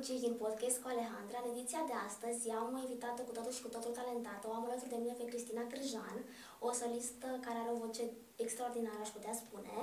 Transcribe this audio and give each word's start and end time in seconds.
YouTube 0.00 0.20
la 0.20 0.20
sezonul 0.20 0.20
5 0.20 0.26
din 0.26 0.36
podcast 0.44 0.76
cu 0.82 0.88
Alejandra. 0.92 1.38
În 1.42 1.50
ediția 1.54 1.82
de 1.90 1.96
astăzi 2.08 2.42
am 2.60 2.68
o 2.76 2.82
invitată 2.86 3.20
cu 3.24 3.32
totul 3.36 3.54
și 3.56 3.64
cu 3.64 3.70
totul 3.74 3.92
talentată. 3.98 4.44
O 4.46 4.52
am 4.58 4.64
alături 4.66 4.92
de 4.94 5.00
mine 5.02 5.14
pe 5.18 5.28
Cristina 5.30 5.64
Cârjan, 5.70 6.16
o 6.66 6.70
solistă 6.80 7.28
care 7.46 7.58
are 7.58 7.70
o 7.74 7.80
voce 7.84 8.04
extraordinară, 8.44 9.00
aș 9.02 9.10
putea 9.16 9.34
spune. 9.42 9.76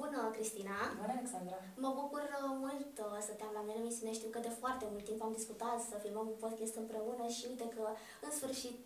Bună, 0.00 0.20
Cristina! 0.36 0.78
Bună, 1.00 1.14
Alexandra! 1.16 1.58
Mă 1.84 1.90
bucur 2.00 2.22
uh, 2.34 2.50
mult 2.64 2.92
uh, 3.06 3.18
să 3.26 3.32
te 3.34 3.44
am 3.46 3.54
la 3.58 3.62
mine 3.64 3.78
în 3.78 3.82
emisiune. 3.84 4.18
Știu 4.18 4.30
că 4.34 4.40
de 4.46 4.52
foarte 4.62 4.84
mult 4.92 5.04
timp 5.08 5.20
am 5.22 5.36
discutat 5.38 5.78
să 5.90 5.94
filmăm 6.04 6.26
un 6.32 6.38
podcast 6.44 6.74
împreună 6.82 7.24
și 7.36 7.44
uite 7.50 7.66
că 7.76 7.84
în 8.26 8.32
sfârșit 8.38 8.84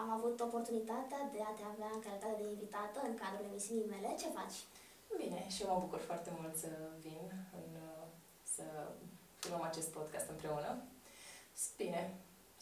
am 0.00 0.08
avut 0.16 0.36
oportunitatea 0.46 1.20
de 1.34 1.40
a 1.48 1.52
te 1.56 1.64
avea 1.72 1.90
în 1.96 2.02
calitate 2.06 2.36
de 2.40 2.46
invitată 2.54 2.98
în 3.08 3.14
cadrul 3.22 3.48
emisiunii 3.50 3.92
mele. 3.94 4.08
Ce 4.20 4.36
faci? 4.38 4.58
Bine, 5.22 5.40
și 5.54 5.62
eu 5.62 5.68
mă 5.72 5.82
bucur 5.84 6.00
foarte 6.10 6.30
mult 6.38 6.54
să 6.62 6.70
vin 7.04 7.24
în, 7.60 7.70
să 8.54 8.64
filmăm 9.40 9.62
acest 9.62 9.88
podcast 9.88 10.28
împreună. 10.28 10.70
Sunt 11.62 11.76
bine, 11.76 12.02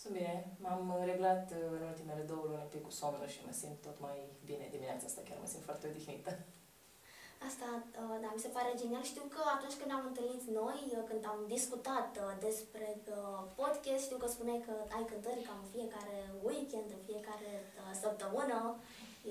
sunt 0.00 0.12
bine. 0.12 0.34
M-am 0.64 1.02
reglat 1.04 1.44
în 1.50 1.82
ultimele 1.92 2.22
două 2.32 2.44
luni 2.48 2.62
un 2.66 2.72
pic 2.74 2.82
cu 2.82 2.90
somnul 2.90 3.28
și 3.34 3.44
mă 3.46 3.52
simt 3.52 3.78
tot 3.86 3.96
mai 4.06 4.18
bine 4.44 4.66
dimineața 4.70 5.04
asta, 5.06 5.20
chiar 5.28 5.38
mă 5.40 5.46
simt 5.46 5.64
foarte 5.68 5.86
odihnită. 5.88 6.32
Asta, 7.48 7.68
uh, 8.02 8.16
da, 8.22 8.28
mi 8.34 8.44
se 8.44 8.54
pare 8.56 8.78
genial. 8.80 9.04
Știu 9.12 9.24
că 9.34 9.40
atunci 9.56 9.78
când 9.80 9.90
am 9.94 10.04
întâlnit 10.10 10.42
noi, 10.60 10.80
uh, 10.96 11.02
când 11.08 11.22
am 11.32 11.40
discutat 11.56 12.10
uh, 12.16 12.32
despre 12.46 12.88
podcast, 13.60 14.02
știu 14.04 14.18
că 14.20 14.28
spuneai 14.28 14.60
că 14.66 14.74
ai 14.96 15.04
cântări 15.10 15.46
cam 15.48 15.58
în 15.62 15.70
fiecare 15.76 16.16
weekend, 16.48 16.88
în 16.96 17.02
fiecare 17.10 17.50
săptămână. 18.02 18.58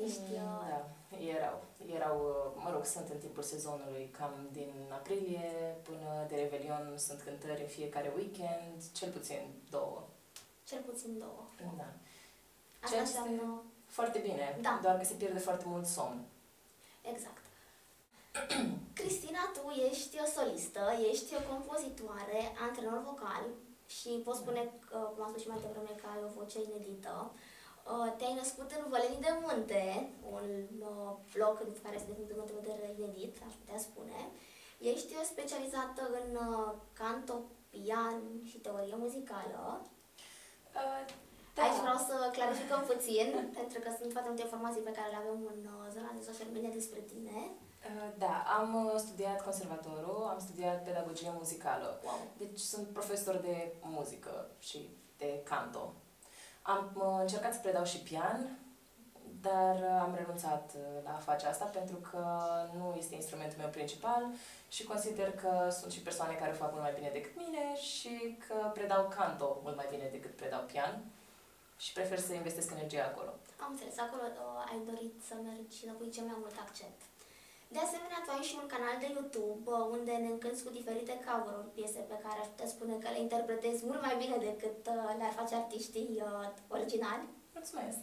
Ești... 0.06 0.20
Mm, 0.30 0.36
da, 0.36 0.90
erau. 1.36 1.64
Erau, 1.96 2.18
mă 2.64 2.70
rog, 2.74 2.86
sunt 2.86 3.10
în 3.10 3.18
timpul 3.18 3.44
sezonului, 3.44 4.10
cam 4.18 4.50
din 4.52 4.74
aprilie 4.92 5.76
până 5.84 6.26
de 6.28 6.36
Revelion 6.36 6.94
sunt 6.98 7.22
cântări 7.22 7.62
în 7.62 7.68
fiecare 7.68 8.14
weekend, 8.16 8.78
cel 8.94 9.12
puțin 9.12 9.42
două. 9.70 10.08
Cel 10.64 10.82
puțin 10.82 11.18
două. 11.18 11.44
Da. 11.78 11.90
Asta 12.82 12.90
Ceea 12.90 13.02
înseamnă... 13.02 13.62
Foarte 13.86 14.20
bine, 14.20 14.58
da. 14.62 14.80
doar 14.82 14.98
că 14.98 15.06
se 15.06 15.14
pierde 15.14 15.40
foarte 15.40 15.64
mult 15.68 15.86
somn. 15.86 16.26
Exact. 17.12 17.44
Cristina, 19.00 19.40
tu 19.54 19.64
ești 19.90 20.18
o 20.24 20.26
solistă, 20.36 20.82
ești 21.12 21.36
o 21.36 21.42
compozitoare, 21.52 22.40
antrenor 22.66 23.02
vocal 23.04 23.44
și 23.88 24.10
pot 24.26 24.36
spune, 24.36 24.72
că, 24.90 24.98
cum 24.98 25.24
am 25.24 25.30
spus 25.30 25.42
și 25.42 25.48
mai 25.48 25.62
devreme, 25.62 25.94
că 26.02 26.06
ai 26.14 26.24
o 26.28 26.34
voce 26.40 26.58
inedită. 26.62 27.32
Uh, 27.34 27.40
te-ai 28.18 28.40
născut 28.42 28.70
în 28.78 28.84
Vălenii 28.94 29.26
de 29.28 29.34
Munte, 29.44 29.84
un 30.36 30.50
uh, 30.92 31.12
loc 31.44 31.56
în 31.66 31.72
care 31.84 31.96
este 31.96 32.12
de 32.30 32.34
punct 32.34 32.50
de 32.52 32.60
vedere 32.62 32.86
inedit, 32.98 33.34
aș 33.48 33.54
putea 33.62 33.80
spune. 33.88 34.20
Ești 34.92 35.12
specializată 35.34 36.02
în 36.20 36.30
uh, 36.48 36.70
canto, 37.00 37.36
pian 37.74 38.22
și 38.50 38.58
teorie 38.64 38.96
muzicală. 39.04 39.62
Uh, 40.80 41.04
da. 41.56 41.62
Aici 41.64 41.84
vreau 41.86 42.00
să 42.10 42.16
clarificăm 42.38 42.82
puțin, 42.92 43.28
pentru 43.60 43.78
că 43.84 43.90
sunt 44.00 44.12
foarte 44.12 44.30
multe 44.30 44.48
informații 44.48 44.88
pe 44.88 44.96
care 44.98 45.10
le 45.12 45.20
avem 45.22 45.40
în 45.54 45.62
zona 45.96 46.12
de 46.18 46.28
social 46.30 46.50
media 46.54 46.78
despre 46.80 47.00
tine. 47.12 47.38
Uh, 47.88 48.10
da, 48.18 48.36
am 48.60 48.70
uh, 48.86 48.94
studiat 49.06 49.44
conservatorul, 49.44 50.28
am 50.34 50.40
studiat 50.40 50.84
pedagogie 50.84 51.32
muzicală. 51.40 52.02
Wow. 52.04 52.20
Deci 52.38 52.60
sunt 52.60 52.88
profesor 52.88 53.36
de 53.36 53.74
muzică 53.82 54.50
și 54.60 54.90
de 55.18 55.42
canto. 55.44 55.94
Am 56.74 56.92
uh, 56.94 57.18
încercat 57.20 57.54
să 57.54 57.60
predau 57.60 57.86
și 57.86 57.98
pian, 57.98 58.40
dar 59.42 59.76
am 60.06 60.16
renunțat 60.16 60.66
la 61.04 61.14
a 61.16 61.26
face 61.30 61.46
asta 61.48 61.66
pentru 61.66 61.96
că 61.96 62.24
nu 62.78 62.96
este 62.98 63.16
instrumentul 63.16 63.58
meu 63.58 63.70
principal 63.70 64.24
și 64.68 64.84
consider 64.84 65.32
că 65.32 65.52
sunt 65.80 65.92
și 65.92 66.02
persoane 66.08 66.34
care 66.34 66.52
o 66.52 66.62
fac 66.64 66.72
mult 66.72 66.84
mai 66.84 66.98
bine 66.98 67.10
decât 67.14 67.36
mine 67.36 67.66
și 67.92 68.38
că 68.48 68.72
predau 68.74 69.14
canto 69.18 69.60
mult 69.64 69.76
mai 69.76 69.88
bine 69.90 70.08
decât 70.12 70.36
predau 70.36 70.62
pian 70.72 70.94
și 71.78 71.94
prefer 71.94 72.20
să 72.20 72.34
investesc 72.34 72.72
energia 72.72 73.04
acolo. 73.04 73.32
Am 73.64 73.72
înțeles, 73.72 73.98
acolo 73.98 74.22
ai 74.72 74.80
dorit 74.90 75.16
să 75.28 75.34
mergi 75.50 75.80
să 75.86 75.92
pui 75.98 76.12
cel 76.16 76.26
mai 76.30 76.38
mult 76.40 76.56
accent. 76.66 77.00
De 77.76 77.80
asemenea, 77.86 78.24
tu 78.26 78.32
ai 78.34 78.50
și 78.50 78.60
un 78.62 78.68
canal 78.74 78.96
de 79.00 79.10
YouTube 79.16 79.66
uh, 79.72 79.86
unde 79.98 80.14
ne 80.24 80.30
încânți 80.34 80.64
cu 80.64 80.72
diferite 80.80 81.14
cover-uri, 81.26 81.76
piese 81.76 82.02
pe 82.12 82.18
care 82.24 82.38
aș 82.40 82.48
putea 82.54 82.74
spune 82.76 82.96
că 83.04 83.08
le 83.12 83.20
interpretezi 83.26 83.86
mult 83.90 84.02
mai 84.06 84.16
bine 84.22 84.38
decât 84.50 84.80
uh, 84.96 85.10
le-ar 85.18 85.34
face 85.40 85.54
artiștii 85.56 86.12
uh, 86.28 86.48
originali. 86.76 87.26
Mulțumesc! 87.58 88.02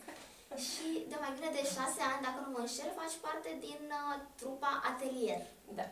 Și 0.68 0.88
de 1.10 1.16
mai 1.22 1.32
bine 1.36 1.50
de 1.58 1.64
șase 1.74 2.00
ani, 2.10 2.24
dacă 2.26 2.38
nu 2.42 2.50
mă 2.52 2.60
înșel, 2.62 2.90
faci 3.00 3.16
parte 3.26 3.50
din 3.66 3.82
uh, 4.00 4.14
trupa 4.38 4.72
Atelier. 4.90 5.42
Da. 5.78 5.86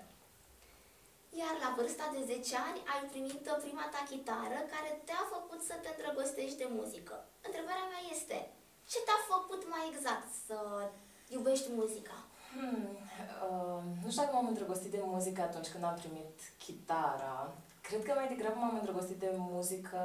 Iar 1.41 1.55
la 1.65 1.71
vârsta 1.77 2.07
de 2.15 2.21
10 2.25 2.57
ani 2.69 2.81
ai 2.93 3.03
primit 3.13 3.45
prima 3.65 3.87
ta 3.93 4.03
chitară 4.11 4.59
care 4.75 4.91
te-a 5.07 5.25
făcut 5.35 5.61
să 5.69 5.75
te 5.83 5.89
îndrăgostești 5.91 6.61
de 6.63 6.69
muzică. 6.79 7.17
Întrebarea 7.49 7.87
mea 7.93 8.03
este, 8.15 8.39
ce 8.91 8.99
te-a 9.07 9.21
făcut 9.33 9.63
mai 9.73 9.85
exact 9.93 10.29
să 10.47 10.59
iubești 11.35 11.69
muzica? 11.81 12.19
Hmm, 12.53 12.89
uh, 13.47 13.83
nu 14.03 14.11
știu 14.11 14.23
dacă 14.23 14.35
m-am 14.35 14.49
îndrăgostit 14.53 14.91
de 14.91 15.03
muzică 15.05 15.41
atunci 15.43 15.69
când 15.73 15.85
am 15.85 15.97
primit 16.03 16.37
chitara. 16.59 17.53
Cred 17.81 18.03
că 18.05 18.13
mai 18.17 18.29
degrabă 18.29 18.59
m-am 18.59 18.79
îndrăgostit 18.81 19.19
de 19.25 19.31
muzică, 19.37 20.01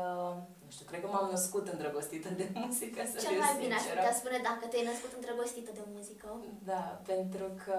nu 0.66 0.72
știu, 0.76 0.86
cred 0.86 1.02
că 1.02 1.08
m-am 1.08 1.30
născut 1.32 1.68
îndrăgostită 1.68 2.30
de 2.30 2.48
muzică, 2.64 3.00
să 3.12 3.18
Cel 3.20 3.40
mai 3.40 3.56
bine 3.60 3.74
aș 3.74 3.86
putea 3.94 4.14
spune 4.14 4.40
dacă 4.50 4.64
te-ai 4.70 4.90
născut 4.92 5.12
îndrăgostită 5.16 5.72
de 5.74 5.84
muzică. 5.96 6.28
Da, 6.72 7.02
pentru 7.06 7.48
că 7.64 7.78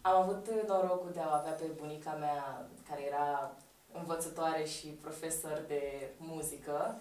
am 0.00 0.16
avut 0.22 0.44
norocul 0.66 1.10
de 1.12 1.20
a 1.20 1.38
avea 1.38 1.52
pe 1.52 1.64
bunica 1.80 2.12
mea, 2.12 2.68
care 2.88 3.02
era 3.06 3.56
învățătoare 3.92 4.64
și 4.64 4.86
profesor 4.86 5.64
de 5.66 6.10
muzică 6.18 7.00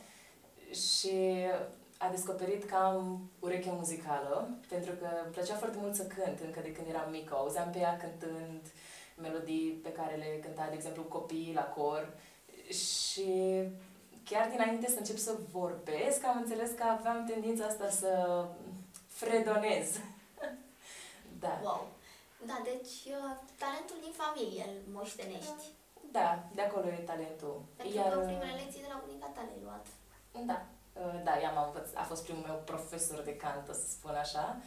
și 0.72 1.18
a 1.98 2.10
descoperit 2.10 2.64
că 2.64 2.76
am 2.76 3.30
ureche 3.40 3.72
muzicală, 3.72 4.50
pentru 4.70 4.92
că 4.92 5.08
îmi 5.24 5.34
plăcea 5.34 5.56
foarte 5.56 5.78
mult 5.82 5.96
să 5.96 6.04
cânt 6.04 6.40
încă 6.40 6.60
de 6.60 6.72
când 6.72 6.88
eram 6.88 7.12
mică. 7.12 7.36
Auzeam 7.36 7.70
pe 7.72 7.80
ea 7.80 7.98
cântând 7.98 8.62
melodii 9.22 9.80
pe 9.84 9.92
care 9.92 10.16
le 10.16 10.40
cânta, 10.42 10.68
de 10.70 10.76
exemplu, 10.76 11.04
copiii 11.04 11.54
la 11.54 11.64
cor 11.64 12.14
și 12.68 13.30
chiar 14.24 14.50
dinainte 14.50 14.88
să 14.90 14.98
încep 14.98 15.18
să 15.18 15.38
vorbesc, 15.52 16.26
am 16.26 16.38
înțeles 16.38 16.72
că 16.72 16.84
aveam 16.84 17.26
tendința 17.26 17.66
asta 17.66 17.90
să 17.90 18.46
fredonez. 19.08 19.88
da. 21.44 21.60
Wow! 21.64 21.88
Da, 22.46 22.62
deci 22.64 22.96
uh, 23.18 23.32
talentul 23.64 23.98
din 24.02 24.14
familie 24.24 24.64
îl 24.70 24.94
moștenești. 24.94 25.66
Da, 26.12 26.44
de 26.54 26.62
acolo 26.62 26.88
e 26.88 27.10
talentul. 27.12 27.62
Pentru 27.76 27.98
Iar... 27.98 28.10
că 28.14 28.20
primele 28.20 28.60
lecții 28.62 28.82
de 28.82 28.92
la 28.94 29.02
bunica 29.04 29.28
ta 29.36 29.42
le-ai 29.42 29.64
luat. 29.64 29.86
Da, 30.46 30.60
Uh, 30.62 30.75
da, 31.24 31.40
ea 31.42 31.52
m-a 31.52 31.66
învăț- 31.70 31.96
a 31.96 32.04
fost 32.04 32.24
primul 32.24 32.44
meu 32.48 32.62
profesor 32.66 33.22
de 33.22 33.36
cantă, 33.36 33.74
să 33.74 33.88
spun 33.88 34.16
așa, 34.16 34.58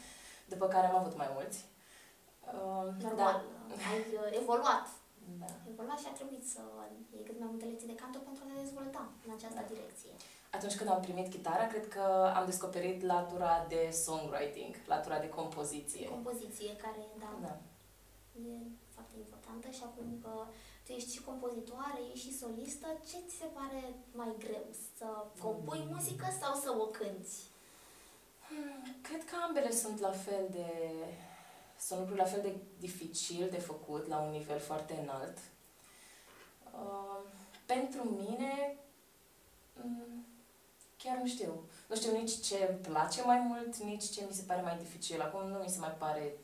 după 0.44 0.66
care 0.68 0.86
am 0.86 0.96
avut 0.96 1.16
mai 1.16 1.30
mulți. 1.34 1.64
Uh, 2.40 2.86
Normal, 3.06 3.36
da. 3.68 3.74
ai 3.90 3.98
uh, 3.98 4.38
evoluat. 4.40 4.86
Da. 5.42 5.50
Evoluat 5.72 5.98
și 5.98 6.08
a 6.08 6.14
trebuit 6.18 6.44
să 6.54 6.60
iei 7.14 7.24
cât 7.24 7.38
mai 7.38 7.48
multe 7.50 7.64
lecții 7.64 7.92
de 7.92 8.00
canto 8.02 8.18
pentru 8.18 8.42
a 8.42 8.46
te 8.48 8.60
dezvolta 8.62 9.02
în 9.26 9.32
această 9.36 9.60
da. 9.62 9.70
direcție. 9.72 10.12
Atunci 10.56 10.76
când 10.76 10.90
am 10.90 11.00
primit 11.00 11.28
chitara, 11.34 11.66
cred 11.66 11.88
că 11.88 12.04
am 12.38 12.44
descoperit 12.44 13.02
latura 13.02 13.66
de 13.68 13.90
songwriting, 14.04 14.72
latura 14.86 15.18
de 15.18 15.28
compoziție. 15.28 16.08
Compoziție, 16.08 16.76
care, 16.76 17.02
da, 17.18 17.30
da. 17.46 17.54
e 18.48 18.52
foarte 18.87 18.87
importantă 19.24 19.70
și 19.70 19.82
acum 19.84 20.18
că 20.22 20.32
tu 20.84 20.92
ești 20.92 21.14
și 21.14 21.22
compozitoare, 21.22 22.00
ești 22.12 22.26
și 22.26 22.38
solistă, 22.38 22.86
ce 23.08 23.16
ți 23.26 23.36
se 23.36 23.48
pare 23.58 23.82
mai 24.12 24.34
greu? 24.38 24.66
Să 24.96 25.06
compui 25.42 25.82
mm. 25.84 25.92
muzică 25.94 26.26
sau 26.40 26.54
să 26.54 26.70
o 26.78 26.86
cânti? 26.86 27.36
Hmm, 28.46 28.96
cred 29.02 29.24
că 29.24 29.34
ambele 29.46 29.70
sunt 29.70 29.98
la 30.00 30.10
fel 30.10 30.46
de... 30.50 30.68
Sunt 31.78 31.98
lucruri 31.98 32.20
la 32.20 32.26
fel 32.26 32.40
de 32.40 32.56
dificil 32.78 33.48
de 33.50 33.58
făcut 33.58 34.06
la 34.06 34.18
un 34.18 34.30
nivel 34.30 34.58
foarte 34.58 34.98
înalt. 35.02 35.38
Uh, 36.72 37.20
pentru 37.66 38.02
mine, 38.04 38.76
um, 39.84 40.26
chiar 40.96 41.16
nu 41.16 41.26
știu. 41.26 41.68
Nu 41.88 41.96
știu 41.96 42.12
nici 42.12 42.40
ce 42.40 42.66
îmi 42.70 42.78
place 42.78 43.22
mai 43.22 43.38
mult, 43.38 43.76
nici 43.76 44.10
ce 44.10 44.24
mi 44.28 44.34
se 44.34 44.42
pare 44.46 44.60
mai 44.60 44.76
dificil. 44.78 45.20
Acum 45.20 45.48
nu 45.48 45.58
mi 45.58 45.68
se 45.68 45.78
mai 45.78 45.94
pare 45.98 46.36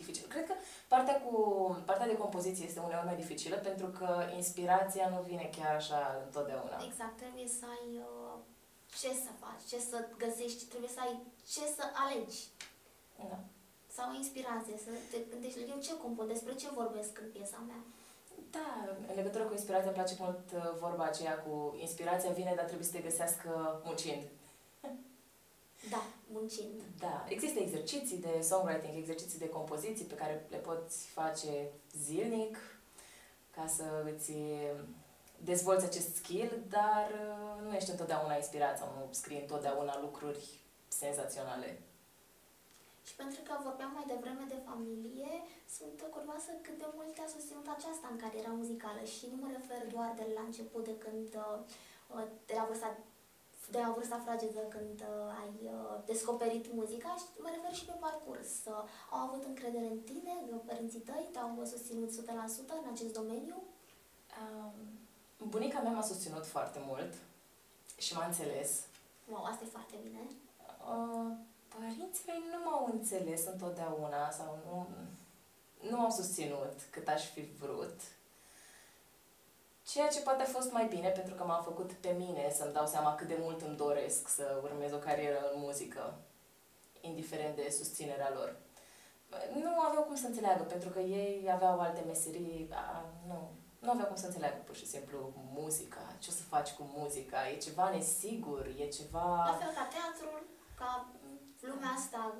dificil. 0.00 0.26
Cred 0.34 0.46
că 0.50 0.54
partea, 0.92 1.16
cu, 1.24 1.34
partea 1.88 2.10
de 2.12 2.20
compoziție 2.24 2.64
este 2.66 2.80
uneori 2.88 3.08
mai 3.10 3.20
dificilă 3.22 3.56
pentru 3.68 3.88
că 3.98 4.08
inspirația 4.40 5.06
nu 5.14 5.20
vine 5.30 5.46
chiar 5.56 5.74
așa 5.80 6.00
întotdeauna. 6.26 6.76
Exact, 6.88 7.16
trebuie 7.22 7.48
să 7.58 7.64
ai 7.74 7.86
uh, 8.08 8.36
ce 9.00 9.10
să 9.24 9.30
faci, 9.42 9.62
ce 9.70 9.78
să 9.90 9.96
găsești, 10.24 10.62
trebuie 10.72 10.92
să 10.96 11.00
ai 11.06 11.14
ce 11.52 11.64
să 11.76 11.84
alegi. 12.02 12.40
Da. 13.30 13.38
Sau 13.96 14.04
o 14.10 14.16
inspirație, 14.22 14.76
să 14.84 14.90
te 15.10 15.18
gândești, 15.30 15.70
eu 15.72 15.80
ce 15.86 15.94
compun, 16.04 16.26
despre 16.34 16.52
ce 16.60 16.78
vorbesc 16.80 17.12
în 17.24 17.28
piesa 17.34 17.60
mea. 17.68 17.80
Da, 18.56 18.68
în 19.10 19.14
legătură 19.20 19.44
cu 19.44 19.52
inspirația 19.52 19.90
îmi 19.90 19.98
place 20.00 20.16
mult 20.18 20.44
uh, 20.54 20.60
vorba 20.84 21.04
aceea 21.04 21.34
cu 21.44 21.54
inspirația 21.80 22.30
vine, 22.40 22.52
dar 22.56 22.64
trebuie 22.64 22.86
să 22.90 22.94
te 22.96 23.06
găsească 23.08 23.80
muncind. 23.84 24.22
Da, 25.88 26.02
muncind. 26.32 26.82
Da, 26.98 27.26
există 27.28 27.58
exerciții 27.58 28.16
de 28.16 28.40
songwriting, 28.40 28.96
exerciții 28.96 29.38
de 29.38 29.48
compoziții 29.48 30.04
pe 30.04 30.14
care 30.14 30.46
le 30.50 30.56
poți 30.56 31.06
face 31.06 31.68
zilnic. 31.92 32.58
ca 33.50 33.66
să 33.66 34.12
îți 34.14 34.32
dezvolți 35.44 35.84
acest 35.84 36.14
skill, 36.14 36.50
dar 36.68 37.06
uh, 37.10 37.62
nu 37.64 37.74
ești 37.74 37.90
întotdeauna 37.90 38.34
inspirat 38.36 38.78
sau 38.78 38.88
nu 38.96 39.02
scrii 39.10 39.40
întotdeauna 39.40 40.00
lucruri 40.00 40.44
senzaționale. 40.88 41.82
Și 43.06 43.14
pentru 43.22 43.40
că 43.46 43.52
vorbeam 43.68 43.92
mai 43.94 44.06
devreme 44.14 44.44
de 44.48 44.60
familie, 44.68 45.32
sunt 45.76 45.96
curioasă 46.14 46.50
cât 46.66 46.76
de 46.78 46.88
mult 46.94 47.14
te-a 47.14 47.34
susținut 47.36 47.66
aceasta 47.76 48.06
în 48.10 48.18
cariera 48.24 48.52
muzicală 48.60 49.02
și 49.14 49.24
nu 49.32 49.36
mă 49.42 49.48
refer 49.56 49.80
doar 49.94 50.10
de 50.20 50.26
la 50.36 50.42
început, 50.48 50.84
de 50.90 50.96
când, 51.04 51.28
uh, 51.44 52.26
de 52.48 52.54
la 52.58 52.64
vârsta 52.68 52.90
de 53.70 53.78
la 53.84 53.92
vârsta 53.96 54.18
fragedă 54.24 54.62
când 54.74 54.98
uh, 55.00 55.40
ai 55.40 55.54
uh, 55.74 55.96
descoperit 56.10 56.64
muzica 56.72 57.10
și 57.18 57.24
mă 57.44 57.50
refer 57.54 57.74
și 57.78 57.84
pe 57.84 57.96
parcurs. 58.06 58.50
Uh, 58.64 58.82
au 59.14 59.20
avut 59.26 59.42
încredere 59.44 59.88
în 59.94 60.00
tine, 60.10 60.32
părinții 60.66 61.06
tăi 61.08 61.28
te-au 61.32 61.64
susținut 61.64 62.10
100% 62.10 62.14
în 62.82 62.88
acest 62.92 63.12
domeniu? 63.20 63.56
Um, 64.40 64.74
bunica 65.48 65.80
mea 65.80 65.92
m-a 65.92 66.02
susținut 66.02 66.46
foarte 66.46 66.80
mult 66.86 67.12
și 67.98 68.14
m-a 68.14 68.26
înțeles. 68.26 68.70
Wow, 69.30 69.44
asta 69.44 69.64
e 69.64 69.76
foarte 69.76 69.96
bine. 70.02 70.22
Uh, 70.92 71.30
părinții 71.74 72.24
mei 72.26 72.42
nu 72.52 72.70
m-au 72.70 72.88
înțeles 72.92 73.42
întotdeauna 73.46 74.30
sau 74.30 74.58
nu, 74.66 74.86
nu 75.90 75.96
m-au 75.96 76.10
susținut 76.10 76.74
cât 76.90 77.08
aș 77.08 77.24
fi 77.30 77.42
vrut. 77.60 78.00
Ceea 79.92 80.08
ce 80.08 80.20
poate 80.20 80.42
a 80.42 80.54
fost 80.56 80.72
mai 80.72 80.86
bine 80.86 81.08
pentru 81.08 81.34
că 81.34 81.44
m-a 81.44 81.60
făcut 81.64 81.92
pe 81.92 82.14
mine 82.18 82.50
să-mi 82.50 82.72
dau 82.72 82.86
seama 82.86 83.14
cât 83.14 83.28
de 83.28 83.38
mult 83.40 83.60
îmi 83.60 83.76
doresc 83.76 84.28
să 84.28 84.60
urmez 84.62 84.92
o 84.92 84.96
carieră 84.96 85.40
în 85.52 85.60
muzică, 85.60 86.14
indiferent 87.00 87.56
de 87.56 87.74
susținerea 87.78 88.30
lor. 88.34 88.56
Nu 89.54 89.80
aveau 89.88 90.02
cum 90.02 90.16
să 90.16 90.26
înțeleagă, 90.26 90.62
pentru 90.62 90.88
că 90.88 90.98
ei 90.98 91.50
aveau 91.52 91.80
alte 91.80 92.02
meserii, 92.06 92.68
a, 92.72 93.04
nu, 93.26 93.50
nu 93.78 93.90
aveau 93.90 94.06
cum 94.06 94.16
să 94.16 94.26
înțeleagă 94.26 94.60
pur 94.64 94.76
și 94.76 94.86
simplu 94.86 95.32
muzica, 95.54 96.04
ce 96.18 96.28
o 96.30 96.32
să 96.32 96.42
faci 96.42 96.70
cu 96.70 96.82
muzica, 96.96 97.48
e 97.48 97.56
ceva 97.56 97.90
nesigur, 97.90 98.66
e 98.78 98.86
ceva... 98.88 99.26
La 99.50 99.56
fel 99.60 99.72
ca 99.74 99.88
teatrul, 99.96 100.42
ca 100.74 101.08
lumea 101.60 101.92
asta... 101.96 102.34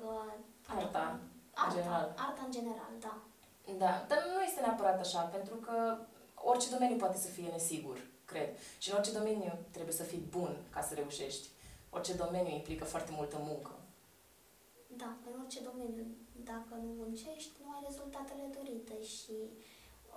Arta, 0.67 1.19
arta, 1.53 1.65
în 1.67 1.73
general. 1.75 2.13
Arta 2.17 2.41
în 2.45 2.51
general, 2.51 2.93
da. 2.99 3.15
Da, 3.77 4.05
dar 4.07 4.19
nu 4.35 4.41
este 4.41 4.61
neapărat 4.61 4.99
așa, 4.99 5.21
pentru 5.21 5.55
că 5.55 5.97
orice 6.43 6.69
domeniu 6.69 6.97
poate 6.97 7.17
să 7.17 7.27
fie 7.27 7.47
nesigur, 7.47 7.97
cred. 8.25 8.49
Și 8.79 8.89
în 8.89 8.97
orice 8.97 9.11
domeniu 9.11 9.53
trebuie 9.71 9.93
să 9.93 10.03
fii 10.03 10.27
bun 10.29 10.57
ca 10.69 10.81
să 10.81 10.93
reușești. 10.93 11.47
Orice 11.89 12.13
domeniu 12.13 12.53
implică 12.53 12.83
foarte 12.83 13.11
multă 13.15 13.37
muncă. 13.49 13.71
Da, 14.87 15.09
în 15.27 15.39
orice 15.41 15.61
domeniu. 15.69 16.05
Dacă 16.43 16.73
nu 16.83 16.89
muncești, 17.01 17.55
nu 17.63 17.69
ai 17.71 17.85
rezultatele 17.87 18.45
dorite 18.57 19.03
și 19.15 19.37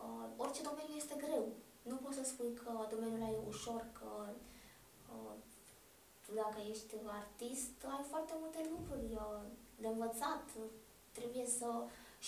uh, 0.04 0.26
orice 0.36 0.62
domeniu 0.62 0.96
este 0.96 1.16
greu. 1.24 1.44
Nu 1.82 1.96
poți 1.96 2.16
să 2.16 2.24
spui 2.24 2.52
că 2.62 2.70
domeniul 2.92 3.20
ăla 3.20 3.30
e 3.30 3.48
ușor, 3.48 3.82
că 3.98 4.10
uh, 5.12 5.34
dacă 6.34 6.58
ești 6.70 6.94
artist, 7.20 7.76
ai 7.94 8.04
foarte 8.12 8.34
multe 8.40 8.60
lucruri 8.72 9.08
uh, 9.14 9.42
de 9.82 9.88
învățat. 9.88 10.44
Trebuie 11.12 11.46
să 11.58 11.68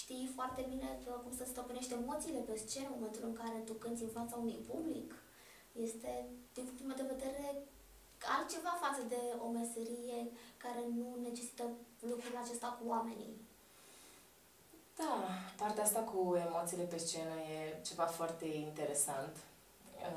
știi 0.01 0.33
foarte 0.35 0.63
bine 0.73 0.89
că, 1.05 1.11
cum 1.23 1.33
să 1.37 1.45
stăpânești 1.47 1.93
emoțiile 1.93 2.39
pe 2.39 2.57
scenă 2.65 2.87
în 2.89 2.97
momentul 2.97 3.25
în 3.27 3.35
care 3.41 3.59
tu 3.69 3.73
cânti 3.73 4.03
în 4.03 4.17
fața 4.19 4.37
unui 4.37 4.61
public. 4.71 5.11
Este, 5.87 6.11
din 6.55 6.65
punctul 6.65 6.87
meu 6.87 6.97
de 6.97 7.13
vedere, 7.15 7.47
altceva 8.37 8.73
față 8.85 9.03
de 9.09 9.21
o 9.45 9.49
meserie 9.49 10.19
care 10.65 10.83
nu 10.99 11.09
necesită 11.29 11.65
lucrul 12.11 12.37
acesta 12.43 12.69
cu 12.79 12.89
oamenii. 12.89 13.35
Da, 14.97 15.13
partea 15.57 15.83
asta 15.83 16.01
cu 16.01 16.37
emoțiile 16.47 16.83
pe 16.83 16.99
scenă 16.99 17.35
e 17.55 17.81
ceva 17.89 18.05
foarte 18.05 18.47
interesant. 18.47 19.37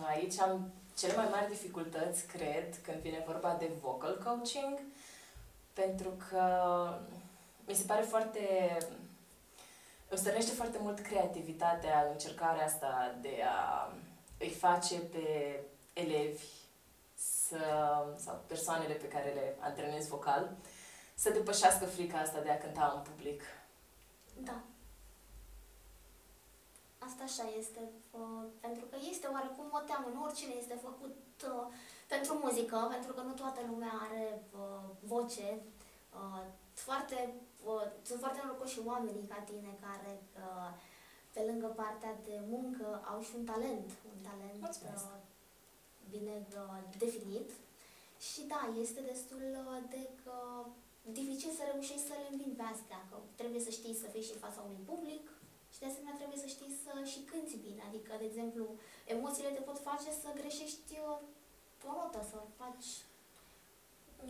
Aici 0.08 0.40
am 0.40 0.72
cele 0.98 1.16
mai 1.16 1.28
mari 1.32 1.50
dificultăți, 1.50 2.26
cred, 2.26 2.78
când 2.84 2.98
vine 2.98 3.24
vorba 3.26 3.56
de 3.60 3.72
vocal 3.82 4.22
coaching, 4.24 4.80
pentru 5.74 6.10
că 6.30 6.44
mi 7.68 7.74
se 7.74 7.86
pare 7.86 8.02
foarte 8.02 8.78
îmi 10.10 10.20
stărește 10.20 10.52
foarte 10.52 10.78
mult 10.82 11.00
creativitatea, 11.00 12.08
încercarea 12.12 12.66
asta 12.66 13.16
de 13.22 13.44
a 13.46 13.92
îi 14.40 14.50
face 14.50 15.00
pe 15.00 15.60
elevi 15.94 16.46
să, 17.14 17.58
sau 18.16 18.42
persoanele 18.48 18.94
pe 18.94 19.08
care 19.08 19.34
le 19.34 19.56
antrenez 19.60 20.08
vocal 20.08 20.52
să 21.14 21.30
depășească 21.30 21.86
frica 21.86 22.18
asta 22.18 22.40
de 22.42 22.50
a 22.50 22.58
cânta 22.58 22.94
în 22.96 23.02
public. 23.12 23.42
Da. 24.38 24.62
Asta 26.98 27.24
așa 27.24 27.50
este, 27.60 27.80
uh, 28.12 28.46
pentru 28.60 28.86
că 28.86 28.98
este 29.12 29.28
oarecum 29.28 29.66
o 29.72 29.80
teamă, 29.80 30.08
nu 30.14 30.24
oricine 30.24 30.54
este 30.60 30.78
făcut 30.82 31.18
uh, 31.46 31.74
pentru 32.08 32.40
muzică, 32.44 32.88
pentru 32.92 33.14
că 33.14 33.22
nu 33.22 33.34
toată 33.34 33.60
lumea 33.70 33.94
are 34.08 34.42
uh, 34.52 34.90
voce. 35.00 35.60
Uh, 36.14 36.44
foarte 36.74 37.34
sunt 38.08 38.20
foarte 38.20 38.42
norocoși 38.44 38.80
oamenii 38.92 39.30
ca 39.32 39.40
tine 39.50 39.72
care, 39.86 40.14
uh, 40.46 40.72
pe 41.34 41.42
lângă 41.50 41.68
partea 41.82 42.14
de 42.28 42.36
muncă, 42.54 42.88
au 43.12 43.20
și 43.22 43.34
un 43.40 43.46
talent, 43.52 43.90
un 44.14 44.20
talent 44.30 44.60
Mulțumesc. 44.68 45.06
uh, 45.06 45.20
bine 46.14 46.36
uh, 46.62 46.80
definit. 47.04 47.50
Și 48.28 48.42
da, 48.54 48.62
este 48.86 49.02
destul 49.12 49.44
de 49.90 50.04
că 50.24 50.36
dificil 51.20 51.52
să 51.58 51.64
reușești 51.72 52.08
să 52.10 52.14
le 52.22 52.28
învingi 52.32 52.60
pe 52.60 52.66
astea, 52.74 53.00
că 53.10 53.16
trebuie 53.40 53.62
să 53.68 53.72
știi 53.78 54.02
să 54.02 54.08
fii 54.14 54.28
și 54.28 54.36
în 54.36 54.44
fața 54.46 54.62
unui 54.68 54.84
public 54.92 55.24
și 55.74 55.80
de 55.80 55.90
asemenea 55.90 56.20
trebuie 56.20 56.40
să 56.44 56.50
știi 56.56 56.72
să 56.84 56.92
și 57.12 57.20
cânti 57.30 57.64
bine. 57.66 57.82
Adică, 57.90 58.12
de 58.18 58.26
exemplu, 58.32 58.64
emoțiile 59.16 59.56
te 59.56 59.68
pot 59.70 59.80
face 59.90 60.10
să 60.22 60.38
greșești 60.40 60.94
o 61.10 61.12
notă, 61.88 62.22
să 62.32 62.38
faci 62.62 62.90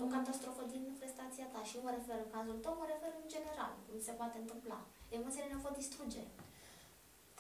o 0.06 0.08
catastrofă 0.16 0.64
din 0.74 0.84
prestația 1.00 1.48
ta 1.54 1.62
și 1.68 1.78
nu 1.78 1.84
mă 1.86 1.92
refer 1.98 2.18
în 2.26 2.32
cazul 2.36 2.58
tău, 2.64 2.74
mă 2.80 2.86
refer 2.94 3.12
în 3.22 3.28
general, 3.36 3.74
cum 3.86 4.00
se 4.08 4.18
poate 4.20 4.38
întâmpla. 4.40 4.80
Emoțiile 5.18 5.48
ne 5.50 5.64
pot 5.64 5.74
distruge. 5.82 6.24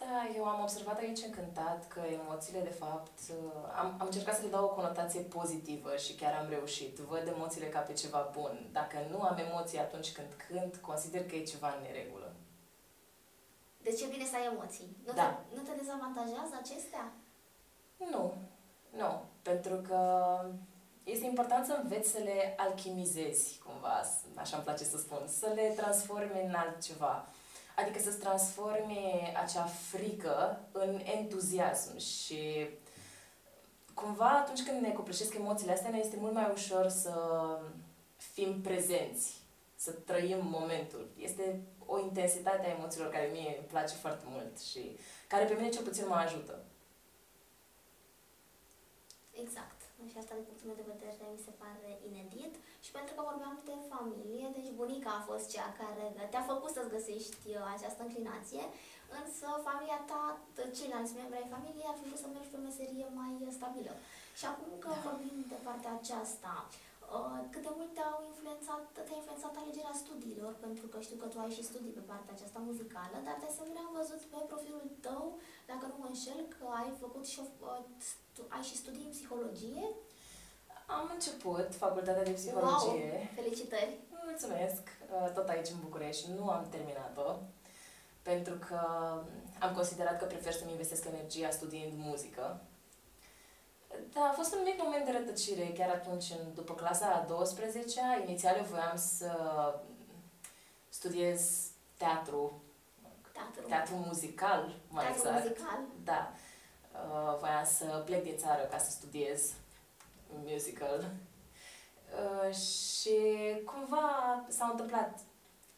Da, 0.02 0.20
eu 0.36 0.44
am 0.46 0.62
observat 0.62 0.98
aici 1.00 1.24
încântat 1.30 1.88
că 1.88 2.00
emoțiile, 2.00 2.62
de 2.62 2.76
fapt, 2.82 3.18
am, 3.82 3.88
am 4.00 4.06
încercat 4.06 4.36
să 4.36 4.42
le 4.42 4.50
dau 4.56 4.66
o 4.66 4.76
conotație 4.80 5.22
pozitivă 5.22 5.96
și 5.96 6.16
chiar 6.16 6.34
am 6.34 6.50
reușit. 6.50 6.98
Văd 6.98 7.28
emoțiile 7.28 7.68
ca 7.68 7.80
pe 7.80 7.94
ceva 7.94 8.30
bun. 8.38 8.70
Dacă 8.72 8.98
nu 9.12 9.22
am 9.22 9.38
emoții 9.38 9.80
atunci 9.80 10.12
când 10.12 10.28
cânt, 10.48 10.76
consider 10.76 11.26
că 11.26 11.36
e 11.36 11.44
ceva 11.44 11.70
în 11.76 11.82
neregulă. 11.82 12.34
Deci 13.82 14.02
e 14.02 14.08
bine 14.10 14.26
să 14.26 14.36
ai 14.36 14.50
emoții. 14.54 14.98
Nu, 15.06 15.14
da. 15.14 15.28
te, 15.28 15.56
nu 15.56 15.62
te 15.62 15.74
dezavantajează 15.80 16.54
acestea? 16.62 17.12
Nu, 17.98 18.34
nu. 18.90 19.24
Pentru 19.42 19.76
că 19.76 20.00
este 21.04 21.26
important 21.26 21.66
să 21.66 21.80
înveți 21.82 22.10
să 22.10 22.18
le 22.24 22.54
alchimizezi, 22.58 23.62
cumva, 23.66 24.02
așa 24.36 24.56
îmi 24.56 24.66
place 24.66 24.84
să 24.84 24.98
spun, 24.98 25.22
să 25.28 25.52
le 25.56 25.74
transformi 25.76 26.42
în 26.46 26.54
altceva. 26.54 27.28
Adică 27.76 28.00
să-ți 28.00 28.18
transformi 28.18 29.34
acea 29.44 29.66
frică 29.66 30.60
în 30.72 31.02
entuziasm 31.18 31.98
și 31.98 32.70
cumva 33.94 34.30
atunci 34.30 34.64
când 34.64 34.82
ne 34.82 34.92
copleșesc 34.92 35.34
emoțiile 35.34 35.74
astea, 35.74 35.90
ne 35.90 35.98
este 35.98 36.18
mult 36.20 36.34
mai 36.34 36.50
ușor 36.54 36.88
să 36.88 37.14
fim 38.18 38.62
prezenți, 38.62 39.42
să 39.76 39.92
trăim 39.92 40.46
momentul. 40.46 41.10
Este 41.18 41.62
o 41.86 42.00
intensitate 42.00 42.68
a 42.68 42.78
emoțiilor 42.78 43.10
care 43.12 43.30
mie 43.32 43.56
îmi 43.58 43.68
place 43.68 43.96
foarte 43.96 44.26
mult 44.28 44.60
și 44.60 44.98
care 45.28 45.46
pe 45.46 45.54
mine 45.54 45.70
cel 45.70 45.84
puțin 45.84 46.08
mă 46.08 46.16
ajută. 46.16 46.64
Exact 49.32 49.79
și 50.12 50.18
asta 50.18 50.38
din 50.38 50.48
punctul 50.48 50.68
meu 50.70 50.80
de 50.82 50.92
vedere 50.94 51.24
mi 51.36 51.46
se 51.48 51.54
pare 51.62 51.90
inedit 52.10 52.54
și 52.86 52.92
pentru 52.98 53.12
că 53.14 53.22
vorbeam 53.30 53.56
de 53.70 53.76
familie, 53.94 54.46
deci 54.58 54.78
bunica 54.80 55.12
a 55.16 55.26
fost 55.30 55.46
cea 55.54 55.68
care 55.82 56.06
te-a 56.32 56.50
făcut 56.52 56.72
să-ți 56.74 56.94
găsești 56.96 57.46
uh, 57.52 57.74
această 57.76 58.02
înclinație, 58.04 58.64
însă 59.20 59.48
familia 59.68 60.00
ta, 60.12 60.24
ceilalți 60.78 61.18
membri 61.20 61.40
ai 61.40 61.54
familiei 61.56 61.92
ar 61.92 61.98
fi 62.00 62.08
vrut 62.10 62.24
să 62.24 62.30
mergi 62.30 62.52
pe 62.52 62.60
o 62.60 62.66
meserie 62.68 63.08
mai 63.20 63.34
stabilă. 63.58 63.94
Și 64.40 64.46
acum 64.52 64.72
că 64.84 64.92
da. 64.96 65.04
vorbim 65.08 65.38
de 65.52 65.60
partea 65.68 65.92
aceasta, 66.00 66.54
uh, 66.68 66.89
cât 67.54 67.62
de 67.68 67.72
mult 67.78 67.92
te-au 67.98 68.18
influențat, 68.32 68.82
te-a 69.08 69.20
influențat 69.22 69.54
alegerea 69.58 70.02
studiilor, 70.04 70.54
pentru 70.66 70.86
că 70.92 70.98
știu 71.06 71.18
că 71.20 71.28
tu 71.30 71.38
ai 71.40 71.56
și 71.58 71.68
studii 71.70 71.98
pe 71.98 72.08
partea 72.12 72.34
aceasta 72.36 72.60
muzicală, 72.70 73.18
dar 73.28 73.38
de 73.44 73.48
asemenea 73.50 73.84
am 73.86 73.98
văzut 74.02 74.22
pe 74.32 74.40
profilul 74.52 74.86
tău, 75.08 75.24
dacă 75.72 75.84
nu 75.92 75.96
mă 76.00 76.08
înșel, 76.10 76.40
că 76.56 76.66
ai 76.82 76.92
făcut 77.04 77.26
și 77.32 77.38
o, 77.44 77.46
uh, 77.70 77.84
tu 78.36 78.42
ai 78.56 78.64
și 78.70 78.80
studii 78.82 79.08
în 79.08 79.16
psihologie? 79.16 79.86
Am 80.98 81.06
început 81.16 81.68
facultatea 81.84 82.28
de 82.30 82.38
psihologie. 82.40 83.12
Wow, 83.16 83.36
felicitări! 83.40 83.94
Mulțumesc! 84.28 84.84
Uh, 85.14 85.30
tot 85.38 85.48
aici 85.50 85.74
în 85.76 85.80
București. 85.86 86.26
Nu 86.38 86.44
am 86.58 86.64
terminat-o 86.76 87.30
pentru 88.22 88.56
că 88.68 88.80
am 89.60 89.72
considerat 89.76 90.20
că 90.20 90.26
prefer 90.26 90.54
să-mi 90.54 90.72
investesc 90.72 91.06
energia 91.06 91.50
studiind 91.50 91.94
muzică. 91.96 92.62
Da, 94.14 94.22
a 94.22 94.32
fost 94.32 94.54
un 94.54 94.62
mic 94.64 94.82
moment 94.84 95.06
de 95.06 95.12
rătăcire 95.12 95.74
chiar 95.78 95.90
atunci, 95.90 96.34
după 96.54 96.74
clasa 96.74 97.08
a 97.08 97.26
12 97.26 98.00
-a. 98.00 98.28
Inițial 98.28 98.56
eu 98.56 98.64
voiam 98.64 98.96
să 98.96 99.32
studiez 100.90 101.70
teatru, 101.98 102.62
teatru, 103.32 103.68
teatru 103.68 103.96
muzical, 103.96 104.76
mai 104.88 105.04
teatru 105.04 105.28
exact. 105.28 105.44
muzical? 105.44 105.80
Da. 106.04 106.32
Uh, 106.92 107.38
voiam 107.40 107.66
să 107.66 108.02
plec 108.06 108.24
din 108.24 108.38
țară 108.38 108.62
ca 108.62 108.78
să 108.78 108.92
studiez 108.92 109.54
musical. 110.44 111.06
Uh, 112.12 112.54
și 112.56 113.18
cumva 113.66 114.46
s-au 114.48 114.72
întâmplat 114.72 115.20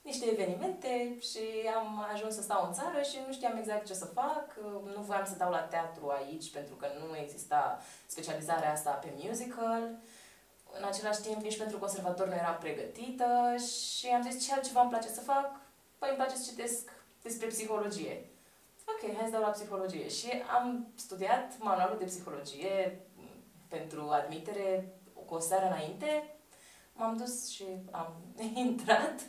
niște 0.02 0.26
evenimente 0.32 1.18
și 1.20 1.40
am 1.76 2.06
ajuns 2.14 2.36
să 2.36 2.42
stau 2.42 2.66
în 2.66 2.74
țară 2.74 3.02
și 3.02 3.18
nu 3.28 3.34
știam 3.34 3.58
exact 3.58 3.86
ce 3.86 3.94
să 3.94 4.06
fac. 4.06 4.46
Uh, 4.58 4.96
nu 4.96 5.02
voiam 5.02 5.26
să 5.26 5.36
dau 5.36 5.52
la 5.52 5.62
teatru 5.62 6.10
aici 6.10 6.52
pentru 6.52 6.76
că 6.76 6.88
nu 7.00 7.18
exista 7.18 7.82
specializarea 8.06 8.72
asta 8.72 8.92
pe 8.92 9.14
musical. 9.24 9.82
În 10.78 10.84
același 10.84 11.22
timp, 11.22 11.42
nici 11.42 11.58
pentru 11.58 11.78
conservator 11.78 12.28
nu 12.28 12.34
eram 12.34 12.58
pregătită 12.60 13.56
și 13.58 14.08
am 14.08 14.22
zis 14.30 14.46
ce 14.46 14.54
altceva 14.54 14.82
îmi 14.82 14.90
place 14.90 15.08
să 15.08 15.22
fac. 15.22 15.60
Păi 15.98 16.10
îmi 16.10 16.18
place 16.18 16.36
să 16.36 16.50
citesc 16.50 16.92
despre 17.22 17.48
psihologie. 17.48 18.30
Ok, 18.86 19.16
hai 19.16 19.26
să 19.26 19.32
dau 19.32 19.42
la 19.42 19.48
psihologie. 19.48 20.10
Și 20.10 20.32
am 20.60 20.88
studiat 20.96 21.58
manualul 21.60 21.98
de 21.98 22.06
psihologie 22.06 23.00
pentru 23.68 24.10
admitere 24.10 24.96
cu 25.26 25.34
o 25.34 25.40
seară 25.40 25.66
înainte. 25.66 26.36
M-am 26.94 27.18
dus 27.18 27.50
și 27.50 27.66
am 27.92 28.16
intrat. 28.66 29.22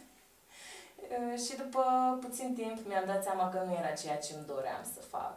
Și 1.45 1.52
după 1.62 1.83
puțin 2.21 2.54
timp 2.54 2.87
mi-am 2.88 3.07
dat 3.07 3.23
seama 3.23 3.49
că 3.49 3.59
nu 3.66 3.73
era 3.81 3.92
ceea 4.02 4.19
ce 4.19 4.35
îmi 4.35 4.49
doream 4.52 4.83
să 4.95 5.00
fac. 5.14 5.37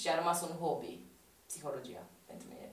Și 0.00 0.08
a 0.08 0.18
rămas 0.20 0.38
un 0.46 0.54
hobby, 0.62 0.94
psihologia, 1.46 2.04
pentru 2.30 2.46
mine. 2.52 2.68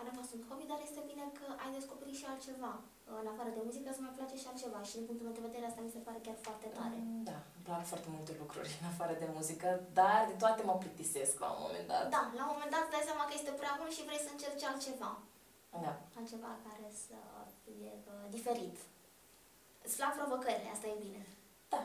A 0.00 0.02
rămas 0.10 0.28
un 0.36 0.42
hobby, 0.48 0.66
dar 0.72 0.80
este 0.82 1.00
bine 1.10 1.24
că 1.38 1.46
ai 1.62 1.70
descoperit 1.78 2.16
și 2.20 2.26
altceva 2.28 2.72
în 3.20 3.26
afară 3.32 3.50
de 3.56 3.62
muzică, 3.68 3.88
să 3.92 4.00
mai 4.02 4.16
place 4.18 4.36
și 4.42 4.48
altceva. 4.50 4.80
Și 4.88 4.94
din 4.98 5.06
punctul 5.08 5.26
meu 5.26 5.36
de 5.38 5.46
vedere, 5.48 5.64
asta 5.66 5.82
mi 5.86 5.94
se 5.96 6.04
pare 6.06 6.18
chiar 6.26 6.38
foarte 6.46 6.68
tare. 6.76 6.96
Mm, 7.00 7.22
da, 7.30 7.38
îmi 7.56 7.64
plac 7.66 7.82
foarte 7.92 8.08
multe 8.16 8.32
lucruri 8.42 8.70
în 8.80 8.86
afară 8.92 9.14
de 9.22 9.28
muzică, 9.36 9.68
dar 9.98 10.20
de 10.30 10.36
toate 10.42 10.60
mă 10.68 10.74
plictisesc 10.82 11.34
la 11.44 11.48
un 11.54 11.60
moment 11.66 11.86
dat. 11.92 12.04
Da, 12.16 12.22
la 12.38 12.44
un 12.46 12.52
moment 12.54 12.72
dat 12.74 12.82
îți 12.84 12.94
dai 12.96 13.08
seama 13.10 13.24
că 13.26 13.34
este 13.36 13.52
prea 13.60 13.74
bun 13.80 13.90
și 13.96 14.06
vrei 14.08 14.24
să 14.26 14.30
încerci 14.32 14.68
altceva. 14.70 15.10
Da. 15.84 15.92
Altceva 16.18 16.50
care 16.66 16.86
să 17.06 17.18
fie 17.64 17.92
uh, 18.12 18.26
diferit. 18.36 18.76
Îți 19.84 19.96
plac 19.98 20.12
provocările, 20.20 20.70
asta 20.72 20.86
e 20.88 21.04
bine. 21.06 21.22
Da. 21.72 21.82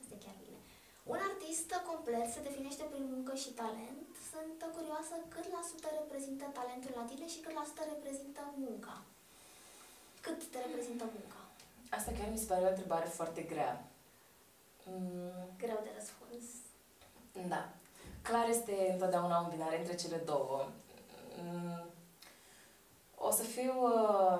Asta 0.00 0.12
e 0.16 0.24
chiar 0.24 0.36
bine. 0.44 0.58
Un 1.12 1.18
artist 1.30 1.70
complet 1.90 2.26
se 2.30 2.46
definește 2.46 2.84
prin 2.92 3.04
muncă 3.12 3.32
și 3.42 3.50
talent. 3.60 4.08
Sunt 4.32 4.58
curioasă 4.76 5.14
cât 5.34 5.46
la 5.56 5.62
sută 5.70 5.88
reprezintă 5.98 6.44
talentul 6.58 6.92
la 6.98 7.08
tine 7.10 7.26
și 7.32 7.42
cât 7.44 7.54
la 7.58 7.64
sută 7.70 7.82
reprezintă 7.92 8.42
munca. 8.64 8.96
Cât 10.24 10.40
te 10.52 10.58
reprezintă 10.66 11.04
munca? 11.14 11.40
Asta 11.96 12.10
chiar 12.16 12.28
mi 12.30 12.42
se 12.42 12.50
pare 12.50 12.64
o 12.64 12.74
întrebare 12.74 13.08
foarte 13.18 13.42
grea. 13.52 13.74
Mm. 14.84 15.48
Greu 15.62 15.80
de 15.82 15.90
răspuns. 15.98 16.44
Da. 17.52 17.62
Clar 18.22 18.48
este 18.48 18.90
întotdeauna 18.92 19.38
un 19.38 19.50
binare 19.50 19.78
între 19.78 19.94
cele 19.94 20.16
două. 20.16 20.68
Mm. 21.42 21.84
O 23.14 23.30
să 23.30 23.42
fiu 23.42 23.74
uh, 23.82 24.38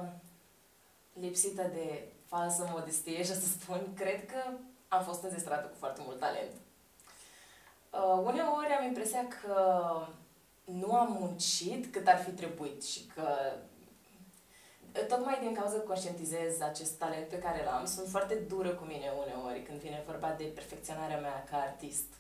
lipsită 1.13 1.63
de 1.63 2.09
falsă 2.27 2.69
modestie 2.73 3.25
și 3.25 3.31
o 3.31 3.35
să 3.45 3.47
spun, 3.47 3.81
cred 3.95 4.27
că 4.27 4.41
am 4.89 5.03
fost 5.03 5.23
înzestrată 5.23 5.67
cu 5.67 5.77
foarte 5.79 6.01
mult 6.05 6.19
talent. 6.19 6.53
Uh, 7.91 8.21
uneori 8.25 8.77
am 8.79 8.85
impresia 8.85 9.27
că 9.43 9.57
nu 10.65 10.93
am 10.93 11.17
muncit 11.21 11.93
cât 11.93 12.07
ar 12.07 12.19
fi 12.19 12.31
trebuit 12.31 12.85
și 12.85 13.07
că 13.15 13.29
tocmai 15.09 15.39
din 15.41 15.55
cauza 15.55 15.75
că 15.75 15.81
conștientizez 15.81 16.61
acest 16.61 16.93
talent 16.99 17.29
pe 17.29 17.39
care 17.39 17.65
l-am, 17.65 17.85
sunt 17.85 18.09
foarte 18.09 18.35
dură 18.35 18.71
cu 18.71 18.85
mine 18.85 19.13
uneori 19.25 19.63
când 19.63 19.79
vine 19.79 20.03
vorba 20.07 20.35
de 20.39 20.45
perfecționarea 20.45 21.21
mea 21.21 21.45
ca 21.51 21.57
artist. 21.57 22.15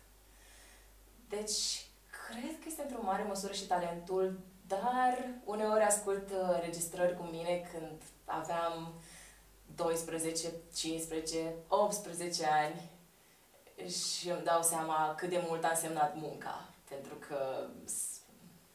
Deci, 1.29 1.87
cred 2.29 2.59
că 2.59 2.65
este 2.67 2.83
într-o 2.83 3.03
mare 3.03 3.23
măsură 3.23 3.53
și 3.53 3.67
talentul, 3.67 4.39
dar 4.67 5.29
uneori 5.45 5.85
ascult 5.85 6.31
uh, 6.31 6.61
registrări 6.61 7.17
cu 7.17 7.23
mine 7.23 7.69
când 7.73 8.03
aveam 8.25 8.95
12, 9.77 10.53
15, 10.75 11.55
18 11.69 12.47
ani 12.47 12.91
și 13.91 14.31
îmi 14.31 14.45
dau 14.45 14.63
seama 14.63 15.15
cât 15.17 15.29
de 15.29 15.45
mult 15.49 15.65
a 15.65 15.69
însemnat 15.69 16.17
munca. 16.17 16.69
Pentru 16.89 17.15
că 17.15 17.67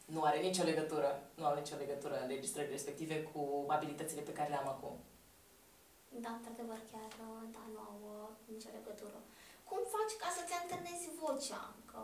nu 0.06 0.24
are 0.24 0.40
nicio 0.40 0.64
legătură, 0.64 1.10
nu 1.36 1.46
au 1.46 1.56
nicio 1.56 1.76
legătură 1.78 2.22
înregistrările 2.22 2.74
respective 2.74 3.24
cu 3.24 3.66
abilitățile 3.68 4.22
pe 4.22 4.34
care 4.34 4.50
le 4.50 4.56
am 4.56 4.68
acum. 4.68 4.96
Da, 6.24 6.30
într-adevăr, 6.30 6.80
chiar 6.92 7.12
da, 7.56 7.64
nu 7.74 7.80
au 7.90 7.98
uh, 8.16 8.30
nicio 8.54 8.70
legătură. 8.78 9.18
Cum 9.70 9.80
faci 9.96 10.16
ca 10.22 10.30
să-ți 10.36 10.58
antrenezi 10.62 11.16
vocea? 11.22 11.64
Că 11.92 12.02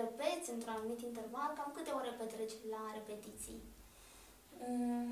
repeți 0.00 0.50
într-un 0.50 0.74
anumit 0.76 1.00
interval, 1.02 1.50
cam 1.54 1.70
câte 1.76 1.90
ore 1.98 2.12
petreci 2.20 2.56
la 2.74 2.82
repetiții? 2.98 3.60
Mm, 4.68 5.08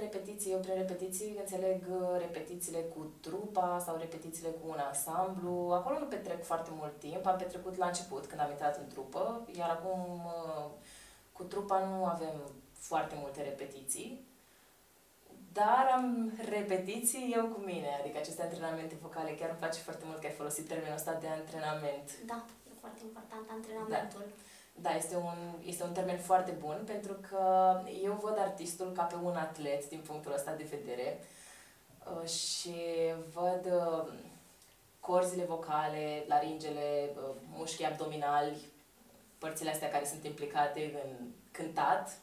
repetiții, 0.00 0.52
eu 0.52 0.58
prin 0.58 0.74
repetiții 0.74 1.36
înțeleg 1.40 1.82
uh, 1.90 2.18
repetițiile 2.18 2.78
cu 2.78 3.10
trupa 3.20 3.82
sau 3.84 3.96
repetițiile 3.96 4.48
cu 4.48 4.68
un 4.68 4.78
ansamblu. 4.78 5.70
Acolo 5.72 5.98
nu 5.98 6.04
petrec 6.04 6.44
foarte 6.44 6.70
mult 6.72 6.98
timp, 6.98 7.26
am 7.26 7.36
petrecut 7.36 7.76
la 7.76 7.86
început 7.86 8.26
când 8.26 8.40
am 8.40 8.50
intrat 8.50 8.78
în 8.78 8.88
trupă, 8.88 9.46
iar 9.58 9.70
acum 9.70 10.24
uh, 10.24 10.70
cu 11.32 11.42
trupa 11.42 11.78
nu 11.86 12.04
avem 12.04 12.34
foarte 12.72 13.14
multe 13.18 13.42
repetiții. 13.42 14.26
Dar 15.52 15.84
am 15.96 16.32
repetiții 16.48 17.32
eu 17.36 17.44
cu 17.46 17.60
mine, 17.60 17.90
adică 18.00 18.18
aceste 18.18 18.42
antrenamente 18.42 18.96
vocale. 19.02 19.34
Chiar 19.34 19.48
îmi 19.48 19.58
place 19.58 19.80
foarte 19.80 20.04
mult 20.06 20.18
că 20.20 20.26
ai 20.26 20.40
folosit 20.42 20.68
termenul 20.68 20.94
ăsta 21.00 21.14
de 21.14 21.28
antrenament. 21.28 22.08
Da, 22.26 22.44
e 22.70 22.72
foarte 22.80 23.00
important 23.04 23.44
antrenamentul. 23.50 24.24
Da. 24.28 24.34
Da, 24.82 24.94
este 24.94 25.16
un, 25.16 25.58
este 25.64 25.82
un 25.82 25.92
termen 25.92 26.18
foarte 26.18 26.50
bun 26.50 26.82
pentru 26.86 27.12
că 27.28 27.74
eu 28.04 28.12
văd 28.22 28.38
artistul 28.38 28.92
ca 28.92 29.02
pe 29.02 29.14
un 29.22 29.36
atlet 29.36 29.88
din 29.88 30.00
punctul 30.06 30.32
ăsta 30.32 30.54
de 30.54 30.66
vedere 30.70 31.18
uh, 32.04 32.28
și 32.28 32.74
văd 33.32 33.66
uh, 33.72 34.12
corzile 35.00 35.44
vocale, 35.44 36.24
laringele, 36.28 37.10
uh, 37.16 37.34
mușchii 37.56 37.86
abdominali, 37.86 38.56
părțile 39.38 39.70
astea 39.70 39.90
care 39.90 40.04
sunt 40.04 40.24
implicate 40.24 41.00
în 41.04 41.26
cântat, 41.50 42.18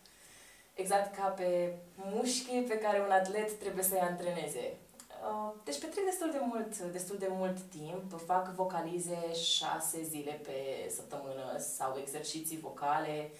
exact 0.73 1.15
ca 1.15 1.27
pe 1.27 1.75
mușchii 1.95 2.61
pe 2.61 2.77
care 2.77 2.99
un 2.99 3.11
atlet 3.11 3.59
trebuie 3.59 3.83
să-i 3.83 3.99
antreneze. 3.99 4.77
Uh, 5.23 5.53
deci 5.63 5.79
petrec 5.79 6.05
destul 6.05 6.31
de 6.31 6.41
mult, 6.41 6.77
destul 6.77 7.17
de 7.17 7.27
mult 7.29 7.59
timp, 7.61 8.21
fac 8.25 8.53
vocalize 8.53 9.33
șase 9.33 10.03
zile 10.03 10.31
pe 10.31 10.89
săptămână 10.95 11.57
sau 11.57 11.97
exerciții 11.97 12.59
vocale 12.59 13.31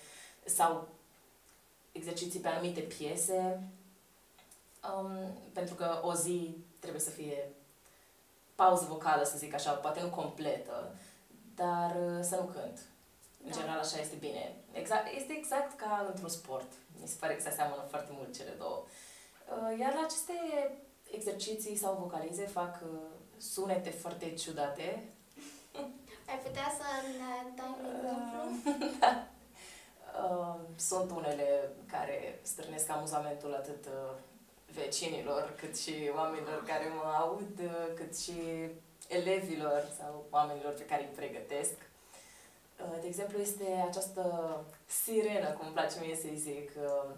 sau 0.46 0.88
exerciții 1.92 2.40
pe 2.40 2.48
anumite 2.48 2.80
piese, 2.80 3.64
um, 4.94 5.12
pentru 5.54 5.76
că 5.76 6.00
o 6.04 6.14
zi 6.14 6.58
trebuie 6.80 7.02
să 7.02 7.10
fie 7.10 7.50
pauză 8.56 8.86
vocală, 8.90 9.24
să 9.24 9.38
zic 9.38 9.54
așa, 9.54 9.72
poate 9.72 10.02
nu 10.02 10.10
completă, 10.10 10.96
dar 11.56 11.96
uh, 11.96 12.20
să 12.22 12.36
nu 12.36 12.46
cânt. 12.46 12.80
În 13.44 13.50
da. 13.50 13.58
general 13.58 13.80
așa 13.80 14.00
este 14.00 14.16
bine. 14.16 14.56
Exact, 14.72 15.16
este 15.16 15.34
exact 15.34 15.80
ca 15.80 16.06
într-un 16.10 16.30
sport. 16.30 16.72
Mi 17.02 17.08
se 17.08 17.16
pare 17.20 17.36
că 17.36 17.42
se 17.42 17.50
aseamănă 17.50 17.82
foarte 17.90 18.12
mult 18.12 18.36
cele 18.36 18.54
două. 18.58 18.84
Uh, 18.84 19.80
iar 19.80 19.94
la 19.94 20.02
aceste 20.04 20.34
exerciții 21.16 21.76
sau 21.76 21.98
vocalize 22.02 22.46
fac 22.46 22.80
uh, 22.84 23.00
sunete 23.38 23.90
foarte 23.90 24.34
ciudate. 24.34 25.04
Ai 26.30 26.40
putea 26.44 26.74
să 26.78 26.86
ne 27.18 27.52
dai 27.56 27.76
un 27.82 27.90
exemplu? 28.02 28.72
da. 29.00 29.28
Uh, 30.24 30.56
sunt 30.76 31.12
unele 31.12 31.70
care 31.88 32.40
strânesc 32.42 32.90
amuzamentul 32.90 33.54
atât 33.54 33.86
uh, 33.86 34.16
vecinilor, 34.74 35.54
cât 35.60 35.78
și 35.78 36.12
oamenilor 36.16 36.64
care 36.68 36.88
mă 36.96 37.12
aud, 37.20 37.60
uh, 37.60 37.88
cât 37.96 38.18
și 38.18 38.34
elevilor 39.08 39.88
sau 39.98 40.26
oamenilor 40.30 40.74
pe 40.74 40.86
care 40.86 41.02
îi 41.02 41.16
pregătesc. 41.16 41.74
Uh, 42.80 42.98
de 43.02 43.08
exemplu, 43.08 43.40
este 43.40 43.86
această 43.88 44.24
sirenă, 44.86 45.50
cum 45.50 45.66
îmi 45.66 45.76
place 45.76 46.00
mie 46.02 46.16
să-i 46.16 46.38
zic. 46.38 46.72
Uh, 46.84 47.16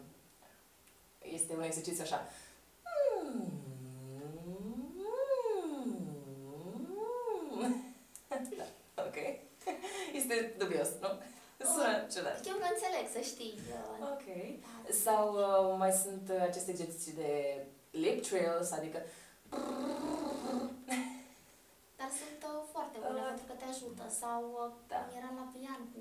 este 1.19 1.53
un 1.53 1.63
exercițiu 1.63 2.03
așa. 2.03 2.27
Hmm. 2.83 3.63
da, 8.57 9.03
ok. 9.03 9.15
Este 10.25 10.55
dubios, 10.57 10.89
nu? 11.01 11.09
Sună 11.73 11.93
oh, 12.03 12.09
ciudat. 12.13 12.37
Eu 12.49 12.55
că 12.61 12.67
înțeleg, 12.73 13.05
să 13.15 13.21
știi. 13.31 13.55
Ok. 14.11 14.25
Sau 15.05 15.23
uh, 15.45 15.75
mai 15.77 15.91
sunt 16.03 16.25
uh, 16.35 16.41
aceste 16.49 16.69
exerciții 16.71 17.13
de 17.13 17.31
lip 17.91 18.25
trails, 18.27 18.71
adică... 18.71 18.97
Dar 21.99 22.09
sunt 22.21 22.39
uh, 22.51 22.59
foarte 22.73 22.97
bune 23.05 23.21
uh, 23.21 23.27
pentru 23.29 23.45
că 23.49 23.53
te 23.59 23.65
ajută. 23.73 24.03
Sau 24.21 24.41
uh, 24.61 24.69
da. 24.87 25.01
era 25.19 25.29
la 25.39 25.45
pian 25.53 25.81
cu... 25.93 25.99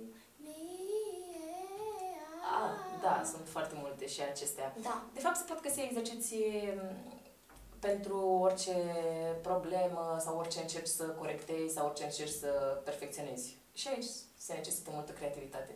Ah, 2.56 2.74
da, 3.02 3.22
sunt 3.32 3.46
foarte 3.48 3.74
multe 3.82 4.06
și 4.06 4.20
acestea. 4.22 4.74
Da. 4.82 5.04
De 5.14 5.20
fapt, 5.20 5.36
se 5.36 5.44
pot 5.48 5.62
găsi 5.62 5.80
exerciții 5.80 6.80
pentru 7.78 8.18
orice 8.46 8.76
problemă 9.42 10.16
sau 10.20 10.38
orice 10.38 10.60
încerci 10.60 10.86
să 10.86 11.04
corectezi 11.04 11.74
sau 11.74 11.86
orice 11.86 12.04
încerci 12.04 12.40
să 12.42 12.80
perfecționezi. 12.84 13.62
Și 13.74 13.88
aici 13.88 14.10
se 14.36 14.52
necesită 14.54 14.90
multă 14.90 15.12
creativitate. 15.12 15.74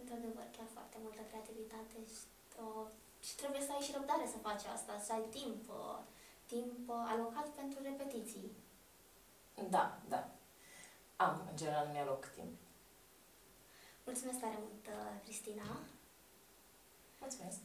Într-adevăr, 0.00 0.46
chiar 0.56 0.68
foarte 0.72 0.96
multă 1.04 1.22
creativitate 1.28 1.96
și, 2.14 2.22
uh, 2.62 2.86
și 3.26 3.34
trebuie 3.40 3.62
să 3.66 3.72
ai 3.72 3.86
și 3.86 3.94
răbdare 3.96 4.26
să 4.32 4.38
faci 4.48 4.64
asta, 4.74 4.92
să 5.06 5.12
ai 5.12 5.26
timp, 5.38 5.62
uh, 5.68 5.98
timp 6.46 6.88
uh, 6.88 7.04
alocat 7.12 7.48
pentru 7.60 7.78
repetiții. 7.82 8.48
Da, 9.74 9.84
da. 10.08 10.22
Am, 11.16 11.34
în 11.50 11.56
general, 11.56 11.86
mi-aloc 11.92 12.22
timp. 12.38 12.54
Mulțumesc 14.04 14.38
tare 14.40 14.58
mult, 14.66 14.84
uh, 14.86 15.22
Cristina. 15.24 15.68
Mulțumesc. 17.20 17.60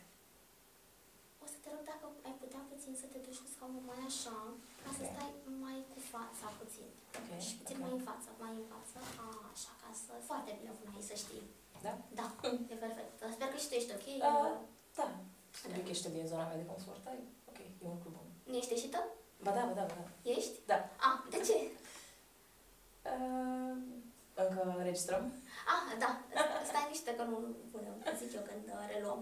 O 1.43 1.45
să 1.53 1.57
te 1.61 1.69
rog 1.73 1.83
dacă 1.91 2.05
ai 2.27 2.35
putea 2.43 2.61
puțin 2.71 2.93
să 3.01 3.05
te 3.11 3.19
duci 3.25 3.41
cu 3.43 3.49
scaunul 3.53 3.83
mai 3.91 4.01
așa, 4.09 4.37
ca 4.83 4.89
să 4.97 5.01
Ok. 5.05 5.11
stai 5.13 5.31
mai 5.63 5.77
cu 5.91 5.97
fața 6.13 6.47
puțin. 6.59 6.87
Ok, 7.19 7.29
Și 7.45 7.51
puțin 7.59 7.75
ok. 7.77 7.81
mai 7.83 7.91
în 7.97 8.01
față, 8.09 8.27
mai 8.43 8.53
în 8.61 8.65
față. 8.73 8.97
A, 9.25 9.27
așa, 9.53 9.71
ca 9.81 9.89
să... 10.03 10.11
Foarte 10.29 10.51
bine 10.59 10.71
până 10.79 10.89
aici, 10.95 11.09
să 11.11 11.15
știi. 11.23 11.43
Da? 11.85 11.93
Da, 12.19 12.25
e 12.73 12.75
perfect. 12.85 13.11
Sper 13.35 13.47
că 13.51 13.57
și 13.61 13.67
tu 13.69 13.75
ești 13.79 13.91
ok. 13.97 14.05
Uh, 14.29 14.53
da. 14.99 15.07
Subiect 15.61 15.87
ești 15.93 16.09
din 16.17 16.25
zona 16.31 16.45
mea 16.49 16.59
de 16.61 16.65
confort. 16.73 17.03
Ai, 17.11 17.19
ok, 17.49 17.59
e 17.81 17.85
un 17.89 17.93
lucru 17.97 18.09
bun. 18.15 18.25
Nu 18.49 18.55
ești 18.61 18.73
ieșită? 18.75 18.99
Ba 19.45 19.51
da, 19.57 19.63
ba 19.69 19.73
da, 19.79 19.83
ba 19.91 19.95
da. 20.01 20.05
Ești? 20.35 20.55
Da. 20.71 20.77
A, 21.07 21.09
de 21.33 21.39
ce? 21.47 21.55
Uh, 23.11 23.75
încă 24.33 24.61
registrăm? 24.87 25.23
Ah, 25.73 25.83
da, 26.03 26.09
stai 26.69 26.85
niște 26.89 27.15
că 27.15 27.23
nu 27.23 27.37
punem, 27.71 27.93
zic 28.19 28.33
eu 28.33 28.41
când 28.49 28.65
uh, 28.75 28.83
reluăm. 28.93 29.21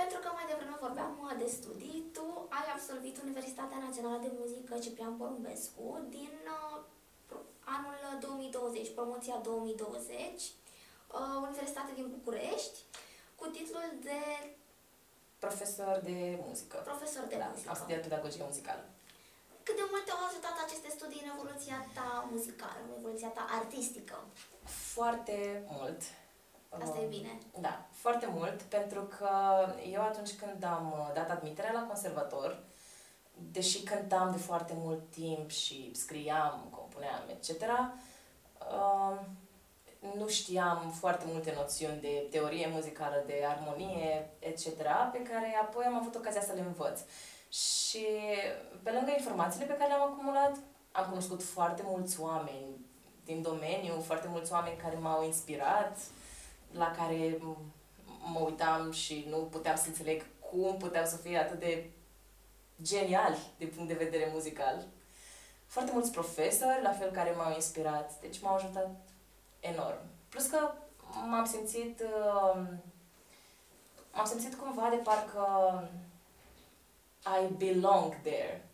Pentru 0.00 0.18
că 0.22 0.28
mai 0.38 0.46
devreme 0.50 0.76
vorbeam 0.86 1.12
uh, 1.24 1.32
de 1.42 1.48
studii, 1.58 2.00
tu 2.16 2.26
ai 2.58 2.66
absolvit 2.74 3.14
Universitatea 3.26 3.78
Națională 3.86 4.18
de 4.26 4.30
Muzică 4.40 4.72
Ciprian 4.84 5.14
Porumbescu 5.20 5.86
din 6.16 6.34
uh, 6.56 6.76
pro- 7.28 7.48
anul 7.76 7.96
2020, 8.20 8.94
promoția 8.98 9.36
2020, 9.42 10.16
uh, 10.16 11.36
Universitate 11.48 11.92
din 11.98 12.06
București, 12.16 12.78
cu 13.38 13.46
titlul 13.56 13.88
de 14.08 14.20
Profesor 15.46 15.94
de 16.08 16.18
muzică. 16.46 16.76
profesor 16.90 17.24
de 17.32 17.36
Da, 17.36 17.44
am 17.44 17.50
muzică. 17.54 17.72
studiat 17.80 18.00
pedagogie 18.06 18.44
muzicală. 18.50 18.84
Cât 19.66 19.76
de 19.80 19.84
mult 19.90 20.04
te-au 20.04 20.22
ajutat 20.28 20.56
aceste 20.66 20.88
studii 20.96 21.22
în 21.24 21.30
evoluția 21.34 21.78
ta 21.96 22.08
muzicală, 22.32 22.78
în 22.86 22.92
evoluția 22.98 23.28
ta 23.38 23.44
artistică? 23.60 24.16
Foarte 24.94 25.36
mult. 25.76 26.00
Asta 26.78 26.98
e 26.98 27.04
Um, 27.04 27.08
bine. 27.08 27.38
Da, 27.60 27.86
foarte 27.90 28.28
mult, 28.34 28.62
pentru 28.62 29.02
că 29.02 29.30
eu 29.92 30.02
atunci 30.02 30.32
când 30.32 30.64
am 30.64 30.94
uh, 30.98 31.10
dat 31.14 31.30
admiterea 31.30 31.72
la 31.72 31.86
conservator, 31.86 32.62
deși 33.50 33.82
cântam 33.82 34.30
de 34.30 34.38
foarte 34.38 34.72
mult 34.76 35.10
timp 35.10 35.50
și 35.50 35.94
scriam, 35.94 36.68
compuneam, 36.70 37.22
etc., 37.28 37.60
uh, 37.60 39.20
nu 40.16 40.28
știam 40.28 40.92
foarte 40.98 41.24
multe 41.28 41.52
noțiuni 41.56 42.00
de 42.00 42.26
teorie 42.30 42.68
muzicală, 42.72 43.22
de 43.26 43.44
armonie, 43.48 44.30
etc., 44.38 44.64
pe 45.12 45.22
care 45.22 45.58
apoi 45.62 45.84
am 45.84 45.94
avut 45.94 46.14
ocazia 46.14 46.40
să 46.42 46.52
le 46.52 46.60
învăț. 46.60 47.00
Și 47.48 48.06
pe 48.82 48.90
lângă 48.90 49.10
informațiile 49.16 49.66
pe 49.66 49.76
care 49.76 49.88
le-am 49.88 50.12
acumulat, 50.12 50.56
am 50.92 51.06
cunoscut 51.08 51.42
foarte 51.42 51.82
mulți 51.84 52.20
oameni 52.20 52.86
din 53.24 53.42
domeniu, 53.42 54.00
foarte 54.00 54.28
mulți 54.28 54.52
oameni 54.52 54.76
care 54.76 54.96
m-au 54.96 55.24
inspirat, 55.24 55.98
la 56.72 56.90
care 56.90 57.36
m- 57.36 57.56
mă 58.32 58.38
uitam 58.38 58.92
și 58.92 59.26
nu 59.28 59.36
puteam 59.36 59.76
să 59.76 59.86
înțeleg 59.86 60.24
cum 60.50 60.76
puteau 60.76 61.04
să 61.06 61.16
fie 61.16 61.38
atât 61.38 61.58
de 61.58 61.90
geniali 62.82 63.38
din 63.58 63.68
punct 63.68 63.88
de 63.88 64.04
vedere 64.04 64.30
muzical. 64.32 64.86
Foarte 65.66 65.90
mulți 65.92 66.10
profesori, 66.10 66.82
la 66.82 66.92
fel, 66.92 67.10
care 67.10 67.30
m-au 67.30 67.54
inspirat, 67.54 68.20
deci 68.20 68.40
m-au 68.40 68.54
ajutat 68.54 68.90
enorm. 69.60 69.98
Plus 70.28 70.46
că 70.46 70.70
m-am 71.28 71.44
simțit, 71.44 72.00
uh, 72.00 72.60
m-am 74.12 74.26
simțit 74.26 74.54
cumva 74.54 74.88
de 74.90 74.96
parcă 74.96 75.44
I 77.24 77.52
belong 77.56 78.14
there. 78.22 78.68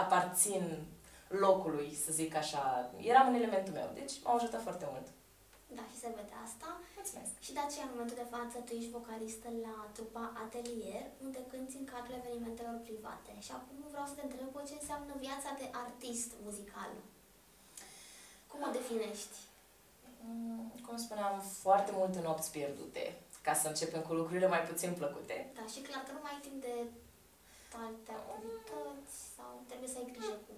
Aparțin 0.00 0.86
locului, 1.28 1.94
să 2.04 2.12
zic 2.12 2.34
așa. 2.34 2.90
Eram 3.00 3.28
în 3.28 3.34
elementul 3.34 3.72
meu, 3.72 3.90
deci 3.94 4.12
m-au 4.24 4.34
ajutat 4.36 4.62
foarte 4.62 4.86
mult. 4.90 5.06
Da, 5.76 5.84
și 5.90 5.98
se 6.02 6.08
vede 6.18 6.36
asta. 6.46 6.68
Mulțumesc! 6.98 7.32
Și 7.46 7.52
de 7.56 7.62
aceea, 7.64 7.86
în 7.86 7.92
momentul 7.94 8.18
de 8.22 8.32
față, 8.36 8.56
tu 8.66 8.72
ești 8.78 8.94
vocalistă 8.98 9.48
la 9.66 9.74
trupa 9.96 10.24
Atelier, 10.44 11.04
unde 11.24 11.40
cânti 11.50 11.76
în 11.80 11.86
cadrul 11.92 12.18
evenimentelor 12.20 12.76
private. 12.88 13.32
Și 13.46 13.52
acum 13.58 13.78
vreau 13.94 14.06
să 14.10 14.14
te 14.16 14.24
întreb 14.26 14.50
ce 14.68 14.74
înseamnă 14.80 15.12
viața 15.26 15.50
de 15.60 15.66
artist 15.84 16.30
muzical. 16.46 16.90
Cum 18.50 18.60
o 18.68 18.70
definești? 18.78 19.36
Mm, 20.26 20.72
Cum 20.86 20.96
spuneam, 21.06 21.34
foarte 21.64 21.90
multe 21.98 22.18
nopți 22.28 22.50
pierdute, 22.56 23.04
ca 23.46 23.54
să 23.60 23.66
începem 23.68 24.02
cu 24.08 24.12
lucrurile 24.20 24.48
mai 24.54 24.62
puțin 24.70 24.92
plăcute. 25.00 25.36
Da, 25.58 25.64
și 25.72 25.80
clar 25.86 26.02
că 26.04 26.12
nu 26.16 26.20
mai 26.22 26.32
ai 26.34 26.44
timp 26.46 26.58
de 26.68 26.74
alte 27.84 28.12
activități 28.20 29.14
sau 29.36 29.50
trebuie 29.68 29.88
să 29.92 29.98
ai 29.98 30.10
grijă 30.12 30.36
cu 30.46 30.52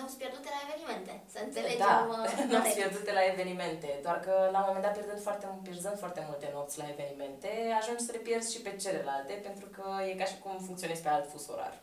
nopți 0.00 0.16
pierdute 0.16 0.48
la 0.54 0.60
evenimente, 0.66 1.12
să 1.32 1.38
înțelegem 1.46 1.86
da, 1.86 2.06
uh, 2.10 2.16
nopți 2.52 2.56
corect. 2.56 2.74
pierdute 2.80 3.12
la 3.12 3.24
evenimente, 3.32 3.98
doar 4.02 4.18
că 4.26 4.48
la 4.52 4.58
un 4.58 4.64
moment 4.66 4.84
dat 4.84 4.92
pierdând 4.96 5.22
foarte, 5.22 5.46
pierzând 5.62 5.98
foarte 5.98 6.22
multe 6.28 6.50
nopți 6.56 6.78
la 6.78 6.88
evenimente, 6.94 7.50
ajungi 7.80 8.04
să 8.06 8.12
le 8.12 8.18
pierzi 8.26 8.52
și 8.54 8.60
pe 8.60 8.76
celelalte, 8.76 9.32
pentru 9.32 9.66
că 9.76 9.84
e 10.08 10.14
ca 10.20 10.24
și 10.24 10.38
cum 10.38 10.58
funcționezi 10.68 11.02
pe 11.02 11.08
alt 11.08 11.30
fus 11.30 11.46
orar. 11.48 11.74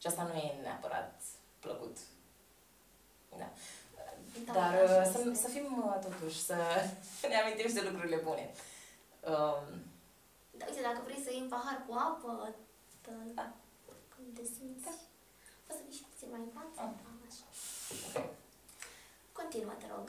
Și 0.00 0.06
asta 0.06 0.22
nu 0.22 0.34
e 0.38 0.60
neapărat 0.62 1.20
plăcut. 1.60 1.96
Da. 3.38 3.48
Da, 4.46 4.52
Dar 4.52 4.74
așa 4.74 5.00
uh, 5.00 5.12
să, 5.12 5.18
este. 5.18 5.34
să 5.44 5.48
fim 5.48 5.66
uh, 5.86 5.96
totuși, 6.06 6.38
să 6.44 6.56
ne 7.30 7.36
amintim 7.40 7.68
și 7.68 7.74
de 7.74 7.80
lucrurile 7.88 8.16
bune. 8.28 8.44
Um, 9.30 9.64
Da, 10.58 10.64
uite, 10.68 10.80
dacă 10.82 11.00
vrei 11.04 11.22
să 11.24 11.30
iei 11.30 11.40
un 11.40 11.48
pahar 11.48 11.76
cu 11.86 11.92
apă, 12.08 12.54
tă, 13.04 13.10
Da. 13.34 13.46
când 14.14 14.28
te 14.38 14.44
simți, 14.54 14.84
Da. 14.84 14.94
poți 15.66 15.78
să 15.78 15.84
vii 15.86 15.96
și 15.98 16.04
puțin 16.10 16.28
mai 16.30 16.40
în 16.46 16.52
față. 16.58 16.78
Ah. 16.84 16.90
Da, 17.04 17.10
așa. 17.28 17.46
ok. 18.06 18.16
Continuă, 19.38 19.72
te 19.82 19.86
rog. 19.94 20.06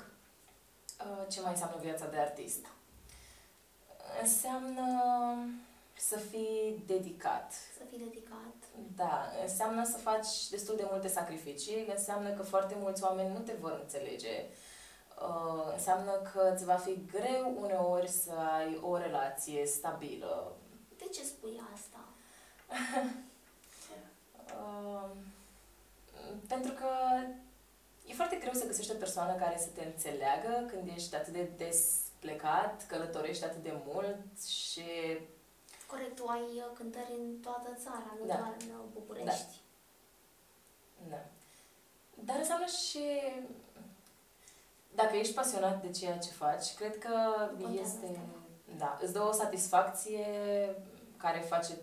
Uh, 0.99 0.99
ce 1.30 1.42
mai 1.42 1.52
înseamnă 1.52 1.78
viața 1.82 2.08
de 2.08 2.18
artist? 2.18 2.66
Înseamnă 4.22 4.86
să 5.98 6.18
fii 6.18 6.84
dedicat. 6.86 7.52
Să 7.78 7.84
fii 7.90 7.98
dedicat. 7.98 8.56
Da, 8.96 9.32
înseamnă 9.42 9.86
să 9.86 9.98
faci 9.98 10.50
destul 10.50 10.76
de 10.76 10.88
multe 10.92 11.08
sacrificii, 11.08 11.86
înseamnă 11.96 12.30
că 12.30 12.44
foarte 12.44 12.76
mulți 12.80 13.04
oameni 13.04 13.34
nu 13.34 13.40
te 13.40 13.54
vor 13.60 13.80
înțelege, 13.82 14.46
uh, 15.22 15.72
înseamnă 15.74 16.12
că 16.12 16.52
îți 16.54 16.66
va 16.66 16.76
fi 16.76 17.06
greu 17.12 17.56
uneori 17.60 18.08
să 18.08 18.32
ai 18.32 18.80
o 18.82 18.98
relație 18.98 19.66
stabilă. 19.66 20.56
De 20.98 21.06
ce 21.14 21.24
spui 21.24 21.62
asta? 21.74 22.00
Uh, 24.50 25.10
pentru 26.48 26.72
că 26.72 26.88
e 28.10 28.14
foarte 28.14 28.36
greu 28.36 28.54
să 28.54 28.66
găsești 28.66 28.92
o 28.92 28.96
persoană 28.96 29.34
care 29.34 29.58
să 29.58 29.68
te 29.74 29.84
înțeleagă 29.86 30.66
când 30.72 30.88
ești 30.96 31.16
atât 31.16 31.34
de 31.34 31.50
des 31.58 31.80
plecat, 32.20 32.86
călătorești 32.88 33.44
atât 33.46 33.64
de 33.64 33.74
mult 33.86 34.44
și 34.46 34.88
Corect, 35.88 36.16
tu 36.16 36.28
ai 36.28 36.42
uh, 36.42 36.72
cântări 36.74 37.12
în 37.20 37.40
toată 37.42 37.78
țara, 37.84 38.16
nu 38.20 38.26
Da. 38.26 38.36
doar 38.36 38.56
în 38.60 38.70
uh, 38.70 38.86
București. 38.94 39.62
Da. 41.10 41.22
Dar 42.14 42.38
înseamnă 42.38 42.66
și... 42.66 43.04
Dacă 44.96 45.16
ești 45.16 45.34
pasionat 45.34 45.82
de 45.82 45.92
ceea 45.92 46.18
ce 46.18 46.30
faci, 46.30 46.74
cred 46.74 46.98
că 46.98 47.16
Contează 47.48 47.82
este... 47.82 48.06
asta. 48.06 48.20
Da, 48.78 48.98
îți 49.02 49.14
dă 49.14 49.22
o 49.22 49.32
satisfacție 49.32 50.26
care 51.18 51.40
face 51.40 51.78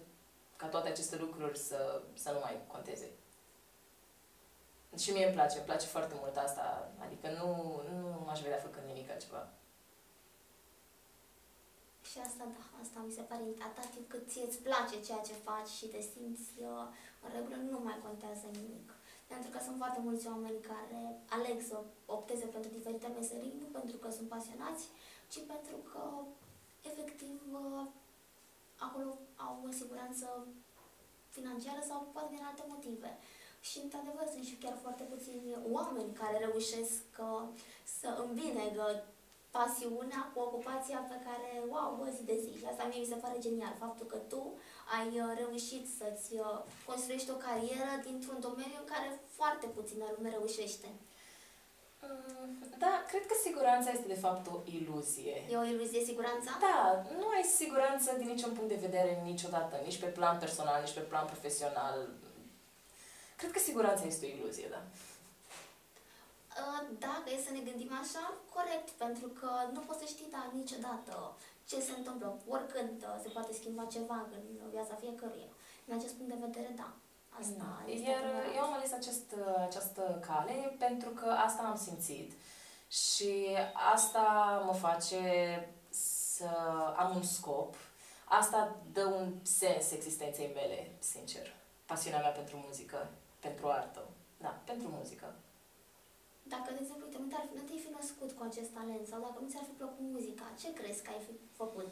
ca 0.56 0.66
toate 0.66 0.88
aceste 0.88 1.16
lucruri 1.16 1.58
să, 1.58 2.00
să 2.14 2.30
nu 2.32 2.38
mai 2.38 2.60
conteze. 2.66 3.10
Și 5.02 5.10
mie 5.12 5.26
îmi 5.26 5.34
place, 5.34 5.56
îmi 5.56 5.68
place 5.70 5.86
foarte 5.86 6.14
mult 6.20 6.36
asta. 6.36 6.64
Adică 7.04 7.26
nu, 7.38 7.48
nu 7.90 7.96
m-aș 8.26 8.40
vedea 8.40 8.64
făcând 8.66 8.86
nimic 8.86 9.10
altceva. 9.10 9.42
Și 12.10 12.16
asta, 12.26 12.44
da, 12.54 12.62
asta 12.82 12.98
mi 13.06 13.16
se 13.18 13.28
pare 13.28 13.44
atât 13.68 13.88
timp 13.94 14.06
cât 14.12 14.24
ție 14.30 14.44
îți 14.48 14.62
place 14.66 14.96
ceea 15.06 15.22
ce 15.28 15.44
faci 15.48 15.70
și 15.78 15.86
te 15.92 16.00
simți 16.12 16.50
uh, 16.70 16.86
în 17.24 17.30
regulă, 17.36 17.56
nu 17.72 17.78
mai 17.86 17.98
contează 18.06 18.46
nimic. 18.60 18.86
Pentru 19.32 19.48
că 19.50 19.58
sunt 19.66 19.76
foarte 19.82 20.00
mulți 20.06 20.26
oameni 20.32 20.66
care 20.70 21.00
aleg 21.36 21.58
să 21.70 21.76
opteze 22.16 22.46
pentru 22.54 22.70
diferite 22.76 23.08
meserii, 23.18 23.60
nu 23.62 23.68
pentru 23.78 23.96
că 24.02 24.08
sunt 24.10 24.28
pasionați, 24.34 24.84
ci 25.32 25.38
pentru 25.52 25.76
că, 25.90 26.02
efectiv, 26.90 27.36
uh, 27.60 27.84
acolo 28.86 29.10
au 29.46 29.54
o 29.68 29.70
siguranță 29.80 30.26
financiară 31.36 31.82
sau 31.90 31.98
poate 32.12 32.34
din 32.34 32.44
alte 32.44 32.64
motive. 32.72 33.10
Și, 33.60 33.78
într-adevăr, 33.84 34.26
sunt 34.32 34.44
și 34.50 34.56
chiar 34.62 34.76
foarte 34.82 35.02
puțini 35.02 35.56
oameni 35.76 36.18
care 36.20 36.36
reușesc 36.38 37.02
uh, 37.18 37.42
să 37.98 38.08
îmbine 38.24 38.64
pasiunea 39.58 40.22
cu 40.32 40.38
ocupația 40.46 41.00
pe 41.12 41.18
care 41.26 41.50
o 41.70 41.74
au 41.84 41.92
zi 42.16 42.22
de 42.30 42.36
zi. 42.44 42.50
Și 42.58 42.66
asta 42.70 42.84
mie 42.84 43.00
mi 43.02 43.12
se 43.12 43.22
pare 43.24 43.44
genial, 43.46 43.74
faptul 43.84 44.06
că 44.12 44.18
tu 44.32 44.42
ai 44.96 45.08
uh, 45.20 45.30
reușit 45.42 45.84
să-ți 45.98 46.30
uh, 46.44 46.58
construiești 46.88 47.34
o 47.34 47.42
carieră 47.46 47.92
dintr-un 48.08 48.38
domeniu 48.46 48.78
în 48.82 48.90
care 48.94 49.08
foarte 49.38 49.66
puțină 49.76 50.04
lume 50.16 50.30
reușește. 50.36 50.88
Mm, 52.02 52.50
Da, 52.84 52.94
cred 53.10 53.24
că 53.26 53.34
siguranța 53.46 53.90
este 53.90 54.12
de 54.14 54.22
fapt 54.24 54.44
o 54.54 54.56
iluzie. 54.78 55.36
E 55.50 55.56
o 55.56 55.70
iluzie 55.74 56.02
siguranța? 56.10 56.50
Da, 56.68 56.78
nu 57.20 57.26
ai 57.36 57.44
siguranță 57.60 58.08
din 58.20 58.28
niciun 58.34 58.52
punct 58.56 58.68
de 58.74 58.84
vedere 58.86 59.20
niciodată, 59.24 59.74
nici 59.84 60.00
pe 60.02 60.06
plan 60.18 60.38
personal, 60.38 60.78
nici 60.82 60.98
pe 60.98 61.08
plan 61.10 61.26
profesional. 61.32 61.96
Cred 63.36 63.50
că 63.52 63.58
siguranța 63.58 64.04
este 64.04 64.26
o 64.26 64.28
iluzie, 64.36 64.68
da. 64.74 64.82
Uh, 66.62 66.80
Dacă 66.98 67.26
e 67.36 67.46
să 67.46 67.52
ne 67.52 67.62
gândim 67.68 67.92
așa, 68.02 68.24
corect, 68.56 68.88
pentru 69.04 69.26
că 69.40 69.50
nu 69.72 69.80
poți 69.86 69.98
să 70.02 70.06
știi 70.08 70.28
da, 70.36 70.42
niciodată 70.60 71.14
ce 71.68 71.80
se 71.80 71.92
întâmplă, 71.98 72.26
oricând 72.54 72.96
uh, 73.02 73.16
se 73.22 73.28
poate 73.28 73.52
schimba 73.52 73.84
ceva 73.96 74.18
în 74.36 74.68
viața 74.74 74.94
fiecăruia. 75.02 75.50
Din 75.84 75.94
acest 75.98 76.14
punct 76.14 76.30
de 76.32 76.44
vedere, 76.46 76.72
da. 76.82 76.88
Asta 77.40 77.52
Da. 77.58 77.92
este 77.92 78.08
Iar 78.10 78.22
adevărat. 78.24 78.54
eu 78.56 78.62
am 78.62 78.72
ales 78.72 78.92
acest, 78.92 79.28
această 79.68 80.02
cale 80.26 80.74
pentru 80.78 81.10
că 81.10 81.26
asta 81.46 81.62
am 81.62 81.76
simțit 81.86 82.32
și 82.90 83.32
asta 83.94 84.22
mă 84.66 84.72
face 84.74 85.22
să 85.88 86.48
am 86.96 87.16
un 87.16 87.22
scop. 87.22 87.74
Asta 88.24 88.76
dă 88.92 89.04
un 89.04 89.32
sens 89.42 89.90
existenței 89.90 90.50
mele, 90.54 90.90
sincer. 90.98 91.54
Pasiunea 91.86 92.20
mea 92.20 92.30
pentru 92.30 92.56
muzică, 92.66 93.08
pentru 93.46 93.66
artă. 93.78 94.02
Da, 94.44 94.52
pentru 94.70 94.88
muzică. 94.98 95.28
Dacă, 96.54 96.68
de 96.74 96.80
exemplu, 96.82 97.04
uite, 97.06 97.18
nu 97.22 97.28
te-ar 97.30 97.44
fi, 97.48 97.54
nu 97.58 97.64
te-ai 97.66 97.84
fi 97.84 97.90
născut 97.98 98.30
cu 98.36 98.42
acest 98.50 98.70
talent 98.78 99.04
sau 99.10 99.18
dacă 99.26 99.38
nu 99.42 99.48
ți-ar 99.50 99.66
fi 99.68 99.74
plăcut 99.80 100.04
muzica, 100.16 100.46
ce 100.60 100.68
crezi 100.78 101.02
că 101.04 101.10
ai 101.14 101.22
fi 101.26 101.34
făcut? 101.62 101.90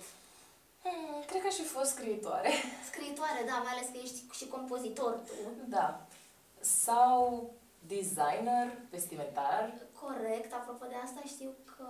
Hmm, 0.83 1.17
cred 1.29 1.41
că 1.43 1.49
aș 1.51 1.59
fi 1.63 1.69
fost 1.77 1.91
scriitoare. 1.97 2.51
Scriitoare, 2.91 3.41
da, 3.51 3.57
mai 3.65 3.73
ales 3.75 3.89
că 3.93 3.99
ești 4.05 4.19
și 4.39 4.47
compozitor 4.55 5.13
tu. 5.29 5.35
Da. 5.77 5.89
Sau 6.85 7.21
designer 7.95 8.67
vestimentar. 8.95 9.63
Corect, 10.03 10.51
apropo 10.53 10.85
de 10.93 10.99
asta, 11.07 11.21
știu 11.35 11.51
că 11.77 11.89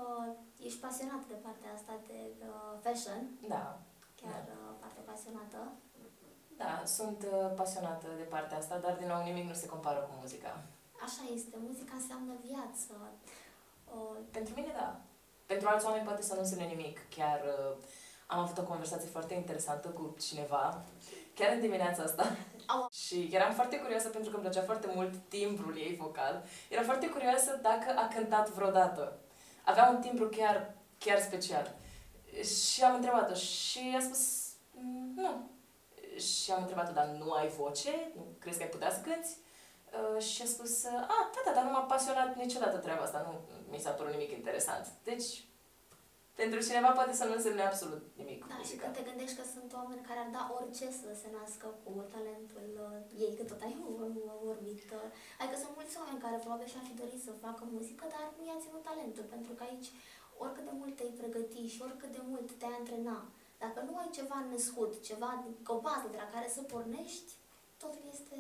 ești 0.67 0.83
pasionat 0.87 1.23
de 1.33 1.39
partea 1.47 1.71
asta 1.79 1.95
de 2.11 2.19
uh, 2.51 2.73
fashion, 2.85 3.21
Da. 3.55 3.65
chiar 4.21 4.43
uh, 4.57 4.71
foarte 4.81 5.01
pasionată. 5.11 5.61
Da, 6.57 6.83
sunt 6.85 7.23
uh, 7.33 7.51
pasionată 7.57 8.07
de 8.17 8.23
partea 8.23 8.59
asta, 8.59 8.77
dar 8.79 8.97
din 8.97 9.07
nou 9.07 9.23
nimic 9.23 9.47
nu 9.49 9.55
se 9.55 9.67
compară 9.67 9.99
cu 9.99 10.15
muzica. 10.21 10.63
Așa 11.05 11.23
este, 11.35 11.57
muzica 11.67 11.93
înseamnă 11.95 12.33
viață. 12.49 12.93
Uh, 13.95 14.17
Pentru 14.31 14.55
mine, 14.55 14.73
da. 14.77 15.01
Pentru 15.47 15.69
alți 15.69 15.87
oameni 15.87 16.05
poate 16.05 16.23
să 16.23 16.35
nu 16.35 16.41
însemne 16.41 16.65
nimic. 16.65 16.99
Chiar 17.17 17.41
uh, 17.41 17.77
am 18.27 18.39
avut 18.39 18.59
o 18.59 18.63
conversație 18.63 19.09
foarte 19.09 19.35
interesantă 19.35 19.89
cu 19.89 20.17
cineva, 20.21 20.83
chiar 21.35 21.53
în 21.53 21.61
dimineața 21.61 22.03
asta. 22.03 22.37
Au. 22.67 22.89
Și 22.93 23.29
eram 23.33 23.53
foarte 23.53 23.79
curioasă 23.81 24.09
pentru 24.09 24.31
că 24.31 24.37
îmi 24.37 24.45
plăcea 24.45 24.65
foarte 24.65 24.93
mult 24.95 25.15
timbrul 25.29 25.77
ei 25.77 25.97
vocal. 25.97 26.45
Era 26.69 26.83
foarte 26.83 27.09
curioasă 27.09 27.59
dacă 27.63 27.95
a 27.99 28.09
cântat 28.09 28.49
vreodată. 28.51 29.19
Avea 29.65 29.89
un 29.89 30.01
timbru 30.01 30.29
chiar, 30.29 30.75
chiar 30.99 31.21
special. 31.21 31.75
Și 32.45 32.83
am 32.83 32.95
întrebat-o 32.95 33.35
și 33.35 33.95
a 33.97 34.01
spus, 34.01 34.53
"Mm, 34.71 35.13
nu. 35.17 35.51
Și 36.17 36.51
am 36.53 36.61
întrebat-o, 36.61 36.93
dar 36.93 37.07
nu 37.07 37.33
ai 37.33 37.49
voce? 37.49 38.13
Nu 38.17 38.23
Crezi 38.39 38.57
că 38.57 38.63
ai 38.63 38.69
putea 38.69 38.91
să 38.93 39.01
cânti? 39.01 39.33
Uh, 39.99 40.23
și 40.23 40.43
a 40.43 40.47
spus, 40.55 40.85
a, 40.85 41.31
da, 41.35 41.41
da, 41.47 41.53
dar 41.55 41.65
nu 41.65 41.71
m-a 41.71 41.91
pasionat 41.95 42.37
niciodată 42.37 42.77
treaba 42.77 43.03
asta, 43.03 43.21
nu 43.27 43.33
mi 43.71 43.83
s-a 43.85 43.91
părut 43.91 44.13
nimic 44.13 44.31
interesant. 44.31 44.87
Deci, 45.05 45.31
pentru 46.41 46.59
cineva 46.67 46.91
poate 46.99 47.15
să 47.21 47.25
nu 47.27 47.35
însemne 47.37 47.63
absolut 47.67 48.05
nimic. 48.21 48.41
da, 48.53 48.55
și 48.55 48.61
muzica. 48.61 48.83
când 48.83 48.95
te 48.97 49.09
gândești 49.09 49.39
că 49.39 49.45
sunt 49.55 49.71
oameni 49.79 50.07
care 50.09 50.21
ar 50.23 50.31
da 50.37 50.43
orice 50.59 50.87
să 51.01 51.09
se 51.21 51.29
nască 51.37 51.67
cu 51.83 51.91
talentul 52.15 52.69
uh, 52.87 53.23
ei, 53.25 53.33
că 53.37 53.43
tot 53.51 53.61
ai 53.67 53.75
vorbit. 54.49 54.83
Uh, 54.97 55.09
adică 55.41 55.57
sunt 55.63 55.73
mulți 55.79 55.99
oameni 56.01 56.23
care 56.25 56.45
probabil 56.45 56.69
și-ar 56.71 56.87
fi 56.89 57.01
dorit 57.03 57.21
să 57.27 57.43
facă 57.47 57.63
muzică, 57.75 58.05
dar 58.15 58.25
nu 58.37 58.43
i-a 58.45 58.63
ținut 58.65 58.83
talentul, 58.89 59.27
pentru 59.35 59.53
că 59.57 59.63
aici, 59.69 59.89
oricât 60.43 60.65
de 60.69 60.75
mult 60.81 60.95
te-ai 60.97 61.19
pregăti 61.21 61.73
și 61.73 61.85
oricât 61.87 62.11
de 62.17 62.23
mult 62.31 62.49
te-ai 62.61 62.77
antrena, 62.81 63.19
dacă 63.67 63.81
nu 63.89 63.97
ai 63.97 64.11
ceva 64.19 64.39
născut, 64.51 64.93
ceva, 65.09 65.45
o 65.67 65.81
bază 65.81 66.07
de 66.11 66.17
la 66.23 66.29
care 66.35 66.49
să 66.57 66.63
pornești, 66.63 67.33
totul 67.83 68.03
este 68.13 68.37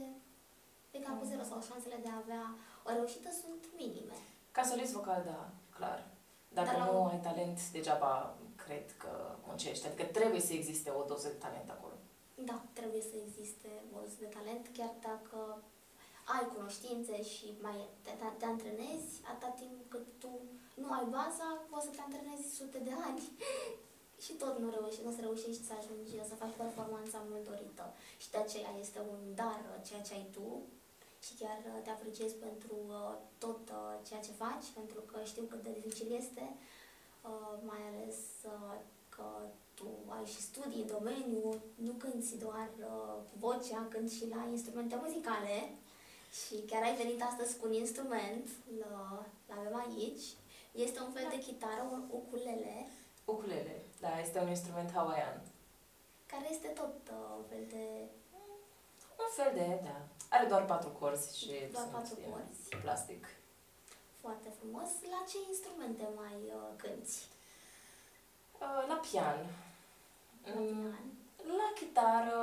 egal 0.91 1.15
cu 1.19 1.25
zero 1.25 1.43
sau 1.43 1.61
șansele 1.69 1.99
de 2.03 2.09
a 2.11 2.17
avea 2.25 2.45
o 2.87 2.91
reușită 2.99 3.29
sunt 3.43 3.63
minime. 3.77 4.17
Ca 4.57 4.63
solist 4.63 4.93
vocal, 4.93 5.23
da, 5.27 5.49
clar. 5.77 6.01
Dacă 6.49 6.71
Dar 6.71 6.79
la 6.79 6.93
nu 6.93 7.03
un- 7.03 7.09
ai 7.09 7.21
talent, 7.21 7.59
degeaba 7.71 8.37
cred 8.65 8.87
că 8.97 9.13
muncești. 9.47 9.87
Adică 9.87 10.05
trebuie 10.05 10.41
să 10.41 10.53
existe 10.53 10.91
o 10.91 11.03
doză 11.11 11.29
de 11.29 11.35
talent 11.35 11.71
acolo. 11.71 11.93
Da, 12.51 12.63
trebuie 12.73 13.01
să 13.01 13.15
existe 13.27 13.69
o 13.95 13.99
doză 14.01 14.15
de 14.19 14.25
talent, 14.37 14.65
chiar 14.77 14.93
dacă 15.01 15.63
ai 16.37 16.45
cunoștințe 16.55 17.23
și 17.23 17.47
mai 17.63 17.79
te, 18.03 18.11
te, 18.11 18.25
te 18.39 18.45
antrenezi, 18.45 19.11
atâta 19.31 19.51
timp 19.61 19.77
cât 19.89 20.07
tu 20.19 20.31
nu 20.75 20.93
ai 20.93 21.05
baza, 21.11 21.49
poți 21.71 21.85
să 21.87 21.91
te 21.91 22.01
antrenezi 22.01 22.55
sute 22.55 22.79
de 22.79 22.93
ani 23.09 23.23
și 24.25 24.33
tot 24.33 24.55
nu, 24.59 24.71
reușești, 24.71 25.05
nu 25.05 25.11
o 25.11 25.17
să 25.17 25.21
reușești 25.21 25.67
să 25.69 25.73
ajungi 25.77 26.29
să 26.31 26.35
faci 26.43 26.61
performanța 26.63 27.19
mult 27.29 27.45
dorită. 27.51 27.85
Și 28.23 28.31
de 28.31 28.39
aceea 28.39 28.73
este 28.85 29.01
un 29.13 29.21
dar 29.41 29.61
uh, 29.71 29.79
ceea 29.87 30.03
ce 30.07 30.15
ai 30.15 30.27
tu. 30.37 30.47
Și 31.25 31.33
chiar 31.41 31.59
uh, 31.67 31.79
te 31.85 31.91
apreciez 31.91 32.33
pentru 32.47 32.75
uh, 32.97 33.15
tot 33.45 33.63
uh, 33.79 33.95
ceea 34.07 34.25
ce 34.27 34.41
faci, 34.45 34.67
pentru 34.79 35.01
că 35.11 35.17
știu 35.31 35.45
cât 35.51 35.63
de 35.63 35.77
dificil 35.79 36.09
este, 36.21 36.45
uh, 37.31 37.55
mai 37.71 37.83
ales 37.91 38.19
uh, 38.55 38.77
că 39.15 39.27
tu 39.79 39.89
ai 40.17 40.27
și 40.33 40.41
studii 40.49 40.85
în 40.85 40.93
domeniu, 40.97 41.45
nu 41.87 41.93
cânti 42.03 42.37
doar 42.45 42.69
uh, 42.79 43.17
cu 43.29 43.35
vocea, 43.47 43.87
cânti 43.93 44.17
și 44.19 44.29
la 44.35 44.41
instrumente 44.51 44.95
muzicale. 45.03 45.57
Și 46.41 46.55
chiar 46.71 46.83
ai 46.83 46.97
venit 47.03 47.23
astăzi 47.23 47.57
cu 47.59 47.67
un 47.67 47.73
instrument, 47.73 48.47
l-avem 49.49 49.77
aici. 49.85 50.25
Este 50.73 51.01
un 51.01 51.11
fel 51.17 51.27
de 51.31 51.39
chitară, 51.39 51.83
un 51.93 52.03
ukulele, 52.11 52.89
Ukulele, 53.25 53.84
da, 54.05 54.13
este 54.27 54.39
un 54.45 54.49
instrument 54.57 54.91
hawaian. 54.97 55.37
care 56.33 56.47
este 56.55 56.69
tot 56.81 56.95
uh, 57.11 57.37
un 57.41 57.45
fel 57.53 57.65
de... 57.75 57.85
Un 59.25 59.31
fel 59.39 59.51
de, 59.61 59.69
da. 59.89 59.97
Are 60.37 60.47
doar 60.53 60.65
patru 60.65 60.89
corzi 61.01 61.39
și 61.39 61.51
Doar 61.73 61.83
sunt 61.85 61.95
patru 61.97 62.15
din 62.15 62.31
corzi. 62.31 62.69
plastic. 62.85 63.23
foarte 64.21 64.49
frumos. 64.59 64.89
La 65.15 65.21
ce 65.31 65.37
instrumente 65.53 66.05
mai 66.21 66.37
uh, 66.59 66.71
cânti? 66.83 67.15
Uh, 68.65 68.83
La 68.91 68.99
pian. 69.07 69.39
La 70.45 70.53
Mm, 70.61 70.67
pian? 70.67 71.05
La 71.61 71.69
chitară. 71.81 72.37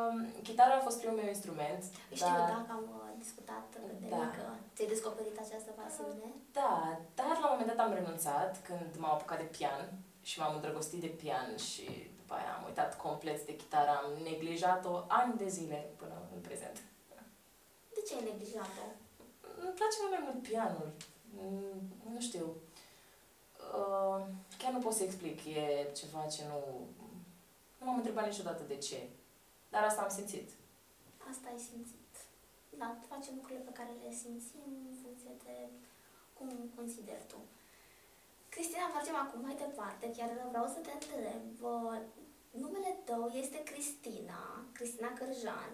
Chitara 0.44 0.76
a 0.76 0.80
fost 0.88 0.98
primul 1.00 1.18
meu 1.18 1.28
instrument. 1.28 1.84
Știu, 2.14 2.26
dar- 2.38 2.50
dacă 2.58 2.72
am 2.78 2.86
uh, 3.00 3.10
discutat 3.24 3.68
uh, 3.84 3.92
de 4.02 4.08
Da. 4.10 4.16
mică, 4.18 4.46
ți-ai 4.76 4.88
descoperit 4.88 5.38
această 5.46 5.72
pasiune? 5.82 6.28
Da, 6.60 6.98
dar 7.16 7.34
la 7.42 7.46
un 7.52 7.56
moment 7.58 7.68
dat 7.76 7.86
am 7.86 7.94
renunțat 7.94 8.52
când 8.68 8.90
m-am 8.98 9.12
apucat 9.14 9.38
de 9.38 9.44
pian 9.58 9.82
și 10.22 10.40
m-am 10.40 10.56
îndrăgostit 10.56 11.00
de 11.02 11.08
pian 11.08 11.58
și 11.58 12.10
după 12.20 12.34
aia 12.34 12.56
am 12.58 12.64
uitat 12.66 12.98
complet 12.98 13.46
de 13.46 13.56
chitară, 13.56 13.90
am 13.90 14.24
neglijat-o 14.24 15.04
ani 15.08 15.38
de 15.38 15.48
zile 15.48 15.90
până 15.96 16.22
în 16.36 16.42
prezent. 16.42 16.82
De 17.94 18.02
ce 18.08 18.16
ai 18.16 18.24
neglijat-o? 18.32 18.86
Îmi 19.62 19.74
place 19.80 19.98
mult 20.00 20.12
mai 20.12 20.24
mult 20.24 20.42
pianul. 20.48 20.92
Mm, 21.40 21.82
Nu 22.14 22.20
știu. 22.22 22.46
Uh, 23.78 24.26
Chiar 24.58 24.72
nu 24.72 24.80
pot 24.80 24.94
să 24.94 25.04
explic. 25.04 25.46
E 25.46 25.88
ceva 25.96 26.26
ce 26.26 26.42
nu... 26.48 26.60
Nu 27.78 27.86
m-am 27.86 27.96
întrebat 27.98 28.26
niciodată 28.28 28.64
de 28.68 28.78
ce. 28.78 29.00
Dar 29.70 29.84
asta 29.84 30.02
am 30.02 30.10
simțit. 30.10 30.50
Asta 31.32 31.48
ai 31.52 31.60
simțit. 31.70 32.14
Da, 32.78 32.96
facem 33.10 33.34
lucrurile 33.36 33.64
pe 33.66 33.78
care 33.80 33.90
le 34.04 34.12
simțim 34.24 34.64
în 34.90 34.96
funcție 35.04 35.34
de 35.46 35.56
cum 36.38 36.50
consideri 36.76 37.26
tu. 37.32 37.40
Cristina, 38.54 38.88
mergem 38.96 39.16
acum 39.24 39.40
mai 39.48 39.56
departe. 39.66 40.06
Chiar 40.18 40.30
vreau 40.54 40.68
să 40.76 40.80
te 40.86 40.92
întreb. 41.00 41.44
uh, 41.72 41.98
Numele 42.64 42.92
tău 43.10 43.24
este 43.44 43.58
Cristina, 43.70 44.42
Cristina 44.78 45.12
Cărjan. 45.20 45.74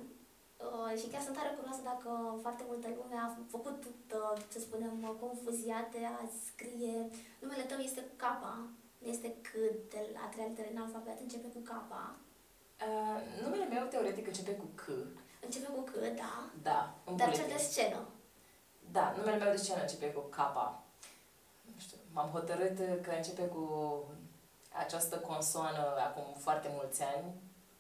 Uh, 0.68 0.92
și 1.00 1.08
chiar 1.12 1.22
sunt 1.26 1.36
tare 1.38 1.52
curioasă 1.58 1.82
dacă 1.92 2.10
foarte 2.44 2.64
multă 2.70 2.88
lume 2.98 3.18
a 3.26 3.28
făcut, 3.56 3.78
uh, 3.86 4.36
să 4.54 4.60
spunem, 4.60 4.94
uh, 5.04 5.14
confuzia 5.24 5.80
de 5.96 6.02
a 6.06 6.20
scrie 6.46 6.96
numele 7.44 7.64
tău 7.70 7.78
este 7.80 8.02
cu 8.02 8.14
capa, 8.16 8.54
nu 9.02 9.08
este 9.16 9.30
C 9.48 9.50
de 9.94 10.00
la 10.14 10.20
a 10.26 10.28
treia 10.32 10.48
literă 10.48 10.68
în 10.72 10.82
alfabet, 10.82 11.18
începe 11.20 11.48
cu 11.56 11.60
capa. 11.72 12.04
Uh, 12.88 13.20
numele 13.44 13.66
meu 13.66 13.86
teoretic 13.86 14.28
începe 14.28 14.54
cu 14.62 14.66
C. 14.82 14.84
Începe 15.46 15.68
cu 15.76 15.82
C, 15.90 15.92
da. 16.24 16.34
Da, 16.68 16.80
în 17.06 17.16
Dar 17.18 17.28
cel 17.32 17.36
buletin. 17.44 17.56
de 17.58 17.64
scenă. 17.70 18.00
Da, 18.92 19.14
numele 19.18 19.38
meu 19.44 19.52
de 19.52 19.58
scenă 19.64 19.82
începe 19.82 20.08
cu 20.14 20.20
capa. 20.20 20.84
Nu 22.18 22.24
știu, 22.24 22.32
m-am 22.32 22.40
hotărât 22.40 23.04
că 23.06 23.12
începe 23.12 23.46
cu 23.48 23.64
această 24.84 25.16
consoană 25.20 25.84
acum 26.08 26.28
foarte 26.38 26.70
mulți 26.78 27.04
ani. 27.04 27.26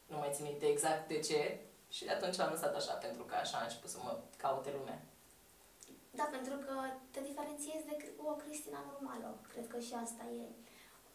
Nu 0.07 0.17
mai 0.17 0.31
țin 0.33 0.45
minte 0.45 0.65
exact 0.65 1.07
de 1.07 1.19
ce. 1.19 1.59
Și 1.89 2.05
de 2.05 2.11
atunci 2.11 2.39
am 2.39 2.51
lăsat 2.51 2.75
așa, 2.75 2.93
pentru 2.93 3.23
că 3.23 3.35
așa 3.35 3.57
a 3.57 3.63
început 3.63 3.89
să 3.89 3.97
mă 4.03 4.17
caute 4.37 4.69
lumea. 4.77 4.99
Da, 6.19 6.27
pentru 6.31 6.55
că 6.65 6.73
te 7.11 7.19
diferențiezi 7.21 7.85
de 7.85 7.95
cri- 8.01 8.17
o 8.27 8.31
Cristina 8.31 8.79
normală. 8.91 9.37
Cred 9.51 9.67
că 9.67 9.79
și 9.79 9.93
asta 10.03 10.23
e. 10.39 10.41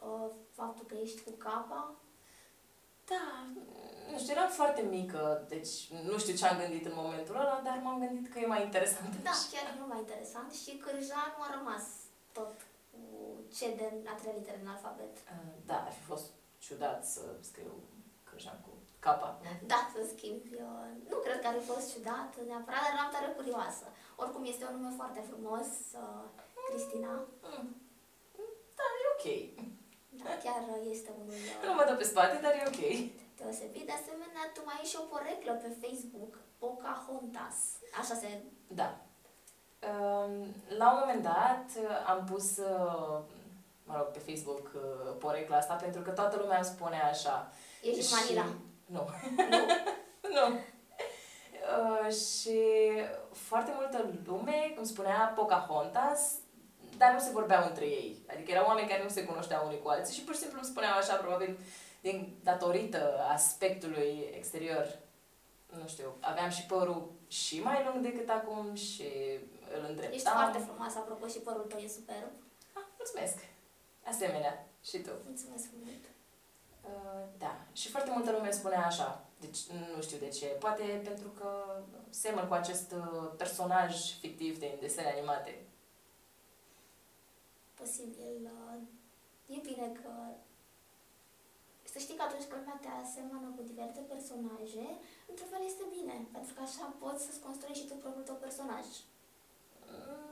uh, 0.08 0.30
faptul 0.58 0.84
că 0.86 0.94
ești 1.02 1.22
cu 1.26 1.30
capa. 1.30 1.94
Da, 3.12 3.24
nu 4.10 4.18
știu, 4.18 4.32
eram 4.32 4.50
foarte 4.50 4.82
mică, 4.82 5.44
deci 5.48 5.92
nu 6.08 6.18
știu 6.18 6.34
ce 6.34 6.46
am 6.46 6.58
gândit 6.58 6.84
în 6.86 6.92
momentul 6.94 7.34
ăla, 7.34 7.60
dar 7.64 7.80
m-am 7.82 7.98
gândit 7.98 8.32
că 8.32 8.38
e 8.38 8.46
mai 8.46 8.62
interesant. 8.62 9.12
Da, 9.22 9.36
chiar 9.52 9.64
e 9.70 9.78
mult 9.78 9.90
mai 9.92 9.98
interesant 9.98 10.52
și 10.52 10.76
Cârja 10.76 11.22
nu 11.36 11.42
a 11.44 11.54
rămas 11.58 11.84
tot 12.32 12.52
cu 12.52 12.71
ce 13.56 13.66
de 13.78 13.86
a 14.12 14.14
treia 14.18 14.36
litere 14.38 14.58
în 14.62 14.68
alfabet. 14.74 15.14
Uh, 15.32 15.52
Da, 15.70 15.76
ar 15.88 15.92
fi 15.98 16.02
fost 16.12 16.26
ciudat 16.64 17.00
să 17.14 17.22
scriu 17.48 17.72
Cârjan 18.28 18.58
cu 18.66 18.70
capa. 18.98 19.28
nu? 19.42 19.66
Da, 19.72 19.80
să 19.94 20.00
schimbi. 20.14 20.54
uh, 20.54 20.88
Nu 21.10 21.16
cred 21.24 21.38
că 21.40 21.46
ar 21.46 21.54
fi 21.60 21.66
fost 21.72 21.86
ciudat 21.92 22.30
neapărat, 22.48 22.82
dar 22.84 22.92
eram 22.96 23.10
tare 23.14 23.28
curioasă. 23.38 23.84
Oricum 24.22 24.42
este 24.52 24.64
un 24.64 24.74
nume 24.76 24.92
foarte 25.00 25.20
frumos, 25.30 25.68
uh, 26.02 26.24
Cristina. 26.68 27.12
Mm. 27.50 27.68
Da, 28.78 28.84
e 29.02 29.04
ok. 29.16 29.26
Da, 30.24 30.30
chiar 30.44 30.62
uh, 30.74 30.86
este 30.94 31.10
unul 31.20 31.38
uh, 31.48 31.60
Nu 31.66 31.74
mă 31.74 31.84
dă 31.88 31.94
pe 31.94 32.04
spate, 32.12 32.36
dar 32.44 32.52
e 32.54 32.62
ok. 32.72 32.82
deosebit. 33.38 33.86
De 33.90 33.96
asemenea, 34.00 34.42
tu 34.54 34.60
mai 34.64 34.76
ai 34.78 34.90
și 34.90 34.98
o 35.02 35.04
poreclă 35.12 35.52
pe 35.62 35.70
Facebook, 35.82 36.32
Pocahontas. 36.58 37.56
Așa 38.00 38.14
se... 38.22 38.28
Da. 38.80 38.88
Um, 39.90 40.32
La 40.78 40.86
un 40.92 40.98
moment 41.00 41.22
dat 41.22 41.66
uh, 41.82 42.06
am 42.12 42.24
pus, 42.24 42.56
uh, 42.56 43.18
mă 43.84 43.94
rog, 43.96 44.06
pe 44.06 44.18
Facebook 44.18 44.70
uh, 44.74 45.14
porecla 45.18 45.56
asta 45.56 45.74
pentru 45.74 46.00
că 46.00 46.10
toată 46.10 46.36
lumea 46.40 46.56
îmi 46.56 46.66
spune 46.66 47.00
așa. 47.00 47.52
Ești 47.82 47.98
din 47.98 48.08
Manila. 48.10 48.44
Nu. 48.86 49.08
Nu? 49.50 49.66
nu. 50.36 50.46
Uh, 51.62 52.14
și 52.14 52.58
foarte 53.32 53.72
multă 53.74 54.10
lume 54.24 54.74
îmi 54.76 54.86
spunea 54.86 55.32
Pocahontas, 55.36 56.32
dar 56.96 57.12
nu 57.12 57.18
se 57.18 57.30
vorbeau 57.30 57.66
între 57.68 57.84
ei. 57.84 58.24
Adică 58.30 58.50
erau 58.50 58.66
oameni 58.66 58.88
care 58.88 59.02
nu 59.02 59.08
se 59.08 59.24
cunoșteau 59.24 59.66
unii 59.66 59.80
cu 59.82 59.88
alții 59.88 60.14
și 60.14 60.24
pur 60.24 60.34
și 60.34 60.40
simplu 60.40 60.58
îmi 60.58 60.70
spuneau 60.70 60.96
așa, 60.96 61.14
probabil 61.14 61.58
din 62.00 62.38
datorită 62.42 63.26
aspectului 63.32 64.30
exterior. 64.36 64.98
Nu 65.80 65.86
știu, 65.86 66.16
aveam 66.20 66.50
și 66.50 66.66
părul 66.66 67.12
și 67.26 67.62
mai 67.62 67.84
lung 67.84 68.04
decât 68.04 68.28
acum 68.28 68.74
și 68.74 69.08
îl 69.76 69.84
îndreptam. 69.88 70.14
Ești 70.14 70.28
foarte 70.28 70.58
frumoasă, 70.58 70.98
apropo, 70.98 71.26
și 71.26 71.38
părul 71.38 71.62
tău 71.62 71.78
e 71.78 71.88
superb. 71.88 72.30
Ah, 72.72 72.84
mulțumesc! 72.98 73.51
Asemenea, 74.04 74.68
și 74.82 74.98
tu. 74.98 75.10
Mulțumesc 75.24 75.68
mult. 75.82 76.04
Uh, 76.82 77.24
da, 77.38 77.60
și 77.72 77.90
foarte 77.90 78.10
multă 78.10 78.30
lume 78.30 78.44
îmi 78.44 78.52
spunea 78.52 78.86
așa, 78.86 79.24
deci 79.40 79.58
nu 79.96 80.02
știu 80.02 80.18
de 80.18 80.28
ce, 80.28 80.46
poate 80.46 81.00
pentru 81.04 81.28
că 81.28 81.80
semăn 82.10 82.48
cu 82.48 82.54
acest 82.54 82.92
uh, 82.92 83.32
personaj 83.36 84.18
fictiv 84.18 84.58
de 84.58 84.78
desene 84.80 85.08
animate. 85.08 85.66
Posibil. 87.74 88.40
uh, 88.42 88.80
E 89.46 89.58
bine 89.70 89.88
că... 90.02 90.12
Să 91.92 91.98
știi 91.98 92.16
că 92.16 92.22
atunci 92.22 92.48
când 92.48 92.60
lumea 92.60 92.78
te 92.82 92.90
asemănă 93.02 93.48
cu 93.56 93.62
diferite 93.70 94.00
personaje, 94.12 94.86
într-un 95.30 95.48
fel 95.52 95.62
este 95.64 95.84
bine, 95.96 96.16
pentru 96.36 96.52
că 96.54 96.60
așa 96.64 96.84
poți 97.02 97.24
să-ți 97.24 97.44
construiești 97.46 97.82
și 97.82 97.88
tu 97.88 97.94
propriul 98.02 98.28
tău 98.28 98.38
personaj. 98.46 98.86
Mm, 99.88 100.31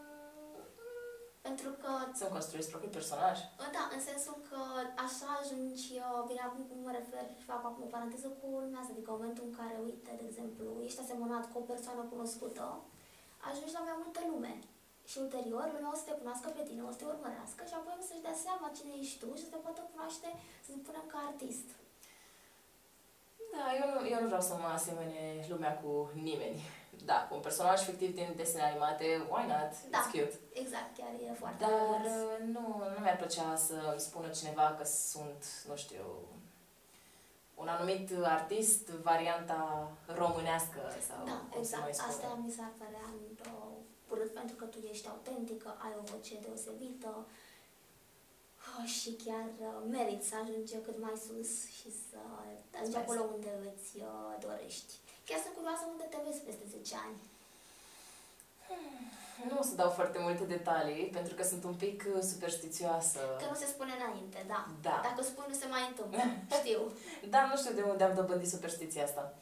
Pentru 1.49 1.71
că 1.81 1.91
Să-mi 2.21 2.37
construiesc 2.39 2.71
propriul 2.73 2.97
personaj. 2.99 3.37
Da, 3.77 3.85
în 3.97 4.01
sensul 4.11 4.37
că 4.49 4.61
așa 5.07 5.29
ajungi, 5.41 5.89
uh, 5.99 6.21
bine, 6.29 6.43
acum 6.45 6.63
cum 6.69 6.79
mă 6.87 6.93
refer, 6.99 7.25
fac 7.51 7.63
acum 7.65 7.83
o 7.85 7.93
paranteză 7.95 8.29
cu 8.39 8.47
lumea 8.65 8.81
asta, 8.81 8.95
adică 8.95 9.11
în 9.11 9.17
momentul 9.19 9.45
în 9.49 9.55
care, 9.61 9.77
uite, 9.89 10.13
de 10.21 10.25
exemplu, 10.29 10.67
ești 10.87 11.03
asemănat 11.03 11.45
cu 11.51 11.57
o 11.61 11.69
persoană 11.73 12.03
cunoscută, 12.13 12.65
ajungi 13.49 13.77
la 13.79 13.87
mai 13.87 13.97
multă 14.03 14.21
lume. 14.31 14.55
Și 15.11 15.17
ulterior, 15.25 15.67
lumea 15.75 15.95
o 15.95 16.01
să 16.01 16.07
te 16.07 16.19
cunoască 16.21 16.49
pe 16.57 16.63
tine, 16.69 16.83
o 16.83 16.93
să 16.93 16.99
te 17.01 17.11
urmărească 17.13 17.63
și 17.69 17.77
apoi 17.77 17.95
o 18.01 18.05
să-și 18.09 18.25
dea 18.27 18.37
seama 18.45 18.77
cine 18.77 18.93
ești 19.03 19.19
tu 19.21 19.29
și 19.39 19.47
să 19.47 19.53
te 19.53 19.63
poată 19.65 19.81
cunoaște, 19.91 20.29
să 20.65 20.71
spunem, 20.73 21.07
ca 21.13 21.19
artist. 21.29 21.69
Da, 23.55 23.65
eu 23.81 23.87
nu, 24.01 24.09
eu 24.09 24.21
nu 24.21 24.27
vreau 24.27 24.41
să 24.41 24.55
mă 24.61 24.67
asemene 24.75 25.47
lumea 25.49 25.75
cu 25.83 26.11
nimeni. 26.15 26.61
Da, 27.05 27.27
cu 27.29 27.35
un 27.35 27.41
personaj 27.41 27.81
fictiv 27.81 28.15
din 28.15 28.33
desene 28.37 28.63
animate, 28.63 29.05
why 29.31 29.45
not? 29.47 29.71
Da. 29.91 29.99
It's 29.99 30.11
cute. 30.11 30.35
Exact, 30.53 30.97
chiar 30.99 31.09
e 31.29 31.33
foarte 31.43 31.65
Dar 31.65 31.71
frumos. 31.71 32.07
uh, 32.07 32.39
nu, 32.55 32.65
nu 32.95 32.99
mi-ar 33.03 33.17
plăcea 33.17 33.57
să 33.57 33.75
îmi 33.91 34.01
spună 34.01 34.29
cineva 34.29 34.75
că 34.79 34.85
sunt, 34.85 35.45
nu 35.69 35.77
știu, 35.77 36.05
un 37.55 37.69
anumit 37.69 38.11
artist, 38.23 38.89
varianta 38.89 39.91
românească 40.07 40.81
sau 41.09 41.25
Da, 41.25 41.43
cum 41.53 41.63
să 41.65 41.77
mai 41.81 41.89
exact. 41.89 42.11
spune. 42.13 42.27
Asta 42.27 42.41
mi 42.45 42.51
s-ar 42.57 42.71
părea 42.79 43.07
uh, 43.47 43.77
urât 44.11 44.33
pentru 44.35 44.57
că 44.57 44.65
tu 44.65 44.79
ești 44.91 45.09
autentică, 45.09 45.77
ai 45.85 45.93
o 46.01 46.03
voce 46.13 46.35
deosebită 46.45 47.11
uh, 47.19 47.25
și 48.97 49.11
chiar 49.25 49.49
uh, 49.69 49.79
meriți 49.97 50.29
să 50.29 50.35
ajungi 50.43 50.75
cât 50.87 50.99
mai 51.07 51.17
sus 51.27 51.51
și 51.79 51.89
să 52.09 52.19
ajungi 52.19 52.97
Mulțumesc. 52.97 53.03
acolo 53.03 53.21
unde 53.35 53.51
îți 53.71 53.91
uh, 54.09 54.33
dorești. 54.47 54.93
Chiar 55.27 55.41
sunt 55.45 55.55
curioasă 55.59 55.85
unde 55.93 56.07
te 56.13 56.19
vezi 56.27 56.41
peste 56.49 56.65
10 56.77 56.95
ani. 57.07 57.19
Nu 59.49 59.59
o 59.59 59.63
să 59.63 59.75
dau 59.75 59.91
foarte 59.99 60.19
multe 60.27 60.45
detalii, 60.45 61.05
pentru 61.17 61.35
că 61.35 61.43
sunt 61.43 61.65
un 61.65 61.75
pic 61.75 61.99
uh, 62.15 62.23
superstițioasă. 62.33 63.21
Că 63.43 63.47
nu 63.53 63.57
se 63.63 63.67
spune 63.75 63.93
înainte, 64.01 64.39
da. 64.53 64.61
Da. 64.89 64.97
Dacă 65.09 65.23
spui, 65.23 65.45
nu 65.49 65.55
se 65.63 65.67
mai 65.75 65.85
întâmplă. 65.91 66.21
Știu. 66.61 66.81
Da, 67.35 67.41
nu 67.51 67.57
știu 67.57 67.73
de 67.79 67.83
unde 67.83 68.05
am 68.05 68.15
dobândit 68.15 68.51
superstiția 68.55 69.05
asta. 69.05 69.35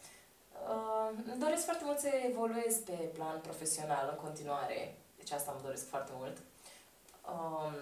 Uh, 0.73 1.11
îmi 1.33 1.41
doresc 1.45 1.65
foarte 1.65 1.85
mult 1.85 1.99
să 1.99 2.09
evoluez 2.31 2.75
pe 2.77 2.93
plan 3.17 3.41
profesional 3.41 4.07
în 4.11 4.25
continuare. 4.25 4.97
Deci 5.19 5.31
asta 5.33 5.51
îmi 5.53 5.63
doresc 5.63 5.89
foarte 5.89 6.13
mult. 6.21 6.37
Um, 7.35 7.75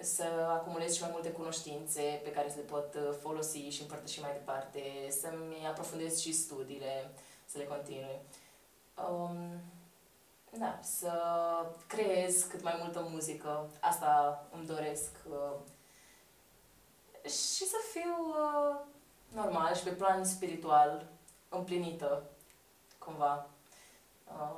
să 0.00 0.24
acumulez 0.48 0.94
și 0.94 1.00
mai 1.00 1.10
multe 1.12 1.30
cunoștințe 1.30 2.20
pe 2.24 2.30
care 2.30 2.50
să 2.50 2.56
le 2.56 2.62
pot 2.62 2.94
uh, 2.94 3.16
folosi 3.20 3.58
și 3.58 3.80
împărtăși 3.80 4.20
mai 4.20 4.32
departe, 4.32 4.82
să-mi 5.20 5.66
aprofundez 5.68 6.20
și 6.20 6.32
studiile, 6.32 7.10
să 7.44 7.58
le 7.58 7.64
continui. 7.64 8.20
Um, 9.08 9.60
da, 10.58 10.78
să 10.82 11.12
creez 11.86 12.42
cât 12.42 12.62
mai 12.62 12.74
multă 12.82 13.06
muzică, 13.10 13.70
asta 13.80 14.44
îmi 14.52 14.66
doresc. 14.66 15.10
Uh, 15.28 15.58
și 17.30 17.64
să 17.66 17.76
fiu 17.92 18.14
uh, 18.28 18.76
normal 19.28 19.74
și 19.74 19.82
pe 19.82 19.90
plan 19.90 20.24
spiritual 20.24 21.06
împlinită, 21.48 22.22
cumva. 22.98 23.46
Uh, 24.26 24.56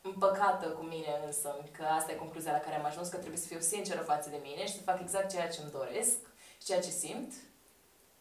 împăcată 0.00 0.68
cu 0.68 0.82
mine 0.82 1.20
însă, 1.26 1.64
că 1.72 1.84
asta 1.84 2.12
e 2.12 2.14
concluzia 2.14 2.52
la 2.52 2.58
care 2.58 2.76
am 2.76 2.84
ajuns, 2.84 3.08
că 3.08 3.16
trebuie 3.16 3.38
să 3.38 3.46
fiu 3.46 3.60
sinceră 3.60 4.00
față 4.00 4.30
de 4.30 4.38
mine 4.42 4.66
și 4.66 4.74
să 4.74 4.82
fac 4.82 5.00
exact 5.00 5.30
ceea 5.30 5.48
ce 5.48 5.60
îmi 5.60 5.70
doresc 5.70 6.18
și 6.58 6.66
ceea 6.66 6.80
ce 6.80 6.90
simt, 6.90 7.32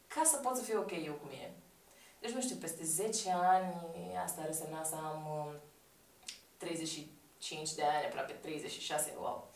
ca 0.08 0.22
să 0.24 0.38
pot 0.38 0.56
să 0.56 0.64
fiu 0.64 0.80
ok 0.80 0.92
eu 1.06 1.14
cu 1.14 1.28
mine. 1.30 1.54
Deci, 2.20 2.32
nu 2.32 2.42
știu, 2.42 2.56
peste 2.56 2.84
10 2.84 3.32
ani, 3.32 3.74
asta 4.24 4.42
ar 4.42 4.48
însemna 4.48 4.84
să 4.84 4.96
am 4.96 5.48
uh, 5.48 5.54
35 6.58 7.74
de 7.74 7.84
ani, 7.84 8.06
aproape 8.06 8.34
36, 8.34 9.14
wow. 9.20 9.48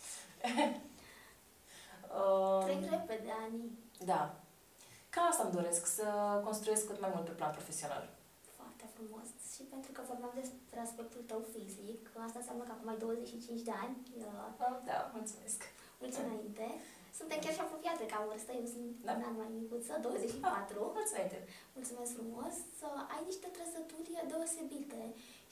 uh, 2.04 2.64
Trec 2.66 2.90
repede 2.90 3.34
ani. 3.44 3.78
da. 4.00 4.36
Ca 5.10 5.22
asta 5.22 5.44
îmi 5.44 5.52
doresc, 5.52 5.86
să 5.86 6.04
construiesc 6.44 6.88
cât 6.88 7.00
mai 7.00 7.12
mult 7.14 7.26
pe 7.26 7.32
plan 7.32 7.52
profesional. 7.52 8.10
Foarte 8.56 8.84
frumos. 8.94 9.28
Și 9.54 9.62
pentru 9.74 9.92
că 9.92 10.02
vorbeam 10.12 10.34
despre 10.42 10.80
aspectul 10.88 11.22
tău 11.32 11.42
fizic, 11.54 12.02
asta 12.26 12.40
înseamnă 12.40 12.64
că 12.66 12.74
acum 12.74 12.90
ai 12.90 12.98
25 12.98 13.62
de 13.70 13.74
ani, 13.84 13.96
uh, 14.18 14.66
Oh, 14.68 14.76
da, 14.90 14.98
mulțumesc. 15.18 15.60
mulți 16.02 16.20
înainte. 16.24 16.66
Suntem 17.20 17.40
chiar 17.44 17.54
și 17.58 17.64
apropiate 17.66 18.04
ca 18.14 18.18
vârstă, 18.30 18.52
eu 18.60 18.68
sunt 18.76 18.90
Da. 19.08 19.12
un 19.18 19.24
an 19.30 19.36
mai 19.42 19.50
micuță, 19.60 19.94
24. 20.02 20.78
Mulțumesc. 20.98 21.34
Mulțumesc 21.78 22.12
frumos. 22.20 22.56
Uh, 22.86 23.12
Ai 23.14 23.22
niște 23.30 23.48
trăsături 23.58 24.12
deosebite 24.32 25.02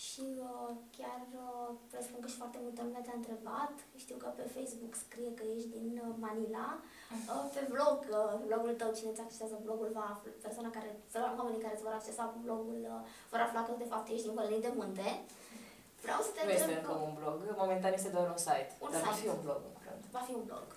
și 0.08 0.26
uh, 0.50 0.70
chiar 0.98 1.22
uh, 1.44 1.68
presupun 1.92 2.20
că 2.24 2.28
și 2.32 2.42
foarte 2.42 2.60
multă 2.66 2.80
lume 2.88 3.02
te-a 3.06 3.20
întrebat. 3.22 3.76
Știu 4.04 4.18
că 4.24 4.28
pe 4.38 4.46
Facebook 4.56 4.94
scrie 5.06 5.32
că 5.40 5.44
ești 5.56 5.70
din 5.78 5.88
uh, 6.06 6.10
Manila. 6.26 6.68
Uh, 7.32 7.44
Pe 7.56 7.62
blog, 7.74 7.98
uh, 8.18 8.34
blogul 8.50 8.74
tău, 8.82 8.90
cine 8.98 9.12
îți 9.14 9.24
accesează 9.26 9.56
blogul, 9.68 9.90
va 10.00 10.06
afla, 10.14 10.32
persoana 10.46 10.70
care, 10.78 10.90
oamenii 11.42 11.64
care 11.66 11.74
îți 11.76 11.86
vor 11.88 11.96
accesa 12.00 12.24
blogul, 12.46 12.80
uh, 12.94 13.00
vor 13.32 13.40
afla 13.46 13.62
că 13.66 13.72
de 13.84 13.90
fapt 13.94 14.06
ești 14.14 14.26
din 14.28 14.36
Vălării 14.38 14.66
de 14.68 14.72
Munte. 14.80 15.08
Vreau 16.06 16.20
să 16.26 16.30
te 16.36 16.42
Nu 16.46 16.52
este 16.52 16.64
întreb, 16.64 16.80
încă 16.84 16.94
un 17.08 17.14
blog, 17.20 17.36
momentan 17.64 17.92
este 18.00 18.10
doar 18.16 18.28
un 18.36 18.42
site. 18.48 18.70
Un 18.84 18.90
dar 18.94 19.02
va 19.08 19.12
site. 19.14 19.22
fi 19.24 19.28
un 19.36 19.42
blog 19.46 19.60
în 19.68 19.74
curând. 19.78 20.02
va 20.18 20.22
fi 20.30 20.34
un 20.42 20.46
blog. 20.52 20.68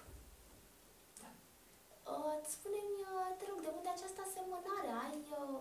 Da. 2.04 2.10
Uh, 2.12 2.34
Spune-mi, 2.54 3.00
uh, 3.12 3.28
te 3.38 3.44
rog, 3.50 3.58
de 3.66 3.70
unde 3.78 3.90
această 3.96 4.20
asemănare? 4.26 4.90
Ai 5.04 5.16
uh, 5.40 5.60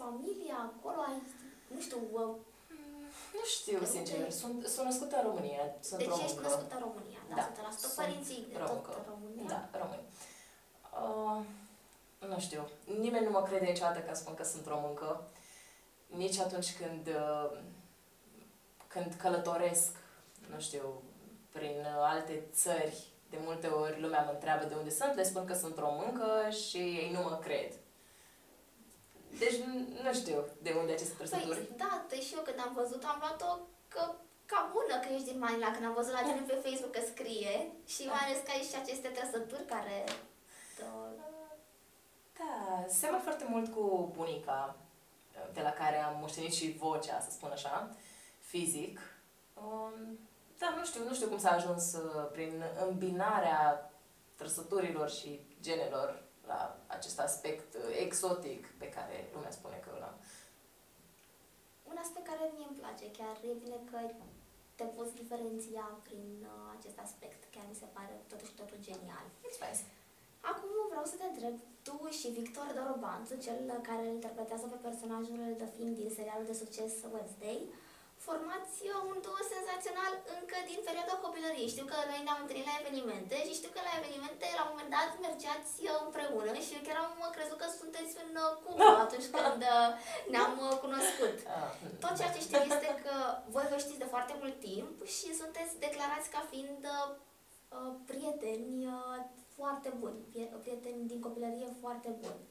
familia 0.00 0.56
acolo? 0.70 0.98
Ai, 1.08 1.18
nu 1.74 1.80
știu, 1.86 2.00
uh, 2.20 2.34
Nu 3.36 3.44
știu, 3.56 3.78
De 3.84 3.88
sincer. 3.94 4.16
unde? 4.18 4.30
Sunt, 4.40 4.56
sunt 4.74 4.84
născută 4.90 5.14
în 5.20 5.24
România. 5.30 5.64
Sunt 5.88 5.98
deci 6.00 6.08
româncă. 6.12 6.28
ești 6.30 6.42
născută 6.46 6.74
în 6.78 6.82
România, 6.88 7.20
da, 7.28 7.34
Da, 7.36 7.68
100%. 7.70 7.78
sunt 7.82 7.92
Părinții 8.00 8.46
de 8.52 8.56
româncă. 8.62 8.90
tot 8.90 9.04
în 9.06 9.12
România. 9.14 9.46
Da, 9.52 9.60
român. 9.82 10.02
Uh, 11.02 11.40
nu 12.32 12.38
știu. 12.46 12.62
Nimeni 13.04 13.24
nu 13.24 13.30
mă 13.30 13.42
crede 13.42 13.64
niciodată 13.64 14.00
când 14.00 14.16
spun 14.16 14.34
că 14.34 14.44
sunt 14.44 14.66
româncă. 14.66 15.10
Nici 16.06 16.38
atunci 16.38 16.76
când, 16.80 17.06
uh, 17.06 17.58
când 18.86 19.14
călătoresc, 19.22 19.90
nu 20.52 20.60
știu, 20.60 21.02
prin 21.52 21.76
uh, 21.80 22.02
alte 22.12 22.42
țări 22.52 23.06
De 23.30 23.38
multe 23.44 23.66
ori 23.66 24.00
lumea 24.00 24.22
mă 24.22 24.30
întreabă 24.30 24.64
de 24.64 24.74
unde 24.74 24.90
sunt, 24.90 25.14
le 25.14 25.22
spun 25.22 25.44
că 25.44 25.54
sunt 25.54 25.78
româncă 25.78 26.50
și 26.50 26.76
ei 26.76 27.10
nu 27.12 27.22
mă 27.22 27.38
cred. 27.42 27.72
Deci 29.38 29.56
nu 30.04 30.12
știu 30.14 30.44
de 30.62 30.72
unde 30.80 30.92
aceste 30.92 31.14
trăsături. 31.14 31.58
Păi, 31.58 31.76
da, 31.76 32.04
te 32.08 32.20
și 32.20 32.34
eu 32.34 32.42
când 32.42 32.60
am 32.60 32.72
văzut, 32.74 33.02
am 33.04 33.18
luat-o 33.18 33.58
că, 33.88 34.02
ca 34.46 34.70
bună 34.72 34.94
că 35.00 35.08
ești 35.12 35.30
din 35.30 35.38
Manila, 35.38 35.70
când 35.70 35.84
am 35.84 35.94
văzut 35.94 36.12
la 36.12 36.22
tine 36.22 36.42
pe 36.46 36.62
Facebook 36.64 36.92
că 36.92 37.02
scrie 37.12 37.54
și 37.86 38.02
mai 38.12 38.22
ales 38.24 38.38
că 38.44 38.50
ai 38.50 38.68
și 38.70 38.76
aceste 38.82 39.08
trăsături 39.08 39.64
care... 39.74 40.04
Da, 42.38 42.84
seamănă 42.88 43.22
foarte 43.22 43.44
mult 43.48 43.74
cu 43.74 44.12
bunica, 44.16 44.76
de 45.52 45.60
la 45.60 45.70
care 45.70 45.98
am 46.02 46.18
moștenit 46.20 46.52
și 46.52 46.76
vocea, 46.78 47.20
să 47.20 47.30
spun 47.30 47.50
așa, 47.50 47.90
fizic. 48.38 49.00
Um, 49.54 50.18
da, 50.58 50.68
nu 50.78 50.84
știu, 50.84 51.02
nu 51.08 51.14
știu 51.14 51.28
cum 51.28 51.38
s-a 51.38 51.50
ajuns 51.50 51.84
uh, 51.92 52.28
prin 52.32 52.64
îmbinarea 52.88 53.90
trăsăturilor 54.36 55.10
și 55.10 55.40
genelor 55.60 56.22
la 56.46 56.60
acest 56.86 57.18
aspect 57.20 57.74
uh, 57.74 57.80
exotic 58.06 58.62
pe 58.78 58.88
care 58.88 59.16
lumea 59.34 59.50
spune 59.50 59.78
că 59.84 59.90
îl 59.96 60.02
am. 60.02 60.16
Un 61.90 61.96
aspect 62.04 62.26
care 62.26 62.52
mie 62.54 62.66
îmi 62.68 62.80
place 62.82 63.06
chiar 63.18 63.36
e 63.48 63.62
bine 63.64 63.78
că 63.90 63.98
te 64.78 64.86
poți 64.96 65.18
diferenția 65.20 65.84
prin 66.06 66.28
uh, 66.42 66.50
acest 66.78 66.98
aspect. 67.06 67.40
Chiar 67.54 67.64
mi 67.68 67.80
se 67.82 67.88
pare 67.96 68.14
totuși 68.32 68.56
totul 68.60 68.78
genial. 68.88 69.26
Mulțumesc! 69.46 69.84
Acum 70.52 70.72
vreau 70.92 71.06
să 71.12 71.16
te 71.18 71.26
întreb, 71.32 71.54
tu 71.86 71.96
și 72.18 72.28
Victor 72.38 72.68
Dorobanțu, 72.78 73.34
cel 73.46 73.58
care 73.88 74.02
îl 74.04 74.12
interpretează 74.18 74.66
pe 74.68 74.84
personajul 74.88 75.40
de 75.62 75.68
film 75.76 75.92
din 76.00 76.10
serialul 76.18 76.46
de 76.50 76.60
succes 76.62 76.92
Wednesday, 77.12 77.58
formați 78.28 78.78
un 79.10 79.16
duo 79.26 79.40
senzațional 79.54 80.12
încă 80.36 80.56
din 80.70 80.80
perioada 80.88 81.14
copilăriei. 81.24 81.72
Știu 81.74 81.86
că 81.92 81.96
noi 82.10 82.20
ne-am 82.24 82.40
întâlnit 82.42 82.68
la 82.70 82.78
evenimente 82.82 83.36
și 83.46 83.58
știu 83.58 83.70
că 83.74 83.80
la 83.88 83.96
evenimente 84.00 84.46
la 84.58 84.62
un 84.64 84.70
moment 84.72 84.92
dat 84.96 85.10
mergeați 85.26 85.74
împreună 86.04 86.52
și 86.64 86.74
eu 86.76 86.82
chiar 86.86 86.98
am 87.00 87.14
crezut 87.36 87.58
că 87.60 87.68
sunteți 87.80 88.12
în 88.24 88.30
cuplu 88.64 88.92
atunci 89.04 89.28
când 89.36 89.60
uh, 89.76 89.90
ne-am 90.32 90.54
uh, 90.66 90.74
cunoscut. 90.84 91.36
Ah, 91.58 91.72
Tot 92.02 92.12
ceea 92.18 92.34
ce 92.34 92.44
știu 92.46 92.60
este 92.72 92.90
că 93.04 93.14
voi 93.54 93.66
vă 93.70 93.76
știți 93.84 94.02
de 94.02 94.12
foarte 94.14 94.34
mult 94.40 94.56
timp 94.68 94.94
și 95.16 95.28
sunteți 95.40 95.72
declarați 95.86 96.28
ca 96.34 96.40
fiind 96.52 96.82
uh, 96.96 97.08
prieteni 98.10 98.74
foarte 99.56 99.88
buni, 100.00 100.18
prieteni 100.62 101.08
din 101.12 101.20
copilărie 101.26 101.68
foarte 101.82 102.10
buni. 102.22 102.42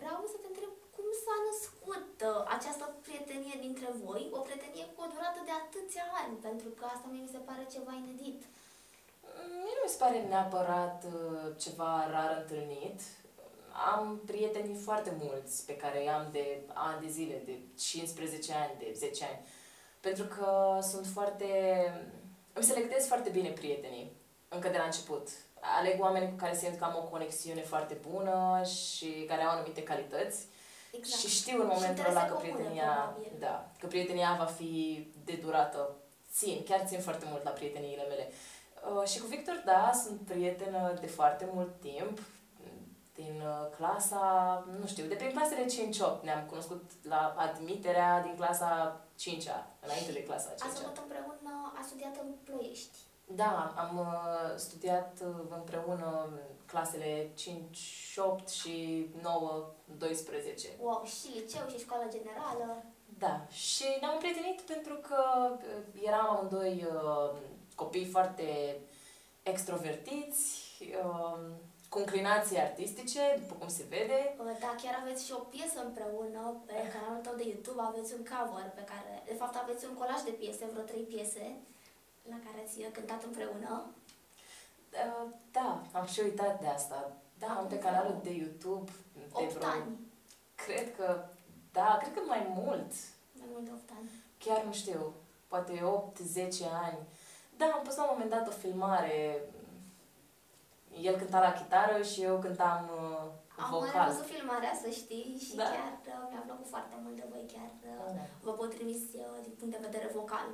Vreau 0.00 0.18
să 0.32 0.36
te 0.38 0.48
întreb 0.52 0.72
cum 0.94 1.08
s-a 1.24 1.36
născut 1.48 2.12
uh, 2.30 2.40
această 2.56 2.84
prietenie 3.04 3.56
dintre 3.66 3.88
voi, 4.04 4.22
o 4.36 4.40
prietenie 4.46 4.86
cu 4.94 5.00
o 5.04 5.10
durată 5.14 5.40
de 5.48 5.54
atâția 5.62 6.06
ani, 6.20 6.34
pentru 6.46 6.68
că 6.78 6.84
asta 6.84 7.08
mi 7.10 7.32
se 7.34 7.40
pare 7.48 7.64
ceva 7.74 7.92
inedit. 8.02 8.40
Mie 9.64 9.74
nu 9.76 9.82
mi 9.84 9.94
se 9.94 10.02
pare 10.04 10.18
neapărat 10.32 10.98
uh, 11.14 11.46
ceva 11.64 11.92
rar 12.12 12.32
întâlnit. 12.40 13.00
Am 13.92 14.20
prieteni 14.26 14.74
foarte 14.86 15.12
mulți 15.22 15.66
pe 15.66 15.76
care 15.76 16.02
i-am 16.02 16.28
de 16.32 16.44
ani 16.74 17.00
de 17.04 17.10
zile, 17.16 17.42
de 17.44 17.58
15 17.78 18.52
ani, 18.52 18.74
de 18.78 18.92
10 18.94 19.24
ani. 19.24 19.40
Pentru 20.00 20.24
că 20.24 20.78
sunt 20.82 21.06
foarte... 21.06 21.46
Îmi 22.52 22.64
selectez 22.64 23.06
foarte 23.06 23.30
bine 23.30 23.48
prietenii, 23.48 24.12
încă 24.48 24.68
de 24.68 24.78
la 24.78 24.84
început. 24.84 25.28
Aleg 25.60 26.00
oameni 26.00 26.30
cu 26.30 26.36
care 26.36 26.56
simt 26.56 26.78
că 26.78 26.84
am 26.84 26.96
o 26.96 27.08
conexiune 27.08 27.62
foarte 27.62 27.96
bună 28.10 28.62
și 28.64 29.24
care 29.28 29.42
au 29.42 29.50
anumite 29.50 29.82
calități 29.82 30.46
Exact. 30.96 31.20
Și 31.20 31.28
știu 31.28 31.60
în 31.60 31.70
momentul 31.74 32.04
ăla 32.08 32.24
că 32.24 32.34
prietenia, 32.34 33.16
da, 33.38 33.70
că 33.78 33.86
prietenia 33.86 34.36
va 34.38 34.44
fi 34.44 34.72
de 35.24 35.38
durată. 35.42 35.96
Țin, 36.32 36.62
chiar 36.64 36.82
țin 36.86 37.00
foarte 37.00 37.26
mult 37.30 37.44
la 37.44 37.50
prieteniile 37.50 38.06
mele. 38.08 38.30
Uh, 38.96 39.08
și 39.08 39.20
cu 39.20 39.26
Victor, 39.26 39.62
da, 39.64 39.90
sunt 40.04 40.20
prietenă 40.20 40.98
de 41.00 41.06
foarte 41.06 41.48
mult 41.52 41.80
timp, 41.80 42.18
din 43.14 43.42
uh, 43.44 43.76
clasa, 43.76 44.24
nu 44.80 44.86
știu, 44.86 45.04
de 45.06 45.14
prin 45.14 45.30
clasele 45.30 45.64
5-8 46.18 46.22
ne-am 46.22 46.46
cunoscut 46.46 46.90
la 47.02 47.34
admiterea 47.36 48.22
din 48.22 48.34
clasa 48.36 49.00
5-a, 49.22 49.66
înainte 49.80 50.12
de 50.12 50.22
clasa 50.22 50.54
5-a. 50.54 50.66
Ați 50.66 50.80
făcut 50.80 50.96
împreună, 50.96 51.72
a 51.78 51.82
studiat 51.86 52.16
în 52.22 52.28
Ploiești. 52.44 52.98
Da, 53.24 53.74
am 53.76 53.98
uh, 53.98 54.56
studiat 54.56 55.22
uh, 55.22 55.34
împreună 55.56 56.28
clasele 56.66 57.30
5, 57.34 58.16
8 58.16 58.48
și 58.48 59.06
9, 59.22 59.66
12. 59.98 60.68
Wow, 60.80 61.04
și 61.04 61.38
liceu 61.38 61.66
și 61.68 61.78
școală 61.78 62.04
generală. 62.10 62.84
Da, 63.18 63.46
și 63.50 63.84
ne-am 64.00 64.18
prietenit 64.18 64.60
pentru 64.60 64.94
că 64.94 65.20
uh, 65.50 66.02
eram 66.02 66.28
amândoi 66.30 66.86
uh, 66.92 67.38
copii 67.74 68.04
foarte 68.04 68.78
extrovertiți, 69.42 70.44
uh, 71.04 71.38
cu 71.88 71.98
inclinații 71.98 72.58
artistice, 72.58 73.20
după 73.40 73.54
cum 73.58 73.68
se 73.68 73.84
vede. 73.88 74.20
Da, 74.60 74.74
chiar 74.82 74.94
aveți 75.02 75.24
și 75.26 75.32
o 75.32 75.46
piesă 75.54 75.78
împreună 75.84 76.42
pe 76.66 76.76
canalul 76.92 77.22
tău 77.22 77.34
de 77.36 77.46
YouTube, 77.52 77.80
aveți 77.82 78.14
un 78.14 78.24
cover 78.32 78.68
pe 78.74 78.84
care, 78.92 79.22
de 79.30 79.34
fapt 79.40 79.56
aveți 79.56 79.84
un 79.88 79.94
colaj 80.00 80.20
de 80.28 80.34
piese, 80.40 80.64
vreo 80.72 80.84
trei 80.90 81.06
piese 81.12 81.46
la 82.30 82.38
care 82.44 82.64
ați 82.64 82.80
cântat 82.92 83.22
împreună. 83.24 83.84
Uh, 84.90 85.28
da, 85.50 85.82
am 85.92 86.06
și 86.06 86.20
uitat 86.20 86.60
de 86.60 86.66
asta. 86.66 87.12
Da, 87.38 87.46
am 87.46 87.66
pe 87.66 87.78
canalul 87.78 88.20
de 88.22 88.30
YouTube. 88.30 88.90
De 89.12 89.24
8 89.32 89.52
vreo, 89.52 89.68
ani. 89.68 89.98
Cred 90.54 90.96
că, 90.96 91.24
da, 91.72 91.98
cred 92.00 92.14
că 92.14 92.20
mai 92.26 92.46
mult. 92.54 92.92
Mai 93.38 93.48
mult 93.52 93.64
de 93.64 93.70
8 93.74 93.90
ani. 93.98 94.10
Chiar 94.38 94.64
nu 94.64 94.72
știu, 94.72 95.14
poate 95.48 95.72
8-10 95.72 95.82
ani. 96.84 96.98
Da, 97.56 97.64
am 97.64 97.82
pus 97.82 97.96
la 97.96 98.02
un 98.02 98.08
moment 98.12 98.30
dat 98.30 98.48
o 98.48 98.50
filmare. 98.50 99.40
El 101.00 101.16
cânta 101.16 101.40
la 101.40 101.52
chitară 101.52 102.02
și 102.02 102.22
eu 102.22 102.38
cântam 102.38 102.90
uh, 102.94 103.30
am 103.56 103.70
vocal. 103.70 104.00
Am 104.00 104.08
văzut 104.08 104.26
filmarea, 104.34 104.74
să 104.82 104.88
știi, 105.00 105.38
și 105.46 105.54
da. 105.56 105.62
chiar 105.62 105.92
uh, 106.06 106.28
mi-a 106.30 106.44
plăcut 106.48 106.68
foarte 106.74 106.96
mult 107.02 107.16
de 107.16 107.26
voi, 107.32 107.44
chiar 107.54 107.70
uh, 107.90 108.14
da. 108.18 108.24
vă 108.46 108.52
potriviți 108.52 109.16
uh, 109.16 109.38
din 109.42 109.54
punct 109.58 109.72
de 109.76 109.86
vedere 109.88 110.08
vocal. 110.20 110.46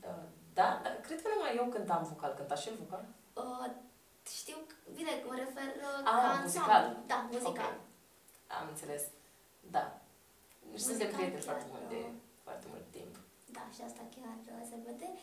Da, 0.00 0.14
da, 0.60 0.68
cred 1.06 1.18
că 1.22 1.28
numai 1.34 1.56
eu 1.56 1.66
cântam 1.74 2.02
vocal, 2.12 2.32
cânta 2.38 2.56
și 2.62 2.68
el 2.68 2.76
vocal? 2.84 3.04
Uh, 3.42 3.70
știu, 4.40 4.58
bine, 4.96 5.12
mă 5.28 5.34
refer 5.44 5.70
uh, 5.88 6.10
ah, 6.10 6.20
ca 6.22 6.40
muzical. 6.42 6.84
Da, 7.10 7.18
muzical. 7.30 7.50
Okay. 7.52 7.74
Am 8.56 8.64
înțeles. 8.72 9.02
Da. 9.76 9.84
Deci 10.70 10.80
suntem 10.88 11.10
prieteni 11.14 11.46
foarte 11.48 11.66
mult 11.72 11.86
de 11.94 12.00
uh, 12.08 12.12
foarte 12.46 12.66
mult 12.72 12.86
timp. 12.96 13.14
Da, 13.56 13.64
și 13.74 13.80
asta 13.88 14.02
chiar 14.14 14.36
uh, 14.52 14.62
se 14.70 14.76
vede. 14.86 15.08
Uh, 15.14 15.18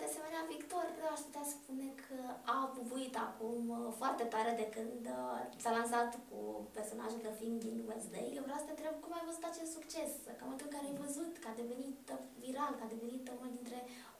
de 0.00 0.06
asemenea, 0.10 0.50
Victor 0.54 0.86
aș 1.14 1.20
putea 1.26 1.46
spune 1.54 1.88
că 2.06 2.18
a 2.56 2.58
bubuit 2.74 3.14
acum 3.26 3.60
uh, 3.68 3.92
foarte 4.00 4.24
tare 4.34 4.52
de 4.62 4.66
când 4.74 5.02
uh, 5.18 5.40
s-a 5.62 5.70
lansat 5.78 6.10
cu 6.28 6.38
personajul 6.76 7.20
de 7.26 7.32
film 7.40 7.56
din 7.66 7.76
Wednesday. 7.88 8.26
Eu 8.36 8.44
vreau 8.46 8.58
să 8.60 8.66
te 8.66 8.74
întreb 8.76 8.94
cum 9.02 9.12
ai 9.14 9.28
văzut 9.28 9.44
acest 9.48 9.70
succes, 9.78 10.10
că 10.24 10.42
în 10.42 10.46
momentul 10.46 10.68
în 10.68 10.74
care 10.74 10.86
ai 10.86 11.02
văzut 11.04 11.32
că 11.38 11.46
a 11.48 11.60
devenit 11.62 12.00
viral, 12.42 12.72
că 12.76 12.84
a 12.84 12.94
devenit 12.94 13.24
unul 13.36 13.52
dintre 13.58 13.78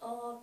uh, 0.09 0.35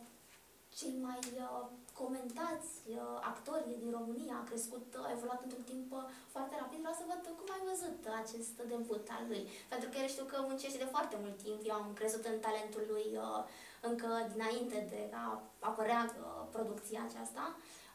cei 0.80 0.96
mai 1.08 1.22
uh, 1.46 1.66
comentați 2.02 2.72
uh, 2.90 3.16
actori 3.32 3.66
din 3.72 3.82
România, 3.98 4.36
a 4.38 4.48
crescut, 4.50 4.88
uh, 4.98 5.08
a 5.08 5.16
evoluat 5.18 5.42
într-un 5.46 5.66
timp 5.72 5.88
uh, 6.00 6.06
foarte 6.34 6.56
rapid. 6.62 6.80
Vreau 6.84 6.98
să 7.00 7.10
văd 7.12 7.22
cum 7.40 7.50
ai 7.56 7.64
văzut 7.72 8.00
acest 8.22 8.56
debut 8.74 9.06
al 9.18 9.24
lui. 9.32 9.44
Pentru 9.72 9.88
că 9.90 9.96
el 9.98 10.10
știu 10.14 10.26
că 10.32 10.38
muncește 10.50 10.80
de 10.84 10.94
foarte 10.96 11.16
mult 11.24 11.38
timp. 11.46 11.60
Eu 11.70 11.76
am 11.82 11.90
crezut 12.00 12.24
în 12.32 12.38
talentul 12.46 12.84
lui 12.94 13.08
uh, 13.26 13.42
încă 13.90 14.10
dinainte 14.32 14.88
de 14.90 15.02
a 15.24 15.42
apărea 15.60 16.02
uh, 16.06 16.48
producția 16.52 17.02
aceasta, 17.10 17.44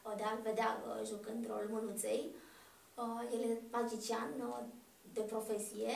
uh, 0.04 0.12
de 0.16 0.22
a-l 0.22 0.40
vedea 0.42 0.70
uh, 0.78 1.06
jucând 1.10 1.46
rolul 1.46 1.68
mânuței. 1.76 2.22
Uh, 2.94 3.22
el 3.34 3.40
e 3.50 3.62
magician 3.70 4.30
uh, 4.48 4.58
de 5.12 5.20
profesie, 5.20 5.94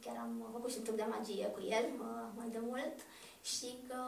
chiar 0.00 0.16
am 0.16 0.32
făcut 0.52 0.70
și 0.70 0.78
un 0.78 0.84
truc 0.84 0.96
de 0.96 1.12
magie 1.16 1.46
cu 1.46 1.60
el 1.60 1.86
uh, 1.98 2.26
mai 2.36 2.48
de 2.56 2.62
mult 2.70 2.96
și 3.42 3.68
că 3.88 4.00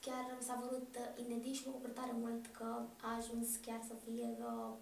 chiar 0.00 0.24
mi 0.38 0.46
s-a 0.46 0.58
vărut 0.62 0.90
uh, 0.98 1.24
inedit 1.24 1.54
și 1.54 1.66
mă 1.66 1.72
bucur 1.76 1.90
tare 1.90 2.14
mult 2.24 2.46
că 2.58 2.68
a 3.06 3.16
ajuns 3.16 3.48
chiar 3.66 3.80
să 3.88 3.94
fie 4.04 4.28
uh, 4.40 4.72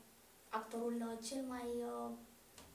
actorul 0.49 0.97
uh, 1.09 1.25
cel 1.29 1.43
mai 1.49 1.69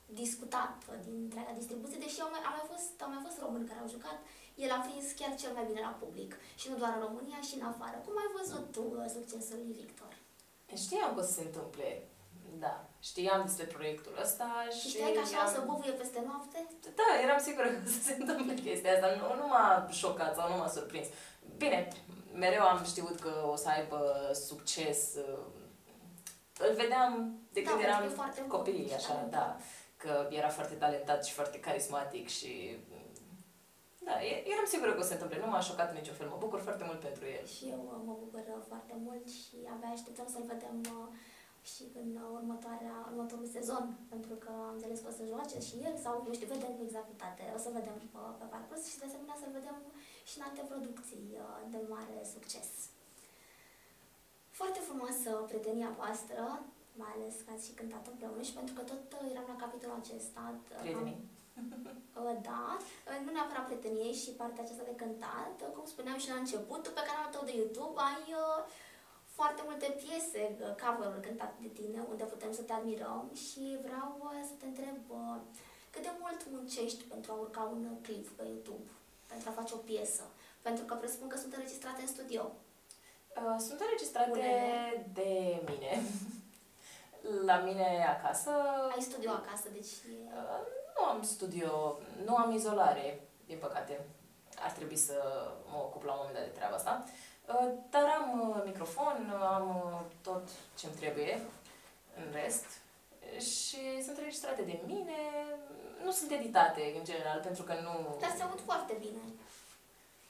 uh, 0.10 0.18
discutat 0.24 0.76
uh, 0.90 0.98
din 1.06 1.16
întreaga 1.26 1.60
distribuție, 1.62 2.04
deși 2.06 2.22
au 2.22 2.30
mai, 2.34 2.42
au, 2.48 2.54
mai 2.58 2.66
fost, 2.72 2.94
au 3.04 3.10
mai 3.14 3.22
fost 3.26 3.38
români 3.46 3.68
care 3.70 3.80
au 3.82 3.94
jucat, 3.96 4.18
el 4.64 4.72
a 4.78 4.80
prins 4.86 5.06
chiar 5.20 5.32
cel 5.42 5.52
mai 5.58 5.66
bine 5.70 5.82
la 5.88 5.98
public. 6.02 6.32
Și 6.62 6.70
nu 6.70 6.76
doar 6.82 6.94
în 6.96 7.06
România, 7.08 7.40
și 7.48 7.56
în 7.60 7.66
afară. 7.72 7.98
Cum 8.06 8.14
ai 8.22 8.30
văzut 8.40 8.66
tu 8.76 8.84
uh, 8.88 9.06
succesul 9.16 9.58
lui 9.62 9.78
Victor? 9.80 10.12
Știam 10.84 11.14
că 11.14 11.20
o 11.22 11.24
să 11.28 11.34
se 11.38 11.44
întâmple. 11.50 11.88
Da, 12.66 12.76
știam 13.00 13.42
despre 13.46 13.66
proiectul 13.66 14.14
ăsta 14.26 14.48
și... 14.76 14.80
Și 14.80 14.88
știai 14.90 15.14
că 15.14 15.20
așa 15.20 15.38
eram... 15.38 15.48
o 15.48 15.54
să 15.56 15.60
bubuie 15.68 15.92
peste 15.92 16.20
noapte? 16.30 16.58
Da, 17.00 17.10
eram 17.24 17.40
sigură 17.40 17.68
că 17.68 17.80
o 17.86 17.90
să 17.96 18.02
se 18.08 18.16
întâmple 18.20 18.54
chestia 18.54 18.94
asta. 18.94 19.08
Nu, 19.22 19.28
nu 19.42 19.48
m-a 19.48 19.88
șocat 19.92 20.36
sau 20.36 20.50
nu 20.50 20.58
m-a 20.58 20.68
surprins. 20.68 21.08
Bine, 21.58 21.88
mereu 22.34 22.64
am 22.64 22.84
știut 22.84 23.20
că 23.20 23.34
o 23.54 23.56
să 23.56 23.68
aibă 23.70 24.32
succes. 24.48 25.00
Îl 26.60 26.74
vedeam 26.76 27.40
de 27.52 27.62
când 27.62 27.80
da, 27.82 27.86
eram 27.88 28.48
copii, 28.48 28.94
așa, 28.96 29.28
da. 29.30 29.58
Că 29.98 30.28
era 30.40 30.50
foarte 30.50 30.76
talentat 30.76 31.26
și 31.26 31.34
foarte 31.34 31.60
carismatic 31.60 32.28
și 32.28 32.52
Da, 34.08 34.16
e- 34.32 34.44
eram 34.54 34.68
sigură 34.74 34.92
că 34.94 35.02
o 35.04 35.10
se 35.10 35.14
întâmple. 35.14 35.40
Nu 35.40 35.50
m-a 35.54 35.68
șocat 35.70 35.90
în 35.92 35.98
niciun 36.00 36.18
fel. 36.20 36.28
Mă 36.34 36.40
bucur 36.46 36.60
foarte 36.68 36.84
mult 36.90 37.00
pentru 37.08 37.24
el. 37.38 37.46
Și 37.56 37.64
eu 37.76 37.82
uh, 37.94 38.00
mă 38.10 38.14
bucur 38.24 38.44
uh, 38.56 38.62
foarte 38.72 38.94
mult 39.06 39.26
și 39.40 39.56
abia 39.74 39.90
așteptăm 39.94 40.28
să-l 40.34 40.46
vedem 40.54 40.76
uh, 40.98 41.08
și 41.72 41.84
în 42.02 42.10
uh, 42.24 42.28
următoarea, 42.40 42.96
următorul 43.12 43.48
sezon, 43.58 43.86
pentru 44.14 44.34
că 44.44 44.52
am 44.68 44.74
înțeles 44.76 45.00
că 45.02 45.10
o 45.12 45.18
să 45.18 45.24
joace 45.32 45.58
și 45.68 45.76
el 45.88 45.96
sau, 46.06 46.14
nu 46.28 46.34
știu, 46.36 46.48
vedem 46.56 46.72
cu 46.78 46.84
exactitate. 46.88 47.44
O 47.58 47.60
să 47.66 47.70
vedem 47.80 47.98
uh, 48.04 48.32
pe 48.40 48.46
parcurs 48.54 48.82
și 48.92 49.00
de 49.02 49.06
asemenea 49.10 49.36
să-l 49.42 49.54
vedem 49.60 49.78
și 50.30 50.34
în 50.38 50.44
alte 50.48 50.64
producții 50.72 51.26
uh, 51.44 51.60
de 51.74 51.80
mare 51.94 52.18
succes. 52.36 52.70
Foarte 54.60 54.80
frumoasă 54.88 55.30
prietenia 55.50 55.92
voastră, 56.02 56.44
mai 57.02 57.12
ales 57.16 57.36
că 57.44 57.50
ați 57.54 57.66
și 57.68 57.78
cântat 57.80 58.04
împreună 58.12 58.42
și 58.48 58.54
pentru 58.60 58.74
că 58.78 58.82
tot 58.92 59.04
uh, 59.18 59.32
eram 59.34 59.48
la 59.54 59.58
capitolul 59.64 60.00
acesta. 60.04 60.42
uh, 60.54 60.80
Prietenii. 60.82 61.20
Uh, 62.24 62.38
Da, 62.50 62.66
uh, 63.10 63.18
nu 63.26 63.32
neapărat 63.32 63.66
prietenie 63.70 64.12
și 64.22 64.30
partea 64.42 64.64
aceasta 64.64 64.90
de 64.92 64.96
cântat. 65.04 65.56
Uh, 65.64 65.70
Cum 65.76 65.86
spuneam 65.94 66.18
și 66.24 66.32
la 66.34 66.38
început, 66.44 66.80
tu 66.84 66.90
pe 66.96 67.04
canalul 67.08 67.34
tău 67.34 67.44
de 67.50 67.56
YouTube 67.62 67.98
ai 68.10 68.24
uh, 68.44 68.60
foarte 69.38 69.62
multe 69.68 69.88
piese, 70.02 70.42
uh, 70.50 70.74
cover-uri 70.84 71.26
cântate 71.28 71.58
de 71.66 71.72
tine, 71.80 72.00
unde 72.12 72.24
putem 72.34 72.52
să 72.58 72.62
te 72.66 72.74
admirăm 72.80 73.24
și 73.46 73.64
vreau 73.86 74.10
uh, 74.28 74.40
să 74.50 74.54
te 74.60 74.66
întreb 74.72 74.98
uh, 75.20 75.38
cât 75.94 76.02
de 76.08 76.14
mult 76.24 76.40
muncești 76.56 77.02
pentru 77.14 77.28
a 77.32 77.36
urca 77.44 77.62
un 77.76 77.82
uh, 77.92 77.98
clip 78.06 78.26
pe 78.38 78.44
YouTube, 78.54 78.88
pentru 79.32 79.46
a 79.50 79.58
face 79.60 79.72
o 79.74 79.86
piesă, 79.90 80.24
pentru 80.68 80.84
că 80.88 80.94
presupun 81.02 81.28
că 81.30 81.38
sunt 81.44 81.54
înregistrate 81.54 82.02
în 82.02 82.12
studio. 82.16 82.44
Uh, 83.40 83.56
Sunt 83.68 83.80
înregistrate 83.86 84.30
Unele. 84.32 85.10
de 85.20 85.32
mine. 85.70 85.92
La 87.46 87.58
mine 87.58 88.06
acasă. 88.18 88.50
Ai 88.96 89.02
studio 89.02 89.32
acasă, 89.32 89.68
deci 89.74 89.92
e... 89.92 90.34
Uh, 90.36 90.60
Nu 90.98 91.04
am 91.06 91.24
studio, 91.24 92.00
nu 92.26 92.36
am 92.36 92.52
izolare, 92.52 93.22
din 93.46 93.58
păcate. 93.58 94.06
Ar 94.60 94.72
trebui 94.72 94.96
să 94.96 95.16
mă 95.72 95.78
ocup 95.78 96.04
la 96.04 96.12
un 96.12 96.18
moment 96.20 96.38
dat 96.38 96.46
de 96.46 96.58
treaba 96.58 96.76
asta. 96.76 97.04
Uh, 97.48 97.70
Dar 97.90 98.06
am 98.20 98.50
uh, 98.50 98.62
microfon, 98.66 99.18
am 99.58 99.68
uh, 99.70 100.02
tot 100.22 100.50
ce-mi 100.78 100.94
trebuie 100.94 101.42
în 102.20 102.32
rest 102.32 102.66
și 103.40 104.04
sunt 104.04 104.18
înregistrate 104.18 104.62
de 104.62 104.80
mine. 104.86 105.20
Nu 106.04 106.12
sunt 106.12 106.32
editate, 106.32 106.82
în 106.98 107.04
general, 107.04 107.40
pentru 107.40 107.64
că 107.64 107.74
nu... 107.86 108.18
Dar 108.20 108.34
se 108.36 108.44
aud 108.44 108.62
foarte 108.70 108.96
bine. 109.00 109.22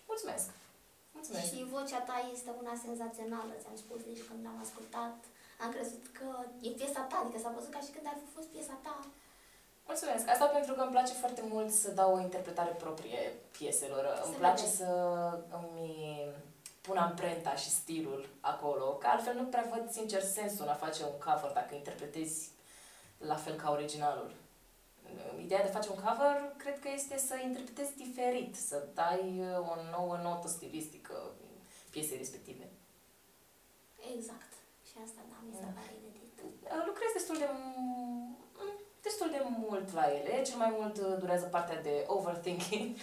Mulțumesc! 0.08 0.50
Mulțumesc! 1.12 1.54
Și 1.54 1.68
vocea 1.76 2.00
ta 2.10 2.18
este 2.34 2.50
una 2.62 2.76
senzațională, 2.86 3.52
ți-am 3.62 3.76
spus, 3.76 4.00
deci 4.10 4.24
când 4.28 4.46
am 4.46 4.60
ascultat, 4.66 5.18
am 5.64 5.72
crezut 5.72 6.04
că 6.18 6.28
e 6.62 6.70
piesa 6.70 7.02
ta, 7.10 7.18
adică 7.24 7.40
s-a 7.40 7.56
văzut 7.58 7.72
ca 7.72 7.80
și 7.80 7.94
când 7.96 8.06
ar 8.08 8.18
fi 8.24 8.34
fost 8.36 8.48
piesa 8.48 8.78
ta. 8.84 8.96
Mulțumesc! 9.86 10.30
Asta 10.30 10.46
pentru 10.46 10.74
că 10.74 10.82
îmi 10.82 10.92
place 10.92 11.14
foarte 11.14 11.44
mult 11.52 11.72
să 11.72 11.92
dau 11.92 12.14
o 12.16 12.20
interpretare 12.20 12.70
proprie 12.70 13.34
pieselor. 13.58 14.04
Se 14.22 14.28
îmi 14.28 14.36
place 14.36 14.64
vede. 14.64 14.76
să 14.76 14.90
îmi 15.58 15.88
pun 16.82 16.98
amprenta 16.98 17.56
și 17.56 17.70
stilul 17.70 18.30
acolo, 18.40 18.86
că 18.86 19.08
altfel 19.08 19.36
nu 19.36 19.46
prea 19.46 19.70
văd 19.74 19.92
sincer 19.92 20.22
sensul 20.22 20.66
în 20.66 20.72
a 20.72 20.74
face 20.74 21.04
un 21.04 21.18
cover 21.26 21.52
dacă 21.54 21.76
interpretezi 21.76 22.52
la 23.18 23.36
fel 23.36 23.56
ca 23.56 23.72
originalul. 23.72 24.36
Ideea 25.42 25.62
de 25.62 25.68
a 25.68 25.72
face 25.72 25.90
un 25.90 25.96
cover, 25.96 26.54
cred 26.58 26.80
că 26.80 26.90
este 26.94 27.18
să 27.18 27.36
interpretezi 27.44 27.96
diferit, 27.96 28.56
să 28.56 28.88
dai 28.94 29.44
o 29.58 29.76
nouă 29.98 30.20
notă 30.24 30.48
stilistică 30.48 31.32
piesei 31.90 32.18
respective. 32.18 32.70
Exact. 34.16 34.57
Și 34.98 35.04
asta, 35.04 35.22
da, 35.32 35.38
mi 35.48 35.54
se 35.54 35.62
Da. 35.62 35.72
pare 35.80 35.92
inedit. 36.00 36.34
Lucrez 36.86 37.10
destul 37.14 37.38
de, 37.38 37.48
m- 37.58 38.78
destul 39.02 39.30
de 39.30 39.42
mult 39.58 39.94
la 39.94 40.06
ele. 40.18 40.42
Cel 40.44 40.58
mai 40.58 40.74
mult 40.80 40.98
uh, 40.98 41.16
durează 41.20 41.46
partea 41.46 41.82
de 41.82 42.04
overthinking. 42.08 42.96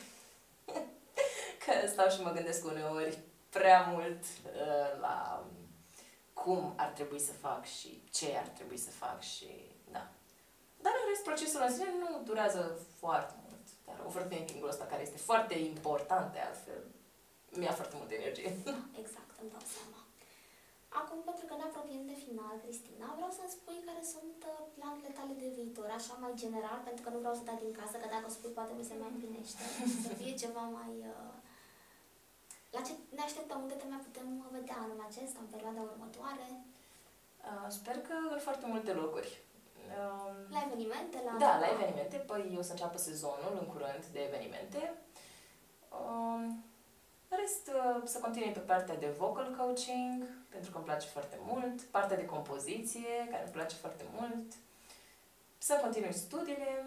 că 1.65 1.73
stau 1.89 2.09
și 2.09 2.23
mă 2.23 2.31
gândesc 2.33 2.65
uneori 2.65 3.19
prea 3.49 3.81
mult 3.93 4.23
uh, 4.45 5.01
la 5.01 5.47
cum 6.33 6.73
ar 6.77 6.89
trebui 6.89 7.21
să 7.21 7.33
fac 7.33 7.65
și 7.65 8.03
ce 8.11 8.37
ar 8.37 8.47
trebui 8.49 8.77
să 8.77 8.91
fac 8.91 9.21
și 9.23 9.49
da. 9.93 10.09
Dar 10.85 10.93
în 11.03 11.09
rest, 11.09 11.23
procesul 11.23 11.65
în 11.67 11.73
sine 11.75 11.89
nu 11.99 12.23
durează 12.25 12.79
foarte 12.99 13.35
mult. 13.49 13.67
Dar 13.87 13.97
overthinking-ul 14.07 14.69
ăsta, 14.69 14.85
care 14.85 15.03
este 15.03 15.17
foarte 15.17 15.55
important 15.59 16.33
de 16.33 16.39
altfel, 16.39 16.81
mi-a 17.51 17.73
foarte 17.73 17.95
multă 17.99 18.15
energie. 18.15 18.57
Da, 18.65 18.75
exact, 18.99 19.31
îmi 19.41 19.51
dau 19.51 19.61
seama. 19.75 19.94
Acum, 21.01 21.19
pentru 21.31 21.45
că 21.49 21.55
ne 21.57 21.67
apropiem 21.67 22.05
de 22.13 22.17
final, 22.25 22.55
Cristina, 22.65 23.07
vreau 23.19 23.33
să-mi 23.39 23.55
spui 23.57 23.79
care 23.89 24.03
sunt 24.15 24.39
uh, 24.51 24.59
planurile 24.77 25.13
tale 25.19 25.35
de 25.43 25.49
viitor, 25.59 25.89
așa 25.93 26.15
mai 26.23 26.33
general, 26.43 26.79
pentru 26.87 27.03
că 27.05 27.11
nu 27.13 27.23
vreau 27.23 27.37
să 27.39 27.47
dau 27.49 27.59
din 27.65 27.75
casă, 27.81 27.95
că 27.99 28.09
dacă 28.15 28.27
o 28.29 28.35
spui, 28.37 28.57
poate 28.59 28.73
mi 28.79 28.89
se 28.89 28.95
mai 29.01 29.11
împlinește, 29.13 29.65
să 30.05 30.11
fie 30.21 30.35
ceva 30.43 30.65
mai... 30.79 30.93
Uh... 31.13 31.35
La 32.75 32.81
ce 32.87 32.93
ne 33.17 33.23
așteptăm? 33.25 33.59
Unde 33.65 33.77
te 33.79 33.87
mai 33.93 34.05
putem 34.07 34.29
vedea 34.57 34.77
anul 34.85 35.01
acesta, 35.09 35.39
în 35.43 35.51
perioada 35.55 35.83
următoare? 35.91 36.49
Uh, 37.51 37.67
sper 37.79 37.97
că 38.09 38.15
în 38.35 38.41
foarte 38.47 38.67
multe 38.73 38.93
locuri. 39.03 39.31
Um, 40.01 40.37
La 40.55 40.61
evenimente? 40.67 41.17
La 41.27 41.33
Da, 41.45 41.53
la 41.63 41.69
evenimente. 41.75 42.17
Păi 42.31 42.57
o 42.61 42.63
să 42.69 42.73
înceapă 42.73 42.99
sezonul 42.99 43.55
în 43.61 43.67
curând 43.73 44.05
de 44.15 44.21
evenimente. 44.29 44.81
Um, 46.01 46.43
în 46.45 46.74
rest, 47.41 47.71
uh, 47.75 48.03
să 48.05 48.19
continui 48.19 48.53
pe 48.53 48.59
partea 48.59 48.97
de 48.97 49.07
vocal 49.07 49.55
coaching, 49.59 50.23
pentru 50.49 50.71
că 50.71 50.77
îmi 50.77 50.87
place 50.87 51.07
foarte 51.07 51.39
mult, 51.41 51.81
partea 51.81 52.17
de 52.17 52.25
compoziție, 52.25 53.29
care 53.31 53.43
îmi 53.43 53.53
place 53.53 53.75
foarte 53.77 54.05
mult, 54.17 54.53
să 55.59 55.79
continui 55.83 56.13
studiile. 56.13 56.85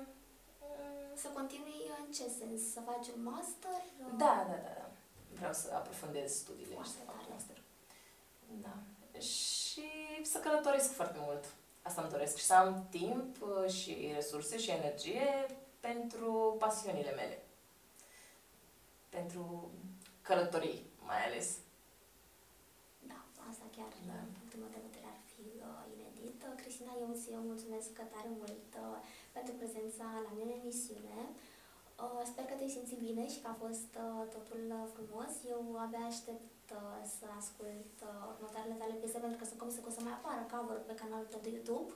Mm, 0.62 1.16
Să 1.16 1.28
continui 1.28 1.82
în 2.00 2.12
ce 2.12 2.24
sens? 2.39 2.72
Să 2.74 2.80
faci 2.86 3.08
un 3.16 3.24
master? 3.24 3.72
Da, 4.18 4.45
da, 4.50 4.56
da, 4.66 4.72
da. 4.80 4.89
Vreau 5.38 5.54
să 5.54 5.72
aprofundez 5.76 6.32
studiile 6.36 6.76
și 6.84 6.89
să 6.89 6.98
Foarte 7.06 7.06
fac 7.06 7.16
tare. 7.18 7.34
master. 7.34 7.58
Da. 8.66 8.76
Și 9.22 9.89
să 10.24 10.38
călătoresc 10.39 10.91
foarte 10.93 11.18
mult. 11.22 11.43
Asta 11.82 12.02
îmi 12.02 12.10
doresc. 12.12 12.38
Și 12.38 12.43
să 12.45 12.54
am 12.54 12.88
timp 12.89 13.36
uh, 13.41 13.70
și 13.72 14.12
resurse 14.16 14.58
și 14.58 14.70
energie 14.72 15.45
pentru 15.80 16.56
pasiunile 16.60 17.12
mele. 17.12 17.41
Pentru 19.10 19.72
călătorii, 20.30 20.80
mai 21.10 21.20
ales. 21.28 21.48
Da, 23.12 23.20
asta 23.50 23.66
chiar, 23.76 23.90
Da. 24.10 24.16
din 24.26 24.34
punctul 24.38 24.60
meu 24.64 24.72
de 24.76 24.82
vedere, 24.88 25.08
ar 25.16 25.20
fi 25.34 25.44
uh, 25.70 25.84
inedit. 25.96 26.38
Uh, 26.48 26.54
Cristina, 26.62 26.92
eu 27.04 27.10
îți 27.14 27.26
eu 27.36 27.42
mulțumesc 27.52 27.92
tare 28.14 28.30
mult 28.42 28.70
uh, 28.86 28.98
pentru 29.36 29.54
prezența 29.60 30.06
la 30.26 30.32
mine 30.38 30.52
în 30.54 30.60
emisiune. 30.62 31.18
Uh, 32.04 32.22
sper 32.32 32.44
că 32.48 32.54
te-ai 32.56 32.76
simțit 32.78 33.00
bine 33.08 33.24
și 33.34 33.40
că 33.44 33.48
a 33.52 33.56
fost 33.66 33.92
uh, 34.06 34.24
totul 34.36 34.62
uh, 34.78 34.84
frumos. 34.96 35.32
Eu 35.54 35.62
abia 35.86 36.04
aștept 36.14 36.66
uh, 36.80 37.00
să 37.18 37.26
ascult 37.40 37.94
uh, 38.10 38.22
următoarele 38.34 38.76
tale 38.82 38.96
piese 39.02 39.18
pentru 39.24 39.38
că 39.40 39.46
sunt 39.50 39.60
convinsă 39.60 39.82
că 39.84 39.90
o 39.92 39.96
să 39.98 40.02
mai 40.08 40.16
apară 40.20 40.42
cover 40.54 40.78
pe 40.88 40.94
canalul 41.02 41.30
tău 41.32 41.42
de 41.46 41.52
YouTube. 41.56 41.90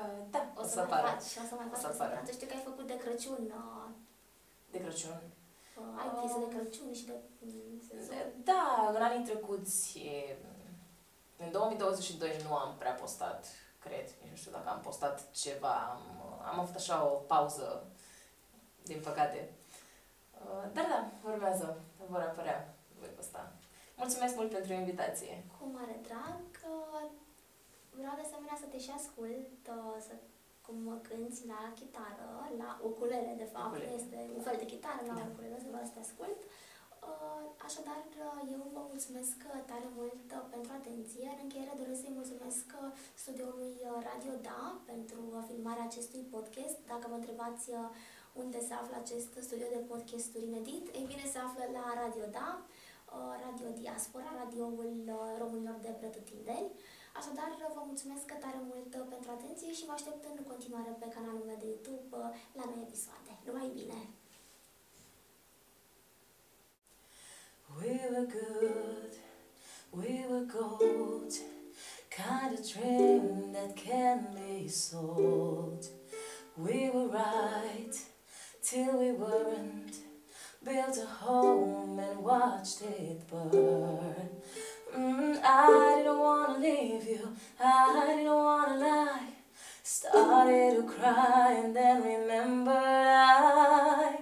Uh, 0.00 0.18
da, 0.34 0.40
O, 0.58 0.60
o 0.60 0.64
să, 0.64 0.74
să 0.76 0.80
mai 0.80 0.86
apară. 0.90 1.06
faci, 1.12 1.30
o 1.42 1.46
să 1.50 1.54
mai 1.58 1.66
O 1.68 1.70
faci 1.72 1.82
să 1.84 1.88
cu 1.88 1.92
apară. 1.94 2.08
siguranță. 2.08 2.30
Știu 2.36 2.46
că 2.48 2.54
ai 2.56 2.66
făcut 2.70 2.86
de 2.92 2.96
Crăciun, 3.02 3.42
uh, 3.62 3.88
De 4.72 4.78
Crăciun. 4.84 5.18
Uh, 5.78 6.00
ai 6.00 6.08
piese 6.20 6.38
de 6.38 6.56
Crăciun 6.56 6.92
și 6.94 7.04
de 7.06 7.12
mm, 7.40 7.80
sezon. 7.88 8.16
Da, 8.44 8.92
în 8.94 9.02
anii 9.02 9.24
trecuți, 9.24 9.98
e, 9.98 10.36
în 11.36 11.50
2022 11.50 12.30
nu 12.48 12.54
am 12.56 12.74
prea 12.78 12.92
postat, 12.92 13.46
cred. 13.78 14.06
Nici 14.20 14.30
nu 14.30 14.36
știu 14.36 14.50
dacă 14.50 14.68
am 14.68 14.80
postat 14.80 15.30
ceva. 15.30 15.74
Am, 15.74 16.00
am 16.50 16.58
avut 16.60 16.74
așa 16.74 17.04
o 17.04 17.08
pauză, 17.32 17.86
din 18.82 19.00
păcate. 19.00 19.50
Uh, 20.32 20.64
Dar 20.72 20.86
da, 20.88 21.28
urmează, 21.30 21.80
vor 22.08 22.20
apărea, 22.20 22.74
voi 22.98 23.08
posta. 23.08 23.52
Mulțumesc 23.96 24.34
mult 24.36 24.50
pentru 24.50 24.72
invitație. 24.72 25.44
Cu 25.58 25.66
mare 25.72 26.00
drag. 26.02 26.44
uh, 26.74 27.10
Vreau 27.90 28.14
de 28.14 28.24
asemenea 28.26 28.56
să 28.60 28.66
te 28.70 28.78
și 28.78 28.92
ascult, 28.96 29.60
uh, 29.68 29.96
să, 30.06 30.12
cum 30.66 30.78
cânti 31.08 31.40
la 31.52 31.60
chitară, 31.80 32.28
la 32.62 32.70
ukulele, 32.88 33.32
de 33.42 33.48
fapt, 33.54 33.74
Ukulele. 33.76 33.96
este 34.00 34.18
un 34.36 34.42
fel 34.46 34.56
de 34.62 34.66
chitară, 34.72 35.00
la 35.10 35.14
Da. 35.20 35.26
ukulele, 35.32 35.56
să 35.62 35.68
vreau 35.72 35.84
să 35.88 35.94
te 35.96 36.02
ascult. 36.06 36.40
Uh, 37.10 37.44
Așadar, 37.68 38.02
uh, 38.26 38.40
eu 38.54 38.62
vă 38.76 38.80
mulțumesc 38.92 39.36
uh, 39.52 39.58
tare 39.70 39.88
mult 39.98 40.26
uh, 40.36 40.42
pentru 40.54 40.70
atenție. 40.80 41.26
În 41.34 41.40
încheiere 41.46 41.74
doresc 41.82 42.00
să-i 42.04 42.18
mulțumesc 42.20 42.66
uh, 42.76 42.84
studioului 43.24 43.74
uh, 43.82 43.90
Radio 44.10 44.34
Da 44.48 44.62
pentru 44.92 45.18
uh, 45.28 45.38
filmarea 45.50 45.84
acestui 45.90 46.22
podcast. 46.34 46.76
Dacă 46.92 47.04
vă 47.10 47.16
întrebați 47.20 47.64
uh, 47.70 47.78
unde 48.42 48.58
se 48.68 48.74
află 48.80 48.94
acest 48.98 49.28
studio 49.46 49.68
de 49.76 49.80
podcasturi 49.90 50.46
inedit, 50.50 50.84
ei 50.98 51.06
bine, 51.12 51.24
se 51.34 51.38
află 51.46 51.64
la 51.78 51.84
Radio 52.02 52.24
Da, 52.38 52.48
uh, 53.16 53.32
Radio 53.44 53.68
Diaspora, 53.80 54.30
radioul 54.42 54.92
uh, 55.06 55.14
românilor 55.42 55.78
de 55.86 55.92
pretutindeni. 56.00 56.68
Așadar, 57.18 57.50
vă 57.74 57.82
mulțumesc 57.86 58.26
tare 58.44 58.60
mult 58.70 58.94
uh, 58.94 59.06
pentru 59.08 59.30
atenție 59.30 59.72
și 59.72 59.84
vă 59.84 59.92
aștept 59.92 60.24
în 60.24 60.44
continuare 60.50 60.96
pe 61.00 61.08
canalul 61.14 61.44
meu 61.46 61.58
de 61.60 61.66
YouTube 61.72 62.08
uh, 62.10 62.28
la 62.58 62.64
noi 62.70 62.80
episoade. 62.86 63.32
Numai 63.46 63.70
bine! 63.78 64.00
We 67.80 67.94
were 68.10 68.26
good, 68.40 69.12
we 70.00 70.12
were 70.30 70.46
gold, 70.58 71.32
kind 72.20 72.50
of 72.56 72.60
dream 72.72 73.22
that 73.56 73.70
can 73.86 74.18
be 74.40 74.68
sold. 74.68 75.80
We 76.66 76.78
were 76.94 77.08
right 77.22 77.94
till 78.68 78.92
we 79.02 79.10
weren't. 79.24 79.94
Built 80.66 80.96
a 80.96 81.24
home 81.24 81.98
and 82.00 82.24
watched 82.24 82.80
it 82.82 83.20
burn. 83.30 84.30
Mm, 84.94 85.40
I 85.42 85.96
didn't 85.96 86.18
wanna 86.18 86.58
leave 86.58 87.08
you, 87.08 87.34
I 87.60 88.04
didn't 88.06 88.32
wanna 88.32 88.76
lie. 88.78 89.28
Started 89.82 90.76
to 90.76 90.82
cry 90.84 91.60
and 91.64 91.74
then 91.74 92.02
remembered 92.02 92.74
I. 92.74 94.16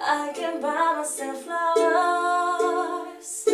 I 0.00 0.32
can 0.34 0.60
buy 0.60 0.94
myself 0.96 1.42
flowers, 1.42 3.48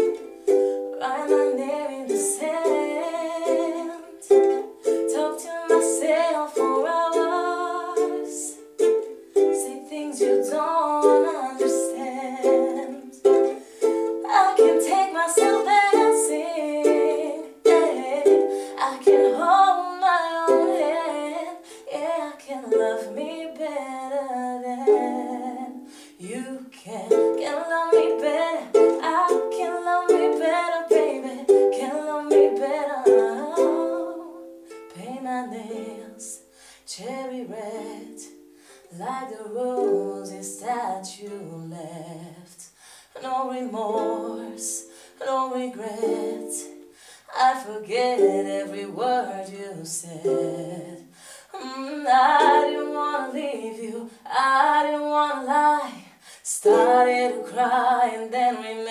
no 45.65 45.71
regret. 45.71 46.53
I 47.37 47.65
forget 47.65 48.21
every 48.21 48.87
word 48.87 49.49
you 49.51 49.85
said. 49.85 51.05
Mm, 51.55 52.07
I 52.07 52.71
didn't 52.71 52.95
wanna 52.95 53.33
leave 53.33 53.83
you, 53.83 54.11
I 54.27 54.87
didn't 54.87 55.09
wanna 55.09 55.47
lie. 55.47 56.05
Started 56.43 57.35
to 57.35 57.53
cry 57.53 58.11
and 58.15 58.33
then 58.33 58.57
remembered 58.57 58.84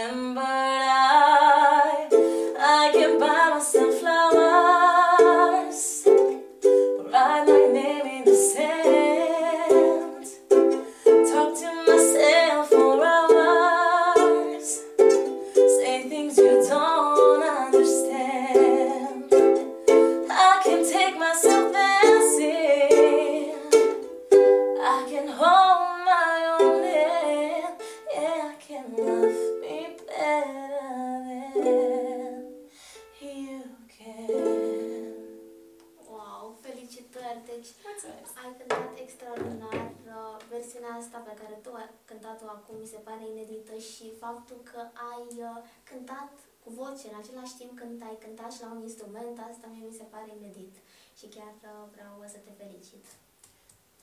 asta 49.64 49.76
mie 49.76 49.88
mi 49.90 50.00
se 50.02 50.12
pare 50.14 50.30
inedit. 50.40 50.76
Și 51.20 51.26
chiar 51.36 51.54
uh, 51.72 51.84
vreau 51.94 52.14
să 52.34 52.40
te 52.46 52.52
felicit. 52.62 53.04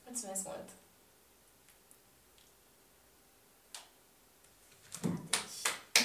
Mulțumesc 0.07 0.43
mult! 0.51 0.69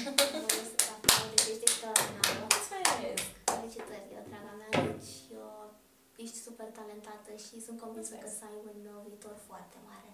Da, 0.04 0.12
deci, 0.20 0.30
vreau 0.48 0.66
să 0.72 0.76
te 0.82 0.88
aplaud, 0.96 1.30
deci 1.34 1.48
ești 1.52 1.66
extraordinară. 1.68 2.40
Mulțumesc! 2.46 3.18
Felicitări, 3.56 4.08
draga 4.30 4.54
mea, 4.60 4.72
deci 4.90 5.14
uh, 5.44 5.68
ești 6.24 6.38
super 6.46 6.70
talentată 6.80 7.32
și 7.46 7.56
sunt 7.66 7.78
convinsă 7.84 8.14
că 8.14 8.28
Mulțumesc. 8.28 8.40
să 8.40 8.44
ai 8.50 8.58
un 8.72 8.80
uh, 8.94 9.00
viitor 9.08 9.36
foarte 9.50 9.78
mare. 9.90 10.12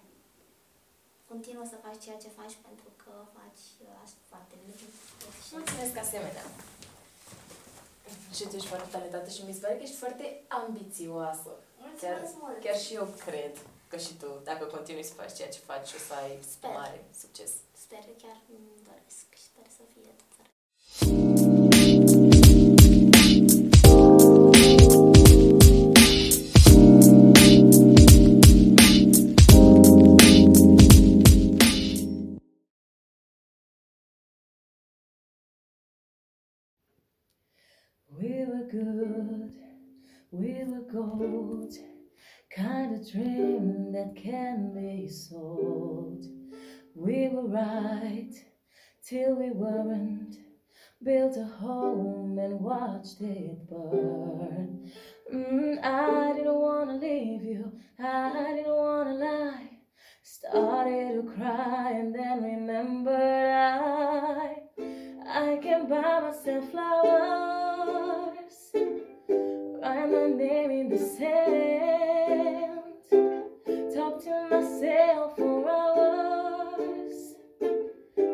Continuă 1.30 1.64
să 1.72 1.82
faci 1.84 2.02
ceea 2.04 2.22
ce 2.24 2.36
faci 2.40 2.56
pentru 2.66 2.88
că 3.02 3.12
faci 3.38 3.64
uh, 3.84 4.04
asta 4.04 4.20
foarte 4.32 4.54
bine. 4.60 4.74
Și 5.44 5.50
Mulțumesc 5.56 5.94
asemenea! 6.04 6.46
Și 8.34 8.42
tu 8.48 8.56
ești 8.56 8.66
foarte 8.68 8.88
talentată 8.90 9.30
și 9.30 9.42
mi 9.46 9.52
se 9.52 9.60
pare 9.60 9.74
că 9.76 9.82
ești 9.82 9.96
foarte 9.96 10.42
ambițioasă. 10.48 11.50
Chiar, 12.00 12.12
Mulțumesc 12.12 12.34
mult! 12.40 12.60
chiar 12.64 12.78
și 12.78 12.94
eu 12.94 13.06
cred 13.26 13.54
că 13.88 13.96
și 13.96 14.12
tu, 14.20 14.26
dacă 14.44 14.64
continui 14.64 15.02
să 15.04 15.12
faci 15.14 15.34
ceea 15.36 15.48
ce 15.48 15.58
faci, 15.58 15.92
o 15.92 15.98
să 16.08 16.12
ai 16.22 16.38
Sper. 16.54 16.70
mare 16.70 17.04
succes. 17.22 17.50
Sper, 17.84 18.04
chiar 18.22 18.36
îmi 18.54 18.68
doresc 18.88 19.26
și 19.40 19.42
sper 19.50 19.66
să 19.76 19.82
fie 19.92 20.08
adevărat. 20.14 21.31
We 40.32 40.64
were 40.64 40.80
gold, 40.90 41.74
kind 42.56 42.94
of 42.94 43.12
dream 43.12 43.92
that 43.92 44.16
can 44.16 44.72
be 44.74 45.06
sold. 45.06 46.24
We 46.94 47.28
were 47.28 47.48
right 47.48 48.32
till 49.06 49.34
we 49.36 49.50
weren't, 49.50 50.36
built 51.02 51.36
a 51.36 51.44
home 51.44 52.38
and 52.38 52.60
watched 52.60 53.20
it 53.20 53.68
burn. 53.68 54.90
Mm, 55.32 55.84
I 55.84 56.32
didn't 56.32 56.54
wanna 56.54 56.96
leave 56.96 57.42
you, 57.42 57.70
I 57.98 58.54
didn't 58.56 58.74
wanna 58.74 59.14
lie. 59.14 59.68
Started 60.22 61.26
to 61.26 61.32
cry 61.34 61.90
and 61.92 62.14
then 62.14 62.42
remembered 62.42 63.12
I 63.12 64.56
I 65.26 65.58
can 65.62 65.88
buy 65.88 66.20
myself 66.20 66.70
flowers, 66.70 67.61
write 70.02 70.10
my 70.10 70.26
name 70.36 70.70
in 70.70 70.88
the 70.88 70.98
sand, 70.98 72.80
talk 73.94 74.22
to 74.22 74.48
myself 74.50 75.36
for 75.36 75.68
hours, 75.68 77.34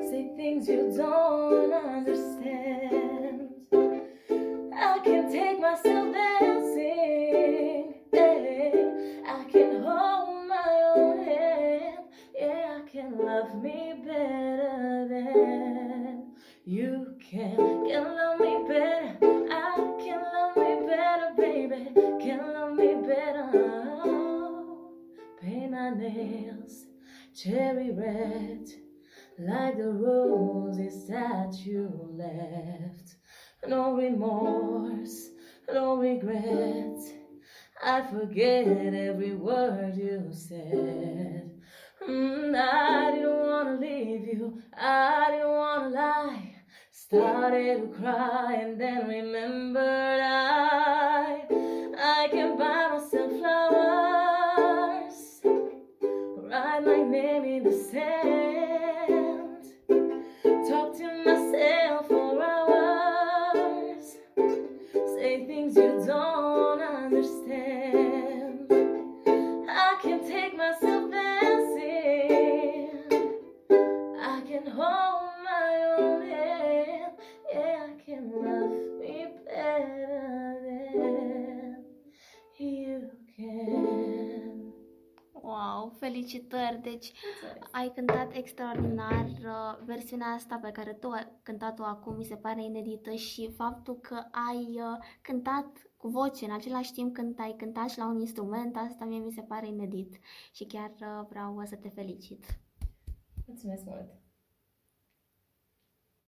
say 0.08 0.30
things 0.36 0.68
you 0.68 0.92
don't 0.96 1.72
understand. 1.72 3.50
I 4.74 4.98
can 5.04 5.30
take 5.30 5.60
myself 5.60 6.12
dancing, 6.14 7.94
yeah. 8.12 9.28
I 9.28 9.44
can 9.50 9.82
hold 9.82 10.48
my 10.48 10.92
own 10.96 11.24
hand, 11.24 11.98
yeah. 12.34 12.78
I 12.78 12.88
can 12.88 13.18
love 13.18 13.62
me 13.62 13.94
better 14.04 15.06
than 15.08 16.32
you 16.64 17.14
can. 17.20 17.77
Baby. 21.84 22.24
Can 22.24 22.52
love 22.52 22.74
me 22.74 22.94
better. 23.06 23.50
Paint 25.40 25.70
my 25.70 25.90
nails 25.90 26.84
cherry 27.34 27.92
red, 27.92 28.66
like 29.38 29.76
the 29.76 29.88
roses 29.88 31.06
that 31.06 31.54
you 31.64 31.88
left. 32.12 33.14
No 33.66 33.94
remorse, 33.94 35.28
no 35.72 35.96
regret. 35.96 36.98
I 37.84 38.02
forget 38.02 38.66
every 38.66 39.34
word 39.36 39.94
you 39.96 40.30
said. 40.32 41.50
Mm, 42.08 42.54
I 42.56 43.12
didn't 43.12 43.38
wanna 43.38 43.80
leave 43.80 44.26
you, 44.26 44.60
I 44.76 45.30
didn't 45.30 45.48
wanna 45.48 45.88
lie. 45.90 46.54
Started 46.90 47.80
to 47.80 47.98
cry 47.98 48.54
and 48.54 48.80
then 48.80 49.06
remembered 49.06 50.20
I 50.20 50.68
I 51.20 51.47
felicitări! 86.28 86.80
Deci 86.82 87.12
Mulțumesc. 87.42 87.68
ai 87.70 87.92
cântat 87.94 88.36
extraordinar. 88.36 89.24
uh, 89.24 89.84
Versiunea 89.84 90.26
asta 90.26 90.58
pe 90.62 90.70
care 90.70 90.92
tu 90.92 91.08
ai 91.08 91.26
cântat-o 91.42 91.82
acum 91.82 92.16
mi 92.16 92.24
se 92.24 92.36
pare 92.36 92.64
inedită 92.64 93.10
și 93.10 93.50
faptul 93.56 93.94
că 93.94 94.24
ai 94.30 94.64
uh, 94.74 95.04
cântat 95.22 95.90
cu 95.96 96.08
voce 96.08 96.44
în 96.44 96.52
același 96.52 96.92
timp 96.92 97.14
când 97.14 97.40
ai 97.40 97.54
cântat 97.56 97.88
și 97.90 97.98
la 97.98 98.06
un 98.06 98.20
instrument, 98.20 98.76
asta 98.76 99.04
mie 99.04 99.18
mi 99.18 99.32
se 99.32 99.42
pare 99.42 99.66
inedit 99.66 100.18
și 100.52 100.64
chiar 100.64 100.90
uh, 101.00 101.26
vreau 101.28 101.54
uh, 101.56 101.62
să 101.66 101.76
te 101.76 101.88
felicit. 101.88 102.44
Mulțumesc 103.46 103.84
mult! 103.84 104.27